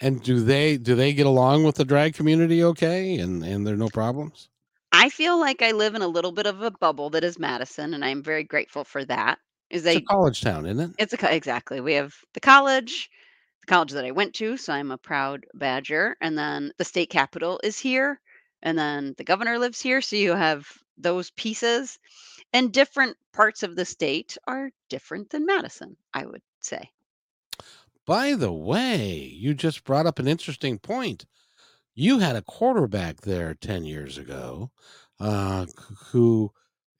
And 0.00 0.22
do 0.22 0.40
they 0.40 0.76
do 0.76 0.94
they 0.94 1.12
get 1.12 1.26
along 1.26 1.64
with 1.64 1.76
the 1.76 1.84
drag 1.84 2.14
community 2.14 2.62
okay? 2.64 3.16
And 3.18 3.44
and 3.44 3.66
there 3.66 3.74
are 3.74 3.78
no 3.78 3.88
problems? 3.88 4.48
I 4.92 5.08
feel 5.10 5.38
like 5.38 5.62
I 5.62 5.72
live 5.72 5.94
in 5.94 6.02
a 6.02 6.08
little 6.08 6.32
bit 6.32 6.46
of 6.46 6.62
a 6.62 6.70
bubble 6.70 7.10
that 7.10 7.24
is 7.24 7.38
Madison, 7.38 7.94
and 7.94 8.04
I'm 8.04 8.22
very 8.22 8.44
grateful 8.44 8.84
for 8.84 9.04
that. 9.06 9.38
Is 9.72 9.86
It's 9.86 9.96
a 9.96 10.00
college 10.08 10.40
town, 10.42 10.66
isn't 10.66 10.90
it? 10.92 10.96
it's 10.98 11.12
a 11.14 11.18
co- 11.18 11.28
exactly. 11.28 11.80
We 11.80 11.94
have 11.94 12.14
the 12.34 12.40
college, 12.40 13.10
the 13.62 13.66
college 13.68 13.92
that 13.92 14.04
I 14.04 14.12
went 14.12 14.34
to, 14.36 14.56
so 14.56 14.72
I'm 14.72 14.92
a 14.92 14.98
proud 14.98 15.46
Badger, 15.54 16.16
and 16.20 16.38
then 16.38 16.72
the 16.78 16.84
state 16.84 17.10
capitol 17.10 17.60
is 17.64 17.78
here, 17.78 18.20
and 18.62 18.78
then 18.78 19.14
the 19.18 19.24
governor 19.24 19.58
lives 19.58 19.80
here, 19.80 20.02
so 20.02 20.16
you 20.16 20.34
have 20.34 20.66
those 20.98 21.30
pieces, 21.32 21.98
and 22.52 22.72
different 22.72 23.16
parts 23.32 23.64
of 23.64 23.76
the 23.76 23.84
state 23.86 24.38
are 24.46 24.70
different 24.90 25.30
than 25.30 25.46
Madison, 25.46 25.96
I 26.14 26.26
would 26.26 26.42
say. 26.60 26.90
By 28.06 28.34
the 28.34 28.52
way, 28.52 29.16
you 29.16 29.54
just 29.54 29.84
brought 29.84 30.06
up 30.06 30.18
an 30.18 30.28
interesting 30.28 30.78
point. 30.78 31.24
You 31.94 32.20
had 32.20 32.36
a 32.36 32.42
quarterback 32.42 33.22
there 33.22 33.54
10 33.54 33.84
years 33.84 34.18
ago, 34.18 34.72
uh, 35.20 35.66
who 36.12 36.52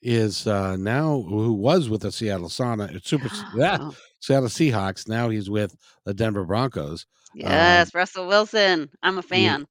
is 0.02 0.46
uh, 0.46 0.76
now 0.76 1.22
who 1.28 1.52
was 1.52 1.88
with 1.88 2.02
the 2.02 2.12
Seattle 2.12 2.48
Sauna, 2.48 3.04
Super 3.06 3.28
yeah, 3.56 3.78
Oh, 3.80 3.96
Seattle 4.20 4.48
Seahawks. 4.48 5.08
Now 5.08 5.28
he's 5.28 5.48
with 5.50 5.74
the 6.04 6.14
Denver 6.14 6.44
Broncos. 6.44 7.06
Um, 7.44 7.50
yes, 7.50 7.94
Russell 7.94 8.26
Wilson. 8.26 8.90
I'm 9.02 9.18
a 9.18 9.22
fan. 9.22 9.66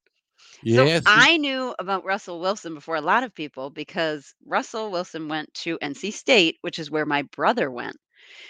So 0.64 0.86
yes, 0.86 1.04
he- 1.04 1.04
I 1.08 1.38
knew 1.38 1.74
about 1.80 2.06
Russell 2.06 2.40
Wilson 2.40 2.74
before 2.76 2.96
a 2.96 3.02
lot 3.02 3.24
of 3.24 3.34
people 3.34 3.70
because 3.70 4.34
Russell 4.46 4.92
Wilson 4.92 5.28
went 5.28 5.52
to 5.56 5.78
NC 5.80 6.14
State, 6.14 6.58
which 6.62 6.78
is 6.80 6.92
where 6.92 7.06
my 7.06 7.24
brother 7.36 7.72
went. 7.72 7.98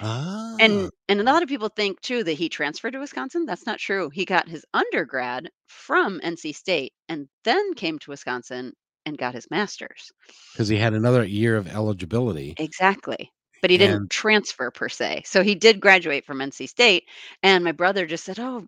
ah, 0.01 0.55
And 0.59 0.89
and 1.07 1.19
a 1.21 1.23
lot 1.23 1.41
of 1.43 1.49
people 1.49 1.69
think 1.69 2.01
too 2.01 2.23
that 2.25 2.33
he 2.33 2.49
transferred 2.49 2.91
to 2.93 2.99
Wisconsin. 2.99 3.45
That's 3.45 3.65
not 3.65 3.79
true. 3.79 4.09
He 4.13 4.25
got 4.25 4.47
his 4.49 4.65
undergrad 4.73 5.49
from 5.67 6.19
NC 6.21 6.53
State 6.55 6.93
and 7.09 7.27
then 7.45 7.73
came 7.75 7.97
to 7.99 8.11
Wisconsin 8.11 8.73
and 9.05 9.17
got 9.17 9.33
his 9.33 9.49
master's. 9.49 10.11
because 10.53 10.67
he 10.67 10.77
had 10.77 10.93
another 10.93 11.23
year 11.23 11.57
of 11.57 11.67
eligibility, 11.67 12.55
Exactly. 12.57 13.31
But 13.61 13.69
he 13.69 13.77
didn't 13.77 13.95
and 13.95 14.11
transfer 14.11 14.71
per 14.71 14.89
se. 14.89 15.23
So 15.25 15.43
he 15.43 15.53
did 15.53 15.79
graduate 15.79 16.25
from 16.25 16.39
NC 16.39 16.67
State. 16.67 17.03
And 17.43 17.63
my 17.63 17.71
brother 17.71 18.07
just 18.07 18.25
said, 18.25 18.39
Oh, 18.39 18.65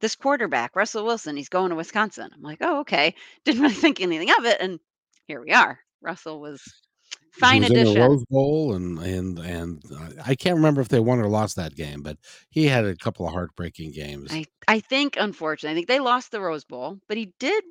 this 0.00 0.14
quarterback, 0.14 0.76
Russell 0.76 1.06
Wilson, 1.06 1.36
he's 1.36 1.48
going 1.48 1.70
to 1.70 1.74
Wisconsin. 1.74 2.28
I'm 2.34 2.42
like, 2.42 2.58
Oh, 2.60 2.80
okay. 2.80 3.14
Didn't 3.44 3.62
really 3.62 3.74
think 3.74 4.00
anything 4.00 4.30
of 4.38 4.44
it. 4.44 4.58
And 4.60 4.78
here 5.26 5.42
we 5.42 5.52
are. 5.52 5.78
Russell 6.02 6.40
was 6.40 6.62
he 7.34 7.40
fine 7.40 7.62
was 7.62 7.70
in 7.70 7.74
the 7.74 7.80
addition. 7.82 8.02
Rose 8.02 8.24
Bowl, 8.26 8.74
and 8.74 8.98
and 8.98 9.38
and 9.38 9.82
uh, 9.92 10.22
I 10.24 10.34
can't 10.34 10.56
remember 10.56 10.80
if 10.80 10.88
they 10.88 11.00
won 11.00 11.18
or 11.18 11.28
lost 11.28 11.56
that 11.56 11.74
game, 11.74 12.02
but 12.02 12.18
he 12.50 12.66
had 12.66 12.84
a 12.84 12.96
couple 12.96 13.26
of 13.26 13.32
heartbreaking 13.32 13.92
games. 13.92 14.32
I, 14.32 14.44
I 14.68 14.80
think, 14.80 15.16
unfortunately, 15.18 15.72
I 15.72 15.74
think 15.74 15.88
they 15.88 16.00
lost 16.00 16.30
the 16.30 16.40
Rose 16.40 16.64
Bowl, 16.64 16.98
but 17.08 17.16
he 17.16 17.32
did. 17.38 17.64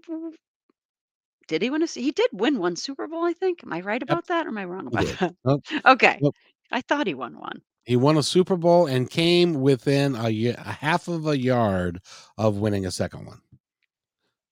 Did 1.48 1.62
he 1.64 1.70
win 1.72 1.82
a? 1.84 1.88
He 1.88 2.12
did 2.12 2.30
win 2.34 2.60
one 2.60 2.76
Super 2.76 3.08
Bowl, 3.08 3.24
I 3.24 3.34
think. 3.34 3.64
Am 3.64 3.74
I 3.74 3.82
right 3.82 4.02
Yep, 4.08 4.20
about 4.20 4.28
that, 4.28 4.46
or 4.46 4.50
am 4.50 4.58
I 4.60 4.66
wrong 4.66 4.88
he 4.90 4.98
about 4.98 5.06
did. 5.06 5.20
that? 5.20 5.36
Nope, 5.46 5.64
Okay, 5.86 6.22
nope. 6.22 6.36
I 6.72 6.82
thought 6.82 7.08
he 7.08 7.14
won 7.16 7.40
one. 7.40 7.64
He 7.86 7.96
won 7.96 8.16
a 8.18 8.22
Super 8.22 8.58
Bowl 8.58 8.86
and 8.86 9.10
came 9.10 9.56
within 9.62 10.14
a, 10.16 10.24
y- 10.24 10.56
a 10.58 10.72
half 10.74 11.08
of 11.08 11.26
a 11.26 11.38
yard 11.38 12.00
of 12.38 12.58
winning 12.58 12.86
a 12.86 12.92
second 12.92 13.26
one. 13.26 13.42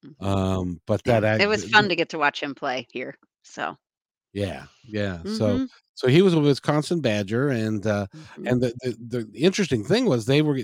Mhm. 0.04 0.16
Um, 0.20 0.82
but 0.86 1.04
Yeah, 1.06 1.22
that, 1.22 1.44
it 1.44 1.48
was 1.48 1.66
fun 1.66 1.90
to 1.90 1.96
get 1.96 2.10
to 2.10 2.18
watch 2.20 2.42
him 2.44 2.56
play 2.56 2.88
here. 2.92 3.18
So, 3.44 3.78
yeah, 4.34 4.66
yeah. 4.84 5.24
So, 5.26 5.60
hmm 5.60 5.70
so 5.96 6.08
he 6.08 6.22
was 6.22 6.34
a 6.34 6.40
Wisconsin 6.40 7.02
Badger, 7.02 7.50
and 7.50 7.86
uh, 7.86 8.08
hmm 8.14 8.46
and 8.46 8.62
the, 8.62 8.74
the 8.82 9.28
the 9.32 9.40
interesting 9.40 9.84
thing 9.84 10.06
was 10.06 10.26
they 10.26 10.42
were 10.42 10.60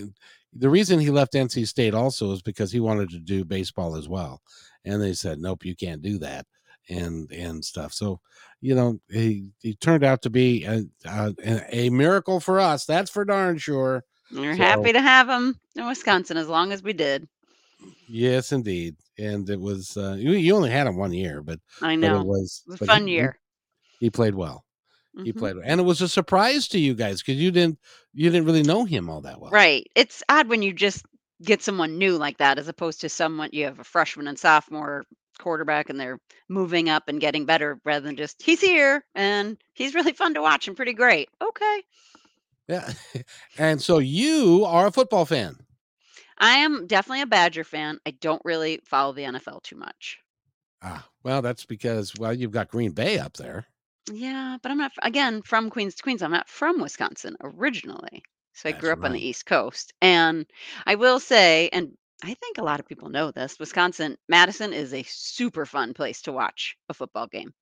the 0.54 0.70
reason 0.70 1.00
he 1.00 1.10
left 1.12 1.34
NC 1.34 1.68
State 1.68 1.94
also 1.94 2.32
is 2.32 2.42
because 2.42 2.72
he 2.72 2.80
wanted 2.80 3.10
to 3.12 3.20
do 3.20 3.46
baseball 3.46 3.96
as 3.96 4.08
well, 4.10 4.42
and 4.86 5.02
they 5.02 5.14
said 5.14 5.40
nope, 5.40 5.66
you 5.66 5.76
can't 5.76 6.02
do 6.02 6.18
that, 6.20 6.46
and 6.90 7.32
and 7.32 7.64
stuff. 7.64 7.94
So, 7.94 8.20
you 8.62 8.76
know, 8.76 9.00
he 9.10 9.50
he 9.62 9.76
turned 9.76 10.04
out 10.04 10.22
to 10.24 10.30
be 10.30 10.66
a 10.66 10.84
a, 11.06 11.36
a 11.72 11.90
miracle 11.90 12.40
for 12.40 12.60
us. 12.60 12.86
That's 12.86 13.10
for 13.12 13.26
darn 13.26 13.58
sure. 13.58 14.04
we're 14.32 14.56
So 14.56 14.64
happy 14.64 14.92
to 14.94 15.02
have 15.02 15.30
him 15.30 15.60
in 15.76 15.86
Wisconsin 15.88 16.38
as 16.38 16.48
long 16.48 16.72
as 16.72 16.84
we 16.84 16.94
did. 16.94 17.28
yes, 18.08 18.52
indeed, 18.52 18.96
and 19.18 19.50
it 19.50 19.60
was 19.60 19.96
uh, 19.98 20.16
you, 20.18 20.32
you 20.32 20.56
only 20.56 20.70
had 20.70 20.88
him 20.88 20.98
one 20.98 21.14
year, 21.14 21.42
but 21.42 21.60
I 21.82 21.96
but 22.00 22.12
it 22.12 22.20
know 22.20 22.24
was 22.24 22.64
it 22.68 22.72
was 22.72 22.82
a 22.82 22.86
fun 22.86 23.08
he 23.08 23.08
he, 23.14 23.14
year. 23.14 23.40
he 24.00 24.10
played 24.10 24.36
well. 24.36 24.66
He 25.24 25.32
hmm 25.32 25.40
played, 25.40 25.58
and 25.64 25.80
it 25.82 25.84
was 25.84 26.02
a 26.02 26.08
surprise 26.10 26.68
to 26.70 26.80
you 26.80 26.94
guys 26.94 27.22
because 27.22 27.42
you 27.42 27.52
didn't 27.52 27.80
you 28.14 28.30
didn't 28.30 28.46
really 28.46 28.64
know 28.64 28.86
him 28.86 29.10
all 29.10 29.22
that 29.22 29.42
well. 29.42 29.52
Right. 29.52 29.88
It's 29.96 30.24
odd 30.30 30.48
when 30.48 30.62
you 30.62 30.74
just 30.74 31.06
get 31.44 31.62
someone 31.62 31.98
new 31.98 32.18
like 32.18 32.38
that 32.38 32.58
as 32.60 32.68
opposed 32.68 33.02
to 33.02 33.10
someone 33.10 33.50
you 33.54 33.66
have 33.66 33.80
a 33.80 33.84
freshman 33.84 34.28
and 34.28 34.38
sophomore 34.40 35.06
quarterback 35.40 35.90
and 35.90 36.00
they're 36.00 36.20
moving 36.50 36.90
up 36.90 37.08
and 37.08 37.22
getting 37.22 37.46
better 37.46 37.80
rather 37.86 38.06
than 38.06 38.16
just 38.18 38.42
he's 38.42 38.60
here 38.62 39.06
and 39.16 39.58
he's 39.74 39.96
really 39.96 40.12
fun 40.14 40.34
to 40.34 40.42
watch 40.42 40.68
and 40.68 40.76
pretty 40.76 40.94
great. 40.94 41.30
Okay. 41.42 41.84
Yeah. 42.68 42.94
and 43.58 43.82
so 43.82 43.98
you 44.00 44.64
are 44.66 44.88
a 44.88 44.92
football 44.92 45.26
fan. 45.26 45.66
I 46.40 46.58
am 46.58 46.88
definitely 46.88 47.22
a 47.22 47.28
Badger 47.28 47.64
fan. 47.64 48.00
I 48.06 48.12
don't 48.12 48.42
really 48.44 48.82
follow 48.84 49.14
the 49.14 49.24
NFL 49.26 49.62
too 49.62 49.76
much. 49.76 50.20
Ah, 50.82 51.08
well, 51.24 51.42
that's 51.42 51.66
because 51.66 52.16
well, 52.16 52.34
you've 52.34 52.52
got 52.52 52.68
Green 52.70 52.92
Bay 52.92 53.18
up 53.20 53.34
there. 53.38 53.68
Yeah, 54.08 54.58
but 54.62 54.72
I'm 54.72 54.78
not 54.78 54.92
f- 54.98 55.08
again 55.08 55.42
from 55.42 55.70
Queens 55.70 55.96
to 55.96 56.04
Queens. 56.04 56.22
I'm 56.22 56.32
not 56.32 56.50
from 56.50 56.80
Wisconsin 56.80 57.36
originally. 57.42 58.24
So 58.54 58.70
I 58.70 58.72
That's 58.72 58.74
grew 58.74 58.92
up 58.92 59.04
on 59.04 59.14
the 59.14 59.20
right. 59.20 59.26
East 59.26 59.46
Coast. 59.46 59.94
And 60.02 60.46
I 60.86 60.96
will 60.96 61.20
say, 61.20 61.70
and 61.72 61.98
I 62.24 62.34
think 62.34 62.58
a 62.58 62.64
lot 62.64 62.80
of 62.80 62.86
people 62.88 63.10
know 63.10 63.32
this, 63.32 63.58
Wisconsin, 63.60 64.18
Madison 64.28 64.74
is 64.74 64.94
a 64.94 65.04
super 65.04 65.66
fun 65.66 65.94
place 65.94 66.22
to 66.24 66.32
watch 66.34 66.78
a 66.90 66.94
football 66.94 67.28
game. 67.28 67.54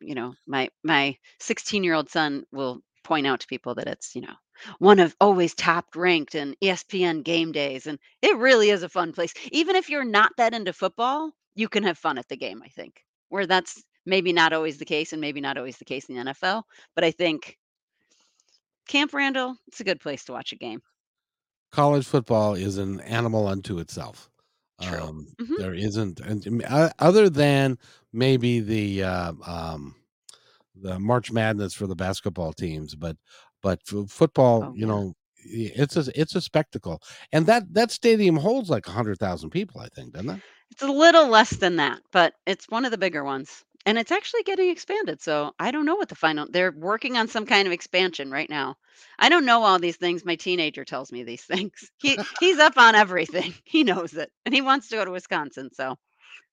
You 0.00 0.14
know, 0.14 0.34
my 0.46 0.68
my 0.82 1.16
16-year-old 1.38 2.10
son 2.10 2.44
will 2.52 2.82
point 3.04 3.26
out 3.26 3.40
to 3.40 3.46
people 3.46 3.74
that 3.76 3.86
it's, 3.88 4.14
you 4.14 4.20
know, 4.22 4.34
one 4.78 4.98
of 4.98 5.16
always 5.20 5.54
top 5.54 5.94
ranked 5.96 6.34
in 6.34 6.54
ESPN 6.62 7.22
game 7.22 7.52
days. 7.52 7.86
And 7.86 7.98
it 8.22 8.36
really 8.36 8.70
is 8.70 8.82
a 8.82 8.88
fun 8.88 9.12
place. 9.12 9.32
Even 9.52 9.76
if 9.76 9.88
you're 9.88 10.04
not 10.04 10.32
that 10.36 10.54
into 10.54 10.72
football, 10.72 11.32
you 11.54 11.68
can 11.68 11.82
have 11.84 11.98
fun 11.98 12.18
at 12.18 12.28
the 12.28 12.36
game, 12.36 12.62
I 12.62 12.68
think. 12.68 13.02
Where 13.28 13.46
that's 13.46 13.82
maybe 14.06 14.32
not 14.32 14.52
always 14.52 14.78
the 14.78 14.84
case 14.84 15.12
and 15.12 15.20
maybe 15.20 15.40
not 15.40 15.56
always 15.58 15.76
the 15.78 15.84
case 15.84 16.06
in 16.08 16.14
the 16.16 16.20
NFL. 16.22 16.62
But 16.94 17.04
I 17.04 17.10
think 17.10 17.58
Camp 18.88 19.12
Randall, 19.14 19.56
it's 19.68 19.80
a 19.80 19.84
good 19.84 20.00
place 20.00 20.24
to 20.24 20.32
watch 20.32 20.52
a 20.52 20.56
game. 20.56 20.80
College 21.72 22.06
football 22.06 22.54
is 22.54 22.78
an 22.78 23.00
animal 23.00 23.46
unto 23.46 23.78
itself. 23.78 24.28
True. 24.82 24.98
Um, 25.02 25.34
Mhm. 25.40 25.56
there 25.58 25.74
isn't, 25.74 26.20
and 26.20 26.64
um, 26.64 26.90
other 26.98 27.28
than 27.28 27.78
maybe 28.12 28.60
the 28.60 29.04
uh, 29.04 29.32
um, 29.46 29.94
the 30.74 30.98
March 30.98 31.30
Madness 31.30 31.74
for 31.74 31.86
the 31.86 31.94
basketball 31.96 32.52
teams, 32.52 32.94
but 32.94 33.16
but 33.62 33.80
football, 34.08 34.64
Oh, 34.64 34.72
you 34.74 34.86
yeah. 34.86 34.86
know, 34.86 35.14
it's 35.44 35.96
a 35.96 36.20
it's 36.20 36.34
a 36.34 36.40
spectacle, 36.40 37.00
and 37.32 37.46
that 37.46 37.72
that 37.74 37.90
stadium 37.90 38.36
holds 38.36 38.70
like 38.70 38.86
a 38.88 38.92
hundred 38.92 39.18
thousand 39.18 39.50
people, 39.50 39.80
I 39.80 39.88
think, 39.88 40.12
doesn't 40.14 40.30
it? 40.30 40.40
It's 40.70 40.82
a 40.82 40.90
little 40.90 41.28
less 41.28 41.50
than 41.56 41.76
that, 41.76 42.00
but 42.12 42.34
it's 42.46 42.68
one 42.68 42.84
of 42.84 42.90
the 42.90 42.98
bigger 42.98 43.22
ones. 43.22 43.64
And 43.86 43.98
it's 43.98 44.12
actually 44.12 44.42
getting 44.42 44.70
expanded. 44.70 45.20
So 45.22 45.54
I 45.58 45.70
don't 45.70 45.86
know 45.86 45.96
what 45.96 46.08
the 46.08 46.14
final 46.14 46.46
they're 46.50 46.72
working 46.72 47.16
on 47.16 47.28
some 47.28 47.46
kind 47.46 47.66
of 47.66 47.72
expansion 47.72 48.30
right 48.30 48.48
now. 48.50 48.76
I 49.18 49.28
don't 49.28 49.44
know 49.46 49.62
all 49.64 49.78
these 49.78 49.96
things. 49.96 50.24
My 50.24 50.36
teenager 50.36 50.84
tells 50.84 51.12
me 51.12 51.24
these 51.24 51.44
things. 51.46 51.90
He 51.98 52.20
he's 52.38 52.58
up 52.58 52.76
on 52.78 52.94
everything. 52.94 53.54
He 53.64 53.84
knows 53.84 54.14
it. 54.14 54.30
And 54.44 54.54
he 54.54 54.62
wants 54.62 54.88
to 54.88 54.96
go 54.96 55.04
to 55.04 55.10
Wisconsin, 55.10 55.70
so 55.72 55.96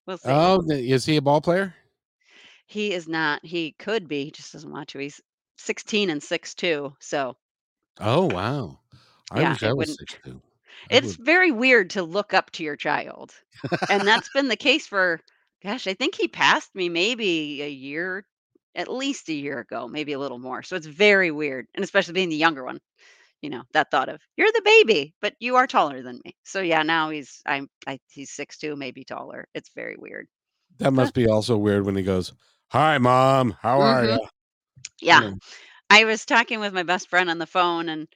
we'll 0.07 0.17
see. 0.19 0.41
Oh, 0.41 0.61
th- 0.61 0.87
is 0.91 1.05
he 1.05 1.17
a 1.17 1.21
ball 1.23 1.41
player? 1.41 1.73
He 2.67 2.93
is 2.93 3.07
not. 3.07 3.43
He 3.43 3.71
could 3.71 4.07
be, 4.07 4.25
he 4.25 4.31
just 4.31 4.53
doesn't 4.53 4.71
want 4.71 4.89
to. 4.89 4.99
He's 4.99 5.19
16 5.57 6.11
and 6.11 6.21
six 6.21 6.53
two. 6.53 6.95
So 6.99 7.35
Oh, 7.99 8.25
wow. 8.25 8.79
I 9.31 9.41
yeah, 9.41 9.49
wish 9.49 9.63
I 9.63 9.71
was 9.73 9.95
six 9.95 10.15
two. 10.23 10.41
It's 10.89 11.13
would. 11.13 11.15
very 11.15 11.49
weird 11.51 11.91
to 11.91 12.03
look 12.03 12.33
up 12.33 12.51
to 12.51 12.63
your 12.63 12.75
child, 12.75 13.33
and 13.87 14.05
that's 14.05 14.27
been 14.29 14.49
the 14.49 14.57
case 14.57 14.85
for 14.85 15.21
gosh, 15.63 15.87
I 15.87 15.93
think 15.93 16.15
he 16.15 16.27
passed 16.27 16.73
me 16.75 16.89
maybe 16.89 17.61
a 17.63 17.69
year 17.69 18.25
at 18.75 18.87
least 18.89 19.29
a 19.29 19.33
year 19.33 19.59
ago, 19.59 19.87
maybe 19.87 20.13
a 20.13 20.19
little 20.19 20.39
more, 20.39 20.61
so 20.63 20.75
it's 20.75 20.85
very 20.87 21.31
weird, 21.31 21.67
and 21.75 21.83
especially 21.83 22.13
being 22.13 22.29
the 22.29 22.35
younger 22.35 22.63
one, 22.63 22.79
you 23.41 23.49
know, 23.51 23.63
that 23.73 23.91
thought 23.91 24.09
of, 24.09 24.21
"You're 24.37 24.51
the 24.53 24.61
baby, 24.65 25.15
but 25.21 25.35
you 25.39 25.55
are 25.57 25.67
taller 25.67 26.01
than 26.03 26.21
me." 26.25 26.35
So, 26.45 26.61
yeah, 26.61 26.83
now 26.83 27.09
he's 27.11 27.41
I'm 27.47 27.69
I 27.87 27.99
he's 28.11 28.31
six 28.31 28.57
two, 28.59 28.75
maybe 28.77 29.05
taller. 29.05 29.47
It's 29.55 29.71
very 29.75 29.97
weird, 29.97 30.27
That 30.79 30.93
must 30.93 31.13
be 31.13 31.27
also 31.27 31.57
weird 31.57 31.85
when 31.85 31.95
he 31.95 32.03
goes, 32.03 32.33
"Hi, 32.69 32.97
mom. 32.97 33.51
How 33.61 33.81
are 33.81 34.05
Mhm. 34.05 34.07
you?" 34.07 34.17
You 35.11 35.21
Yeah. 35.21 35.31
I 35.91 36.05
was 36.05 36.25
talking 36.25 36.59
with 36.61 36.73
my 36.73 36.83
best 36.83 37.09
friend 37.09 37.29
on 37.29 37.39
the 37.39 37.47
phone, 37.47 37.89
and 37.89 38.07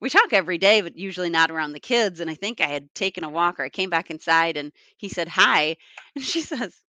we 0.00 0.10
talk 0.10 0.32
every 0.32 0.58
day, 0.58 0.80
but 0.82 0.96
usually 0.96 1.30
not 1.30 1.50
around 1.50 1.72
the 1.72 1.80
kids. 1.80 2.20
And 2.20 2.30
I 2.30 2.34
think 2.36 2.60
I 2.60 2.68
had 2.68 2.94
taken 2.94 3.24
a 3.24 3.30
walk, 3.30 3.60
or 3.60 3.64
I 3.64 3.70
came 3.70 3.90
back 3.90 4.10
inside, 4.10 4.56
and 4.58 4.72
he 4.98 5.08
said 5.10 5.28
hi, 5.28 5.76
and 6.16 6.24
she 6.24 6.40
says, 6.42 6.82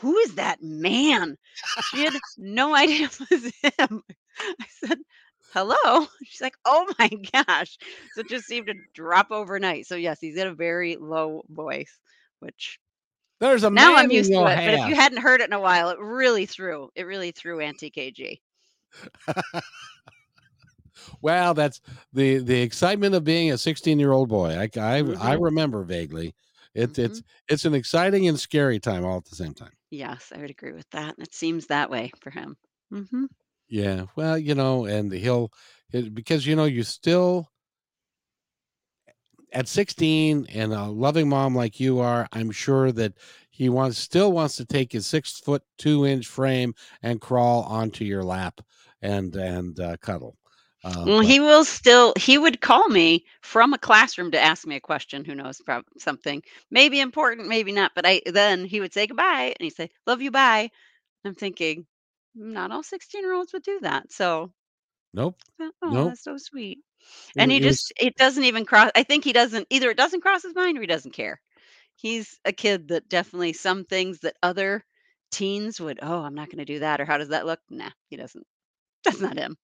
"Who 0.00 0.16
is 0.18 0.34
that 0.36 0.62
man?" 0.62 1.36
She 1.78 2.00
had 2.02 2.14
no 2.38 2.74
idea 2.74 3.06
it 3.20 3.30
was 3.30 3.52
him. 3.78 4.02
I 4.38 4.66
said, 4.68 4.98
"Hello." 5.52 6.06
She's 6.24 6.40
like, 6.40 6.56
"Oh 6.64 6.92
my 6.98 7.08
gosh!" 7.08 7.78
So 8.12 8.20
it 8.22 8.28
just 8.28 8.46
seemed 8.46 8.66
to 8.68 8.74
drop 8.94 9.30
overnight. 9.30 9.86
So 9.86 9.96
yes, 9.96 10.20
he's 10.20 10.36
got 10.36 10.46
a 10.48 10.54
very 10.54 10.96
low 10.96 11.44
voice, 11.48 11.98
which 12.40 12.78
There's 13.40 13.64
a 13.64 13.70
now 13.70 13.96
I'm 13.96 14.10
used 14.10 14.34
to 14.34 14.46
it. 14.46 14.62
But 14.64 14.74
if 14.74 14.84
you 14.84 14.94
hadn't 14.96 15.22
heard 15.22 15.40
it 15.40 15.48
in 15.48 15.52
a 15.54 15.60
while, 15.60 15.90
it 15.90 15.98
really 16.00 16.46
threw. 16.46 16.90
It 16.94 17.04
really 17.04 17.32
threw 17.32 17.60
Auntie 17.60 17.90
KG. 17.90 18.40
Well, 21.22 21.54
that's 21.54 21.80
the 22.12 22.38
the 22.38 22.60
excitement 22.62 23.14
of 23.14 23.24
being 23.24 23.50
a 23.50 23.58
16 23.58 23.98
year 23.98 24.12
old 24.12 24.28
boy. 24.28 24.56
I 24.58 24.68
I, 24.80 24.98
I 25.20 25.32
hmm 25.32 25.40
remember 25.40 25.84
vaguely. 25.84 26.34
It's 26.74 26.98
hmm 26.98 26.98
it's 26.98 27.22
it's 27.48 27.64
an 27.64 27.74
exciting 27.74 28.28
and 28.28 28.38
scary 28.38 28.78
time 28.80 29.04
all 29.04 29.16
at 29.18 29.24
the 29.26 29.36
same 29.36 29.54
time. 29.54 29.72
Yes, 29.90 30.32
I 30.32 30.38
would 30.38 30.50
agree 30.50 30.72
with 30.72 30.88
that. 30.90 31.16
It 31.18 31.34
seems 31.34 31.66
that 31.66 31.90
way 31.90 32.12
for 32.20 32.30
him. 32.30 32.56
Mhm. 32.92 33.28
Yeah. 33.68 34.06
Well, 34.16 34.38
you 34.38 34.54
know, 34.54 34.84
and 34.84 35.12
he'll 35.12 35.50
it, 35.92 36.14
because 36.14 36.46
you 36.46 36.56
know 36.56 36.64
you 36.64 36.82
still 36.82 37.48
at 39.52 39.66
16 39.68 40.46
and 40.50 40.72
a 40.72 40.84
loving 40.86 41.28
mom 41.28 41.54
like 41.56 41.80
you 41.80 41.98
are, 41.98 42.28
I'm 42.32 42.50
sure 42.52 42.92
that 42.92 43.14
he 43.50 43.68
wants 43.68 43.98
still 43.98 44.32
wants 44.32 44.56
to 44.56 44.64
take 44.64 44.92
his 44.92 45.06
six 45.06 45.38
foot 45.40 45.62
two 45.78 46.06
inch 46.06 46.26
frame 46.26 46.74
and 47.02 47.20
crawl 47.20 47.62
onto 47.64 48.04
your 48.04 48.22
lap 48.22 48.60
and 49.02 49.34
and 49.36 49.78
uh, 49.80 49.96
cuddle. 49.98 50.36
Uh, 50.84 51.06
Well, 51.06 51.20
but 51.20 51.20
he 51.20 51.40
will 51.40 51.64
still 51.64 52.12
he 52.18 52.38
would 52.38 52.60
call 52.60 52.88
me 52.88 53.24
from 53.42 53.72
a 53.74 53.78
classroom 53.78 54.30
to 54.32 54.40
ask 54.40 54.66
me 54.66 54.76
a 54.76 54.80
question, 54.80 55.24
who 55.24 55.34
knows, 55.34 55.60
prob 55.60 55.84
something 55.98 56.42
maybe 56.70 57.00
important, 57.00 57.48
maybe 57.48 57.72
not, 57.72 57.92
but 57.94 58.06
I 58.06 58.20
then 58.26 58.64
he 58.64 58.80
would 58.80 58.92
say 58.94 59.06
goodbye, 59.06 59.54
and 59.58 59.64
he'd 59.64 59.74
say, 59.76 59.90
"Love 60.06 60.22
you, 60.22 60.30
bye." 60.30 60.70
I'm 61.24 61.34
thinking, 61.36 61.86
not 62.34 62.72
all 62.72 62.82
16-year-olds 62.84 63.52
would 63.54 63.64
do 63.64 63.80
that, 63.82 64.12
so, 64.12 64.52
nope, 65.14 65.36
oh, 65.82 66.02
nope. 66.02 66.04
that's 66.04 66.22
so 66.24 66.36
sweet. 66.36 66.78
It, 67.36 67.38
And 67.38 67.50
he 67.52 67.60
just 67.60 67.92
it 68.00 68.16
doesn't 68.16 68.44
even 68.44 68.66
cross 68.66 68.90
I 68.96 69.02
think 69.04 69.24
he 69.24 69.32
doesn't 69.34 69.66
either 69.70 69.90
it 69.90 69.96
doesn't 69.98 70.22
cross 70.22 70.42
his 70.44 70.54
mind 70.54 70.78
or 70.78 70.82
he 70.82 70.86
doesn't 70.88 71.12
care. 71.12 71.40
He's 71.96 72.40
a 72.46 72.52
kid 72.52 72.88
that 72.88 73.08
definitely 73.10 73.54
some 73.54 73.84
things 73.84 74.20
that 74.20 74.36
other 74.42 74.84
teens 75.32 75.80
would, 75.80 76.00
"Oh, 76.02 76.22
I'm 76.22 76.34
not 76.34 76.50
gonna 76.50 76.64
do 76.66 76.80
that," 76.80 77.00
or, 77.00 77.06
"How 77.06 77.18
does 77.18 77.30
that 77.30 77.46
look?" 77.46 77.60
Nah, 77.70 77.90
he 78.10 78.16
doesn't. 78.16 78.46
That's 79.04 79.20
not 79.20 79.38
him. 79.38 79.56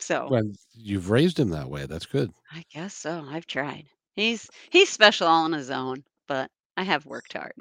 So 0.00 0.30
well, 0.30 0.42
you've 0.72 1.10
raised 1.10 1.38
him 1.38 1.50
that 1.50 1.68
way. 1.70 1.86
That's 1.86 2.06
good. 2.06 2.32
I 2.52 2.64
guess 2.70 2.94
so, 2.94 3.24
I've 3.26 3.46
tried. 3.46 3.88
He's 4.14 4.48
he's 4.70 4.88
special 4.90 5.26
all 5.26 5.44
on 5.44 5.52
his 5.52 5.70
own, 5.70 6.04
but 6.28 6.50
I 6.76 6.84
have 6.84 7.04
worked 7.06 7.32
hard. 7.32 7.54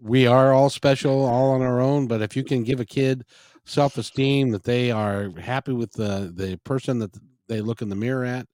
We 0.00 0.26
are 0.26 0.52
all 0.52 0.70
special, 0.70 1.24
all 1.24 1.50
on 1.52 1.62
our 1.62 1.80
own. 1.80 2.06
But 2.06 2.22
if 2.22 2.36
you 2.36 2.44
can 2.44 2.64
give 2.64 2.80
a 2.80 2.84
kid 2.84 3.24
self 3.64 3.96
esteem 3.98 4.50
that 4.50 4.64
they 4.64 4.90
are 4.90 5.30
happy 5.38 5.72
with 5.72 5.92
the 5.92 6.32
the 6.34 6.58
person 6.64 6.98
that 7.00 7.16
they 7.48 7.60
look 7.60 7.82
in 7.82 7.88
the 7.88 7.96
mirror 7.96 8.24
at, 8.24 8.46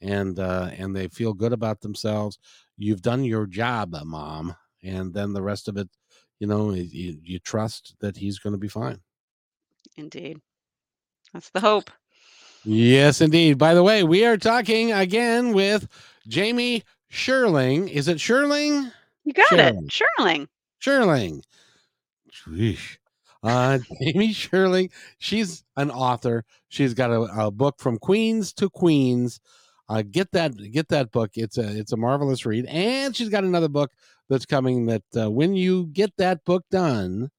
and 0.00 0.38
uh, 0.38 0.70
and 0.76 0.94
they 0.96 1.08
feel 1.08 1.34
good 1.34 1.52
about 1.52 1.80
themselves, 1.80 2.38
you've 2.76 3.02
done 3.02 3.24
your 3.24 3.46
job, 3.46 3.94
uh, 3.94 4.04
mom. 4.04 4.56
And 4.82 5.14
then 5.14 5.32
the 5.34 5.42
rest 5.42 5.68
of 5.68 5.76
it, 5.76 5.88
you 6.40 6.46
know, 6.46 6.68
y- 6.68 6.88
you, 6.90 7.18
you 7.22 7.38
trust 7.40 7.96
that 8.00 8.16
he's 8.18 8.38
going 8.38 8.52
to 8.54 8.58
be 8.58 8.68
fine. 8.68 9.02
Indeed. 9.96 10.40
That's 11.32 11.50
the 11.50 11.60
hope. 11.60 11.90
Yes, 12.64 13.20
indeed. 13.20 13.58
By 13.58 13.74
the 13.74 13.82
way, 13.82 14.02
we 14.04 14.24
are 14.24 14.36
talking 14.36 14.92
again 14.92 15.52
with 15.52 15.88
Jamie 16.26 16.84
Sherling. 17.10 17.88
Is 17.88 18.08
it 18.08 18.18
Sherling? 18.18 18.92
You 19.24 19.32
got 19.32 19.52
it. 19.52 19.74
Sherling. 19.88 19.88
Sherling. 19.88 20.48
Sherling. 20.80 21.42
Sheesh. 22.32 22.98
Uh, 23.42 23.78
Jamie 24.02 24.32
Sherling. 24.32 24.90
She's 25.18 25.64
an 25.76 25.90
author. 25.90 26.44
She's 26.68 26.94
got 26.94 27.10
a, 27.10 27.20
a 27.46 27.50
book 27.50 27.76
from 27.78 27.98
Queens 27.98 28.52
to 28.54 28.68
Queens. 28.68 29.40
Uh, 29.88 30.02
get 30.02 30.30
that 30.32 30.52
get 30.70 30.88
that 30.88 31.10
book. 31.12 31.30
It's 31.34 31.56
a 31.56 31.78
it's 31.78 31.92
a 31.92 31.96
marvelous 31.96 32.44
read. 32.44 32.66
And 32.66 33.16
she's 33.16 33.30
got 33.30 33.44
another 33.44 33.68
book 33.68 33.90
that's 34.28 34.44
coming. 34.44 34.86
That 34.86 35.02
uh, 35.16 35.30
when 35.30 35.54
you 35.54 35.86
get 35.86 36.12
that 36.18 36.44
book 36.44 36.64
done, 36.70 37.30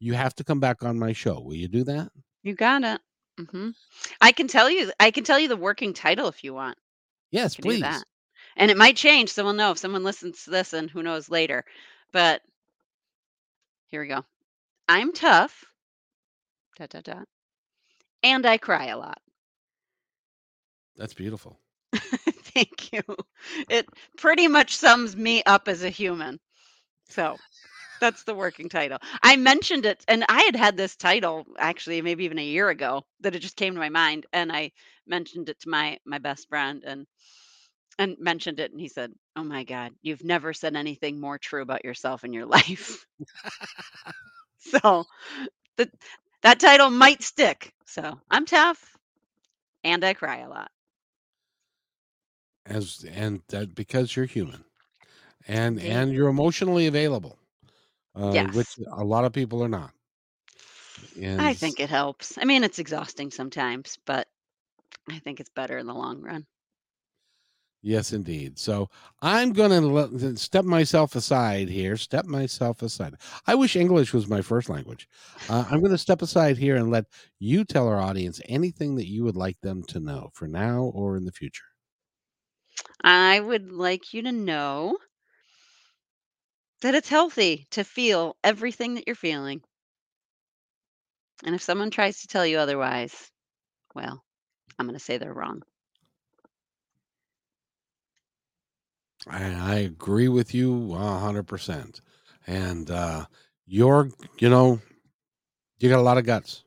you 0.00 0.12
have 0.12 0.34
to 0.34 0.44
come 0.44 0.60
back 0.60 0.82
on 0.82 0.98
my 0.98 1.12
show. 1.12 1.40
Will 1.40 1.54
you 1.54 1.68
do 1.68 1.84
that? 1.84 2.10
You 2.42 2.54
got 2.54 2.84
it. 2.84 3.00
Mhm. 3.38 3.74
I 4.20 4.32
can 4.32 4.48
tell 4.48 4.68
you 4.70 4.92
I 5.00 5.10
can 5.10 5.24
tell 5.24 5.38
you 5.38 5.48
the 5.48 5.56
working 5.56 5.92
title 5.94 6.28
if 6.28 6.44
you 6.44 6.52
want. 6.54 6.78
Yes, 7.30 7.56
can 7.56 7.64
do 7.64 7.76
please. 7.76 7.78
that. 7.78 8.06
And 8.56 8.70
it 8.70 8.76
might 8.76 8.96
change, 8.96 9.30
so 9.32 9.44
we'll 9.44 9.52
know 9.54 9.70
if 9.72 9.78
someone 9.78 10.04
listens 10.04 10.44
to 10.44 10.50
this 10.50 10.72
and 10.72 10.90
who 10.90 11.02
knows 11.02 11.30
later. 11.30 11.64
But 12.12 12.42
here 13.88 14.00
we 14.02 14.08
go. 14.08 14.24
I'm 14.88 15.12
tough, 15.12 15.64
dot, 16.76 16.90
dot, 16.90 17.04
dot, 17.04 17.28
and 18.22 18.46
I 18.46 18.58
cry 18.58 18.86
a 18.86 18.98
lot. 18.98 19.20
That's 20.96 21.14
beautiful. 21.14 21.60
Thank 21.94 22.92
you. 22.92 23.02
It 23.68 23.86
pretty 24.16 24.48
much 24.48 24.76
sums 24.76 25.16
me 25.16 25.42
up 25.44 25.68
as 25.68 25.82
a 25.82 25.90
human. 25.90 26.40
So 27.08 27.40
that's 28.04 28.24
the 28.24 28.34
working 28.34 28.68
title. 28.68 28.98
I 29.22 29.36
mentioned 29.36 29.86
it, 29.86 30.04
and 30.08 30.26
I 30.28 30.42
had 30.42 30.56
had 30.56 30.76
this 30.76 30.94
title 30.94 31.46
actually 31.58 32.02
maybe 32.02 32.24
even 32.24 32.38
a 32.38 32.44
year 32.44 32.68
ago 32.68 33.02
that 33.20 33.34
it 33.34 33.38
just 33.38 33.56
came 33.56 33.72
to 33.72 33.80
my 33.80 33.88
mind, 33.88 34.26
and 34.34 34.52
I 34.52 34.72
mentioned 35.06 35.48
it 35.48 35.58
to 35.60 35.70
my 35.70 35.98
my 36.04 36.18
best 36.18 36.48
friend 36.50 36.82
and 36.84 37.06
and 37.98 38.16
mentioned 38.18 38.60
it, 38.60 38.72
and 38.72 38.80
he 38.80 38.88
said, 38.88 39.12
"Oh 39.36 39.42
my 39.44 39.64
God, 39.64 39.92
you've 40.02 40.22
never 40.22 40.52
said 40.52 40.76
anything 40.76 41.18
more 41.18 41.38
true 41.38 41.62
about 41.62 41.84
yourself 41.84 42.24
in 42.24 42.34
your 42.34 42.44
life." 42.58 43.06
so 44.58 45.04
that 45.78 45.88
that 46.42 46.60
title 46.60 46.90
might 46.90 47.22
stick. 47.22 47.72
So 47.86 48.20
I'm 48.30 48.44
tough, 48.44 48.98
and 49.82 50.04
I 50.04 50.12
cry 50.12 50.40
a 50.40 50.48
lot. 50.50 50.70
As 52.66 53.04
and 53.10 53.42
that 53.48 53.74
because 53.74 54.14
you're 54.16 54.26
human, 54.26 54.64
and 55.48 55.80
and 55.80 56.12
you're 56.12 56.28
emotionally 56.28 56.86
available, 56.86 57.38
uh, 58.14 58.44
which 58.44 58.76
a 58.92 59.04
lot 59.04 59.24
of 59.24 59.32
people 59.32 59.62
are 59.62 59.68
not. 59.68 59.92
And 61.16 61.48
I 61.48 61.54
s- 61.54 61.54
think 61.54 61.78
it 61.78 61.90
helps. 61.90 62.36
I 62.38 62.44
mean, 62.44 62.64
it's 62.64 62.80
exhausting 62.80 63.30
sometimes, 63.30 63.98
but 64.04 64.26
I 65.10 65.18
think 65.20 65.40
it's 65.40 65.50
better 65.50 65.78
in 65.78 65.86
the 65.86 65.94
long 65.94 66.22
run. 66.22 66.46
yes, 67.82 68.12
indeed. 68.12 68.58
So 68.58 68.88
I'm 69.20 69.52
going 69.52 69.70
to 69.70 70.36
step 70.36 70.64
myself 70.64 71.14
aside 71.14 71.68
here. 71.68 71.96
Step 71.96 72.24
myself 72.24 72.82
aside. 72.82 73.14
I 73.46 73.54
wish 73.54 73.76
English 73.76 74.12
was 74.12 74.26
my 74.28 74.40
first 74.42 74.68
language. 74.68 75.08
Uh, 75.48 75.64
I'm 75.70 75.80
going 75.80 75.92
to 75.92 75.98
step 75.98 76.22
aside 76.22 76.56
here 76.56 76.76
and 76.76 76.90
let 76.90 77.06
you 77.38 77.64
tell 77.64 77.86
our 77.88 78.00
audience 78.00 78.40
anything 78.46 78.96
that 78.96 79.08
you 79.08 79.24
would 79.24 79.36
like 79.36 79.60
them 79.60 79.82
to 79.88 80.00
know 80.00 80.30
for 80.34 80.48
now 80.48 80.84
or 80.84 81.16
in 81.16 81.24
the 81.24 81.32
future. 81.32 81.64
I 83.04 83.38
would 83.38 83.70
like 83.70 84.12
you 84.12 84.22
to 84.22 84.32
know 84.32 84.98
that 86.82 86.94
it's 86.94 87.08
healthy 87.08 87.66
to 87.70 87.84
feel 87.84 88.36
everything 88.44 88.94
that 88.94 89.04
you're 89.06 89.16
feeling. 89.16 89.62
And 91.44 91.54
if 91.54 91.62
someone 91.62 91.90
tries 91.90 92.20
to 92.20 92.26
tell 92.26 92.46
you 92.46 92.58
otherwise, 92.58 93.30
well, 93.94 94.22
I'm 94.78 94.86
going 94.86 94.98
to 94.98 95.04
say 95.04 95.18
they're 95.18 95.32
wrong. 95.32 95.62
I, 99.26 99.76
agree 99.76 100.28
with 100.28 100.54
you 100.54 100.92
a 100.94 101.18
hundred 101.18 101.44
percent. 101.44 102.00
And 102.46 102.90
uh, 102.90 103.24
you're, 103.66 104.10
you 104.38 104.50
know, 104.50 104.80
you 105.78 105.88
got 105.88 105.98
a 105.98 106.02
lot 106.02 106.18
of 106.18 106.26
guts. 106.26 106.64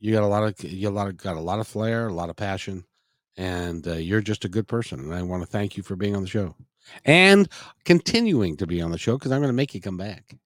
You 0.00 0.12
got 0.12 0.22
a 0.22 0.26
lot 0.26 0.44
of, 0.44 0.64
you 0.64 0.82
got 0.82 0.92
a 0.92 0.96
lot 0.96 1.08
of, 1.08 1.16
got 1.16 1.36
a 1.36 1.40
lot 1.40 1.58
of 1.58 1.66
flair, 1.66 2.06
a 2.06 2.12
lot 2.12 2.30
of 2.30 2.36
passion, 2.36 2.84
and 3.36 3.86
uh, 3.86 3.94
you're 3.94 4.20
just 4.20 4.44
a 4.44 4.48
good 4.48 4.68
person. 4.68 5.00
And 5.00 5.14
I 5.14 5.22
want 5.22 5.42
to 5.42 5.46
thank 5.46 5.76
you 5.76 5.82
for 5.82 5.96
being 5.96 6.16
on 6.16 6.22
the 6.22 6.28
show 6.28 6.54
and 7.04 7.48
continuing 7.84 8.56
to 8.56 8.66
be 8.66 8.80
on 8.80 8.90
the 8.90 8.98
show 8.98 9.18
because 9.18 9.32
I'm 9.32 9.40
going 9.40 9.50
to 9.50 9.54
make 9.54 9.74
you 9.74 9.80
come 9.80 9.96
back. 9.96 10.36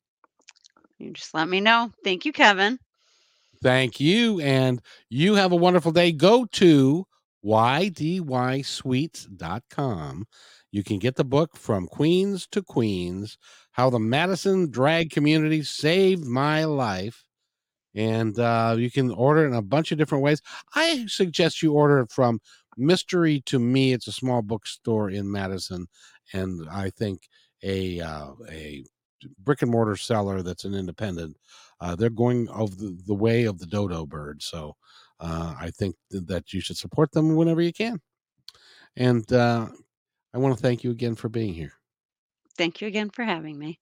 You 0.98 1.12
just 1.12 1.34
let 1.34 1.48
me 1.48 1.60
know. 1.60 1.92
Thank 2.04 2.24
you, 2.24 2.32
Kevin. 2.32 2.78
Thank 3.62 4.00
you. 4.00 4.40
And 4.40 4.80
you 5.08 5.34
have 5.34 5.52
a 5.52 5.56
wonderful 5.56 5.92
day. 5.92 6.12
Go 6.12 6.46
to 6.46 7.06
ydysuites.com. 7.44 10.26
You 10.70 10.82
can 10.82 10.98
get 10.98 11.16
the 11.16 11.24
book 11.24 11.56
from 11.56 11.86
Queens 11.86 12.46
to 12.52 12.62
Queens 12.62 13.36
How 13.72 13.90
the 13.90 13.98
Madison 13.98 14.70
Drag 14.70 15.10
Community 15.10 15.62
Saved 15.62 16.24
My 16.24 16.64
Life. 16.64 17.26
And 17.94 18.38
uh, 18.38 18.76
you 18.78 18.90
can 18.90 19.10
order 19.10 19.44
it 19.44 19.48
in 19.48 19.54
a 19.54 19.60
bunch 19.60 19.92
of 19.92 19.98
different 19.98 20.24
ways. 20.24 20.40
I 20.74 21.04
suggest 21.06 21.62
you 21.62 21.74
order 21.74 22.00
it 22.00 22.10
from 22.10 22.40
Mystery 22.78 23.42
to 23.46 23.58
Me. 23.58 23.92
It's 23.92 24.06
a 24.06 24.12
small 24.12 24.40
bookstore 24.40 25.10
in 25.10 25.30
Madison. 25.30 25.88
And 26.32 26.68
I 26.70 26.90
think 26.90 27.28
a, 27.62 28.00
uh, 28.00 28.32
a 28.50 28.84
brick 29.38 29.62
and 29.62 29.70
mortar 29.70 29.96
seller 29.96 30.42
that's 30.42 30.64
an 30.64 30.74
independent 30.74 31.36
uh, 31.82 31.96
they're 31.96 32.10
going 32.10 32.48
of 32.50 32.78
the, 32.78 32.96
the 33.06 33.14
way 33.14 33.44
of 33.44 33.58
the 33.58 33.66
dodo 33.66 34.06
bird. 34.06 34.40
So 34.40 34.76
uh, 35.18 35.54
I 35.58 35.70
think 35.70 35.96
th- 36.12 36.24
that 36.26 36.52
you 36.52 36.60
should 36.60 36.76
support 36.76 37.10
them 37.10 37.34
whenever 37.34 37.60
you 37.60 37.72
can. 37.72 38.00
And 38.96 39.30
uh, 39.32 39.66
I 40.32 40.38
want 40.38 40.56
to 40.56 40.62
thank 40.62 40.84
you 40.84 40.92
again 40.92 41.16
for 41.16 41.28
being 41.28 41.52
here. 41.52 41.72
Thank 42.56 42.80
you 42.80 42.86
again 42.86 43.10
for 43.10 43.24
having 43.24 43.58
me. 43.58 43.80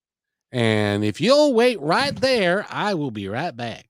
And 0.51 1.05
if 1.05 1.20
you'll 1.20 1.53
wait 1.53 1.78
right 1.80 2.16
there, 2.16 2.66
I 2.70 2.94
will 2.94 3.11
be 3.11 3.28
right 3.28 3.55
back. 3.55 3.89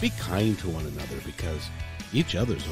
be 0.00 0.10
kind 0.10 0.58
to 0.58 0.68
one 0.68 0.86
another 0.86 1.16
because 1.24 1.68
each 2.12 2.34
other's 2.34 2.62